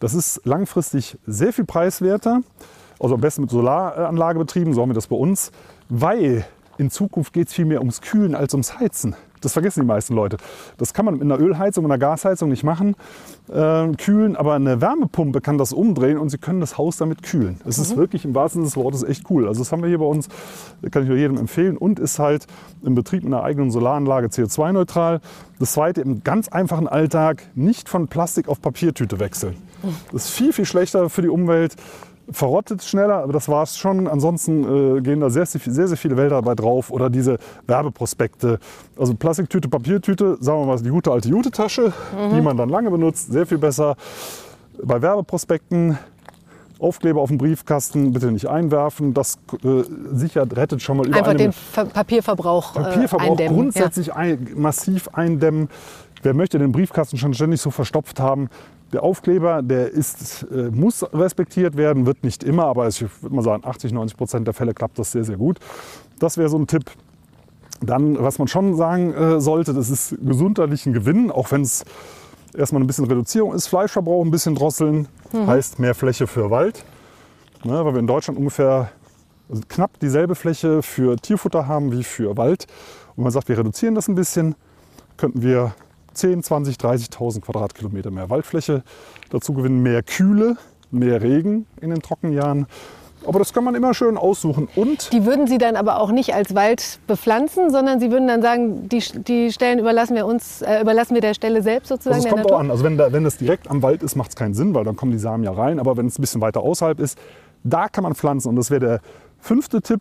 Das 0.00 0.14
ist 0.14 0.40
langfristig 0.44 1.16
sehr 1.26 1.52
viel 1.52 1.64
preiswerter, 1.64 2.42
also 3.02 3.16
am 3.16 3.20
besten 3.20 3.42
mit 3.42 3.50
Solaranlage 3.50 4.38
betrieben, 4.38 4.72
so 4.72 4.80
haben 4.80 4.90
wir 4.90 4.94
das 4.94 5.08
bei 5.08 5.16
uns 5.16 5.52
weil 5.92 6.46
in 6.78 6.90
Zukunft 6.90 7.32
geht 7.34 7.48
es 7.48 7.54
viel 7.54 7.66
mehr 7.66 7.80
ums 7.80 8.00
Kühlen 8.00 8.34
als 8.34 8.54
ums 8.54 8.78
Heizen. 8.78 9.14
Das 9.42 9.52
vergessen 9.52 9.80
die 9.80 9.86
meisten 9.86 10.14
Leute. 10.14 10.36
Das 10.78 10.94
kann 10.94 11.04
man 11.04 11.14
mit 11.14 11.22
einer 11.22 11.38
Ölheizung, 11.38 11.84
einer 11.84 11.98
Gasheizung 11.98 12.48
nicht 12.48 12.62
machen, 12.62 12.94
äh, 13.52 13.88
kühlen, 13.96 14.36
aber 14.36 14.54
eine 14.54 14.80
Wärmepumpe 14.80 15.40
kann 15.40 15.58
das 15.58 15.72
umdrehen 15.72 16.16
und 16.16 16.30
Sie 16.30 16.38
können 16.38 16.60
das 16.60 16.78
Haus 16.78 16.96
damit 16.96 17.24
kühlen. 17.24 17.60
Das 17.64 17.76
mhm. 17.76 17.82
ist 17.82 17.96
wirklich 17.96 18.24
im 18.24 18.34
wahrsten 18.34 18.62
Sinne 18.62 18.66
des 18.68 18.76
Wortes 18.76 19.02
echt 19.02 19.28
cool. 19.30 19.48
Also 19.48 19.60
das 19.60 19.72
haben 19.72 19.82
wir 19.82 19.88
hier 19.88 19.98
bei 19.98 20.06
uns, 20.06 20.28
kann 20.90 21.02
ich 21.02 21.08
nur 21.08 21.18
jedem 21.18 21.36
empfehlen 21.36 21.76
und 21.76 21.98
ist 21.98 22.20
halt 22.20 22.46
im 22.84 22.94
Betrieb 22.94 23.24
mit 23.24 23.34
einer 23.34 23.42
eigenen 23.42 23.70
Solaranlage 23.70 24.28
CO2-neutral. 24.28 25.20
Das 25.58 25.72
zweite, 25.72 26.00
im 26.00 26.22
ganz 26.22 26.48
einfachen 26.48 26.88
Alltag 26.88 27.42
nicht 27.54 27.88
von 27.88 28.06
Plastik 28.08 28.48
auf 28.48 28.62
Papiertüte 28.62 29.18
wechseln. 29.18 29.56
Mhm. 29.82 29.96
Das 30.12 30.26
ist 30.26 30.30
viel, 30.30 30.52
viel 30.52 30.66
schlechter 30.66 31.10
für 31.10 31.22
die 31.22 31.28
Umwelt 31.28 31.74
verrottet 32.30 32.82
schneller, 32.82 33.22
aber 33.22 33.32
das 33.32 33.48
war 33.48 33.62
es 33.62 33.76
schon. 33.76 34.06
Ansonsten 34.06 34.96
äh, 34.98 35.00
gehen 35.00 35.20
da 35.20 35.30
sehr, 35.30 35.46
sehr, 35.46 35.88
sehr 35.88 35.96
viele 35.96 36.16
Wälder 36.16 36.36
dabei 36.36 36.54
drauf 36.54 36.90
oder 36.90 37.10
diese 37.10 37.38
Werbeprospekte. 37.66 38.58
Also 38.98 39.14
Plastiktüte, 39.14 39.68
Papiertüte, 39.68 40.36
sagen 40.40 40.60
wir 40.60 40.66
mal 40.66 40.80
die 40.80 40.90
gute 40.90 41.10
alte 41.10 41.28
Jute-Tasche, 41.28 41.92
mhm. 42.16 42.34
die 42.34 42.40
man 42.40 42.56
dann 42.56 42.68
lange 42.68 42.90
benutzt, 42.90 43.32
sehr 43.32 43.46
viel 43.46 43.58
besser. 43.58 43.96
Bei 44.82 45.00
Werbeprospekten 45.02 45.98
Aufkleber 46.82 47.20
auf 47.20 47.28
dem 47.28 47.38
Briefkasten 47.38 48.12
bitte 48.12 48.32
nicht 48.32 48.46
einwerfen. 48.46 49.14
Das 49.14 49.38
äh, 49.62 49.84
sichert, 50.12 50.56
rettet 50.56 50.82
schon 50.82 50.96
mal 50.96 51.06
über 51.06 51.16
Einfach 51.16 51.34
den 51.34 51.52
Ver 51.52 51.84
Papierverbrauch, 51.84 52.76
äh, 52.76 52.80
Papierverbrauch 52.80 53.30
eindämmen. 53.30 53.54
grundsätzlich 53.54 54.08
ja. 54.08 54.16
ein, 54.16 54.48
massiv 54.56 55.08
eindämmen. 55.12 55.68
Wer 56.22 56.34
möchte 56.34 56.58
den 56.58 56.72
Briefkasten 56.72 57.18
schon 57.18 57.34
ständig 57.34 57.60
so 57.60 57.70
verstopft 57.70 58.20
haben, 58.20 58.48
der 58.92 59.02
Aufkleber, 59.02 59.62
der 59.62 59.90
ist, 59.90 60.46
äh, 60.50 60.70
muss 60.70 61.02
respektiert 61.12 61.76
werden, 61.76 62.06
wird 62.06 62.24
nicht 62.24 62.44
immer, 62.44 62.66
aber 62.66 62.88
ich 62.88 63.02
würde 63.22 63.34
mal 63.34 63.42
sagen, 63.42 63.64
80, 63.64 63.92
90 63.92 64.16
Prozent 64.16 64.46
der 64.46 64.54
Fälle 64.54 64.74
klappt 64.74 64.98
das 64.98 65.12
sehr, 65.12 65.24
sehr 65.24 65.36
gut. 65.36 65.58
Das 66.18 66.36
wäre 66.36 66.48
so 66.48 66.58
ein 66.58 66.66
Tipp. 66.66 66.84
Dann, 67.80 68.22
was 68.22 68.38
man 68.38 68.48
schon 68.48 68.76
sagen 68.76 69.12
äh, 69.12 69.40
sollte, 69.40 69.74
das 69.74 69.90
ist 69.90 70.16
gesundheitlichen 70.22 70.92
Gewinn, 70.92 71.30
auch 71.30 71.50
wenn 71.50 71.62
es 71.62 71.84
erstmal 72.56 72.82
ein 72.82 72.86
bisschen 72.86 73.06
Reduzierung 73.06 73.54
ist. 73.54 73.66
Fleischverbrauch 73.66 74.24
ein 74.24 74.30
bisschen 74.30 74.54
drosseln, 74.54 75.08
mhm. 75.32 75.46
heißt 75.46 75.78
mehr 75.78 75.94
Fläche 75.94 76.26
für 76.26 76.50
Wald. 76.50 76.84
Ne, 77.64 77.84
weil 77.84 77.94
wir 77.94 78.00
in 78.00 78.06
Deutschland 78.06 78.38
ungefähr 78.38 78.90
also 79.48 79.62
knapp 79.68 79.98
dieselbe 80.00 80.34
Fläche 80.34 80.82
für 80.82 81.16
Tierfutter 81.16 81.66
haben 81.66 81.92
wie 81.92 82.04
für 82.04 82.36
Wald. 82.36 82.66
Und 83.16 83.24
man 83.24 83.32
sagt, 83.32 83.48
wir 83.48 83.58
reduzieren 83.58 83.94
das 83.94 84.08
ein 84.08 84.14
bisschen, 84.14 84.54
könnten 85.16 85.42
wir 85.42 85.74
10, 86.14 86.42
20, 86.42 86.76
30.000 86.76 87.40
Quadratkilometer 87.40 88.10
mehr 88.10 88.30
Waldfläche 88.30 88.82
dazu 89.30 89.54
gewinnen, 89.54 89.82
mehr 89.82 90.02
Kühle, 90.02 90.56
mehr 90.90 91.22
Regen 91.22 91.66
in 91.80 91.90
den 91.90 92.00
Trockenjahren. 92.00 92.66
Aber 93.26 93.38
das 93.38 93.52
kann 93.52 93.64
man 93.64 93.74
immer 93.74 93.94
schön 93.94 94.16
aussuchen. 94.16 94.68
Und 94.74 95.12
die 95.12 95.24
würden 95.24 95.46
Sie 95.46 95.58
dann 95.58 95.76
aber 95.76 96.00
auch 96.00 96.10
nicht 96.10 96.34
als 96.34 96.54
Wald 96.54 96.98
bepflanzen, 97.06 97.70
sondern 97.70 98.00
Sie 98.00 98.10
würden 98.10 98.26
dann 98.26 98.42
sagen, 98.42 98.88
die, 98.88 98.98
die 98.98 99.52
Stellen 99.52 99.78
überlassen 99.78 100.16
wir 100.16 100.26
uns, 100.26 100.62
äh, 100.62 100.80
überlassen 100.80 101.14
wir 101.14 101.20
der 101.20 101.34
Stelle 101.34 101.62
selbst 101.62 101.88
sozusagen. 101.88 102.16
Also 102.16 102.28
es 102.28 102.34
kommt 102.34 102.50
auch 102.50 102.58
an. 102.58 102.70
Also 102.70 102.84
wenn, 102.84 102.96
da, 102.96 103.12
wenn 103.12 103.24
das 103.24 103.36
direkt 103.36 103.70
am 103.70 103.82
Wald 103.82 104.02
ist, 104.02 104.16
macht 104.16 104.30
es 104.30 104.36
keinen 104.36 104.54
Sinn, 104.54 104.74
weil 104.74 104.84
dann 104.84 104.96
kommen 104.96 105.12
die 105.12 105.18
Samen 105.18 105.44
ja 105.44 105.52
rein. 105.52 105.78
Aber 105.78 105.96
wenn 105.96 106.06
es 106.06 106.18
ein 106.18 106.22
bisschen 106.22 106.40
weiter 106.40 106.62
außerhalb 106.62 106.98
ist, 106.98 107.18
da 107.64 107.88
kann 107.88 108.02
man 108.02 108.14
pflanzen. 108.14 108.48
Und 108.48 108.56
das 108.56 108.70
wäre 108.70 108.80
der 108.80 109.00
fünfte 109.38 109.82
Tipp. 109.82 110.00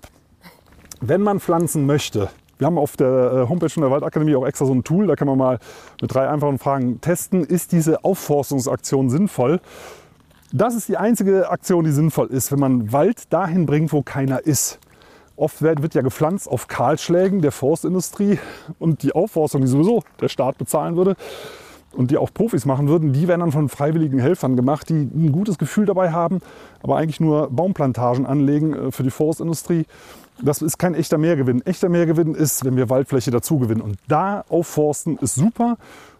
Wenn 1.00 1.22
man 1.22 1.40
pflanzen 1.40 1.86
möchte, 1.86 2.30
wir 2.62 2.68
haben 2.68 2.78
auf 2.78 2.96
der 2.96 3.08
äh, 3.08 3.50
Homepage 3.50 3.70
von 3.70 3.82
der 3.82 3.90
Waldakademie 3.90 4.36
auch 4.36 4.46
extra 4.46 4.68
so 4.68 4.74
ein 4.74 4.84
Tool, 4.84 5.08
da 5.08 5.16
kann 5.16 5.28
man 5.28 5.36
mal 5.36 5.58
mit 6.00 6.14
drei 6.14 6.30
einfachen 6.30 6.60
Fragen 6.60 7.02
testen, 7.02 7.44
ist 7.44 7.72
diese 7.72 8.04
Aufforstungsaktion 8.04 9.10
sinnvoll? 9.10 9.60
Das 10.54 10.76
ist 10.76 10.88
die 10.88 10.96
einzige 10.96 11.50
Aktion, 11.50 11.86
die 11.86 11.92
sinnvoll 11.92 12.28
ist, 12.28 12.52
wenn 12.52 12.60
man 12.60 12.94
Wald 12.94 13.34
dahin 13.34 13.66
bringt, 13.66 13.92
wo 13.92 14.04
keiner 14.04 14.46
ist. 14.46 14.80
Oft 15.36 15.64
wird 15.64 15.96
ja 15.96 16.04
gepflanzt 16.04 16.48
auf 16.48 16.68
Kahlschlägen 16.68 17.42
der 17.42 17.52
Forstindustrie 17.52 18.38
und 18.78 19.02
die 19.02 19.14
Aufforstung, 19.14 19.62
die 19.62 19.68
sowieso 19.68 20.04
der 20.20 20.30
Staat 20.30 20.60
bezahlen 20.60 20.96
würde 20.96 21.16
und 21.94 22.12
die 22.12 22.18
auch 22.18 22.32
Profis 22.32 22.66
machen 22.66 22.88
würden, 22.88 23.12
die 23.12 23.28
werden 23.28 23.42
dann 23.42 23.52
von 23.52 23.70
freiwilligen 23.70 24.20
Helfern 24.20 24.56
gemacht, 24.56 24.90
die 24.90 25.02
ein 25.02 25.32
gutes 25.32 25.58
Gefühl 25.58 25.88
dabei 25.88 26.12
haben, 26.12 26.42
aber 26.84 26.98
eigentlich 26.98 27.20
nur 27.20 27.50
Baumplantagen 27.50 28.28
anlegen 28.28 28.74
äh, 28.74 28.92
für 28.92 29.02
die 29.02 29.10
Forstindustrie 29.10 29.86
das 30.42 30.62
ist 30.62 30.78
kein 30.78 30.96
echter 30.96 31.18
Mehrgewinn. 31.18 31.66
Echter 31.66 31.90
Mehrgewinn 31.90 32.36
ist, 32.36 32.66
wenn 32.66 32.76
wir 32.76 32.90
Waldfläche 32.90 33.32
dazu 33.32 33.60
gewinnen. 33.60 33.82
Und 33.82 33.98
da 34.08 34.44
aufforsten 34.50 35.18
ist 35.18 35.36
super. 35.36 35.78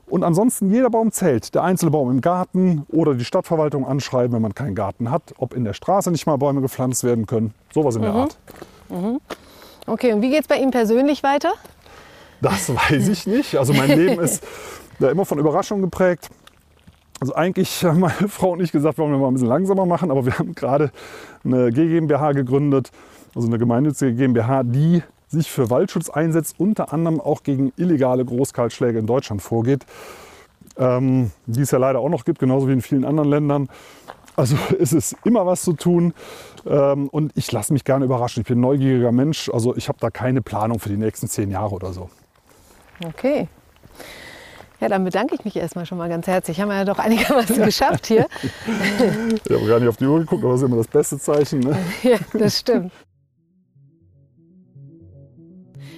Und 0.08 0.24
ansonsten 0.24 0.70
jeder 0.72 0.90
Baum 0.90 1.12
zählt. 1.12 1.56
Der 1.56 1.64
einzelne 1.64 1.92
Baum 1.92 2.12
im 2.12 2.22
Garten 2.22 2.86
oder 2.90 3.14
die 3.14 3.24
Stadtverwaltung 3.24 3.88
anschreiben, 3.88 4.34
wenn 4.34 4.42
man 4.42 4.54
keinen 4.54 4.76
Garten 4.76 5.10
hat, 5.10 5.24
ob 5.38 5.54
in 5.54 5.64
der 5.64 5.74
Straße 5.74 6.12
nicht 6.12 6.26
mal 6.26 6.38
Bäume 6.38 6.62
gepflanzt 6.62 7.04
werden 7.04 7.26
können. 7.26 7.54
Sowas 7.74 7.96
in 7.96 8.02
der 8.02 8.12
mhm. 8.12 8.18
Art. 8.18 8.38
Mhm. 8.90 9.22
Okay, 9.88 10.14
und 10.14 10.22
wie 10.22 10.30
geht 10.30 10.42
es 10.42 10.48
bei 10.48 10.58
Ihnen 10.58 10.72
persönlich 10.72 11.24
weiter? 11.24 11.54
Das 12.42 12.74
weiß 12.74 13.08
ich 13.08 13.26
nicht. 13.26 13.56
Also 13.56 13.74
mein 13.74 13.90
Leben 13.90 14.20
ist 14.20 14.44
ja 15.00 15.10
immer 15.10 15.26
von 15.26 15.40
Überraschungen 15.40 15.84
geprägt. 15.84 16.30
Also 17.22 17.36
eigentlich 17.36 17.84
haben 17.86 18.02
meine 18.02 18.28
Frau 18.28 18.52
und 18.52 18.62
ich 18.62 18.72
gesagt, 18.72 18.98
wollen 18.98 19.12
wir 19.12 19.18
mal 19.18 19.28
ein 19.28 19.34
bisschen 19.34 19.48
langsamer 19.48 19.86
machen, 19.86 20.12
aber 20.12 20.26
wir 20.26 20.38
haben 20.38 20.56
gerade 20.56 20.92
eine 21.46 21.72
GmbH 21.72 22.34
gegründet 22.34 22.92
also 23.36 23.48
eine 23.48 23.58
gemeinnützige 23.58 24.14
GmbH, 24.14 24.64
die 24.64 25.04
sich 25.28 25.50
für 25.50 25.70
Waldschutz 25.70 26.10
einsetzt, 26.10 26.56
unter 26.58 26.94
anderem 26.94 27.22
auch 27.22 27.44
gegen 27.44 27.72
illegale 27.78 28.26
Großkaltschläge 28.26 29.00
in 29.00 29.06
Deutschland 29.06 29.42
vorgeht, 29.42 29.86
ähm, 30.78 31.32
die 31.46 31.62
es 31.62 31.72
ja 31.72 31.78
leider 31.78 32.00
auch 32.00 32.10
noch 32.10 32.26
gibt, 32.26 32.40
genauso 32.40 32.68
wie 32.68 32.74
in 32.74 32.82
vielen 32.82 33.06
anderen 33.06 33.30
Ländern. 33.30 33.70
Also 34.36 34.58
es 34.80 34.94
ist 34.94 35.16
immer 35.24 35.46
was 35.46 35.62
zu 35.62 35.74
tun 35.74 36.14
ähm, 36.66 37.08
und 37.10 37.32
ich 37.36 37.52
lasse 37.52 37.72
mich 37.74 37.84
gerne 37.84 38.06
überraschen. 38.06 38.42
Ich 38.42 38.48
bin 38.48 38.58
ein 38.58 38.62
neugieriger 38.62 39.12
Mensch, 39.12 39.50
also 39.50 39.76
ich 39.76 39.88
habe 39.88 39.98
da 40.02 40.10
keine 40.10 40.42
Planung 40.42 40.80
für 40.80 40.90
die 40.90 40.98
nächsten 40.98 41.28
zehn 41.28 41.50
Jahre 41.50 41.76
oder 41.76 41.94
so. 41.94 42.10
Okay. 43.06 43.48
Ja, 44.82 44.90
dann 44.90 45.04
bedanke 45.04 45.36
ich 45.36 45.46
mich 45.46 45.56
erstmal 45.56 45.86
schon 45.86 46.00
mal 46.00 46.10
ganz 46.10 46.26
herzlich. 46.26 46.60
Haben 46.60 46.70
wir 46.70 46.78
ja 46.78 46.86
doch 46.86 46.98
einigermaßen 46.98 47.56
geschafft 47.66 48.08
hier. 48.08 48.28
Ich 49.46 49.56
habe 49.56 49.68
gar 49.68 49.80
nicht 49.80 49.90
auf 49.90 49.98
die 49.98 50.06
Uhr 50.06 50.20
geguckt, 50.20 50.44
aber 50.44 50.54
das 50.54 50.62
ist 50.62 50.68
immer 50.68 50.78
das 50.78 50.88
beste 50.88 51.20
Zeichen. 51.20 51.60
Ne? 51.60 51.78
Ja, 52.04 52.18
das 52.34 52.60
stimmt. 52.60 52.92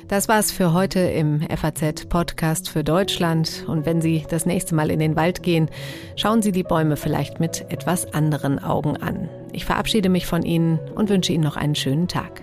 Das 0.08 0.28
war's 0.28 0.51
für 0.51 0.74
heute 0.74 0.99
im 0.99 1.41
FAZ 1.41 2.06
Podcast 2.06 2.70
für 2.70 2.84
Deutschland. 2.84 3.66
Und 3.68 3.86
wenn 3.86 4.01
Sie 4.01 4.26
das 4.30 4.45
nächste 4.45 4.76
Mal 4.76 4.91
in 4.91 4.99
den 4.99 5.16
Wald 5.16 5.43
gehen, 5.43 5.70
schauen 6.16 6.41
Sie 6.41 6.51
die 6.51 6.64
Bäume 6.64 6.97
vielleicht 6.97 7.39
mit 7.39 7.66
etwas 7.70 8.14
anderen 8.14 8.60
Augen 8.60 8.97
an. 8.97 9.30
Ich 9.54 9.66
verabschiede 9.66 10.10
mich 10.10 10.26
von 10.26 10.43
Ihnen 10.43 10.80
und 10.95 11.10
wünsche 11.10 11.34
Ihnen 11.34 11.43
noch 11.43 11.58
einen 11.58 11.76
schönen 11.76 12.08
Tag. 12.08 12.43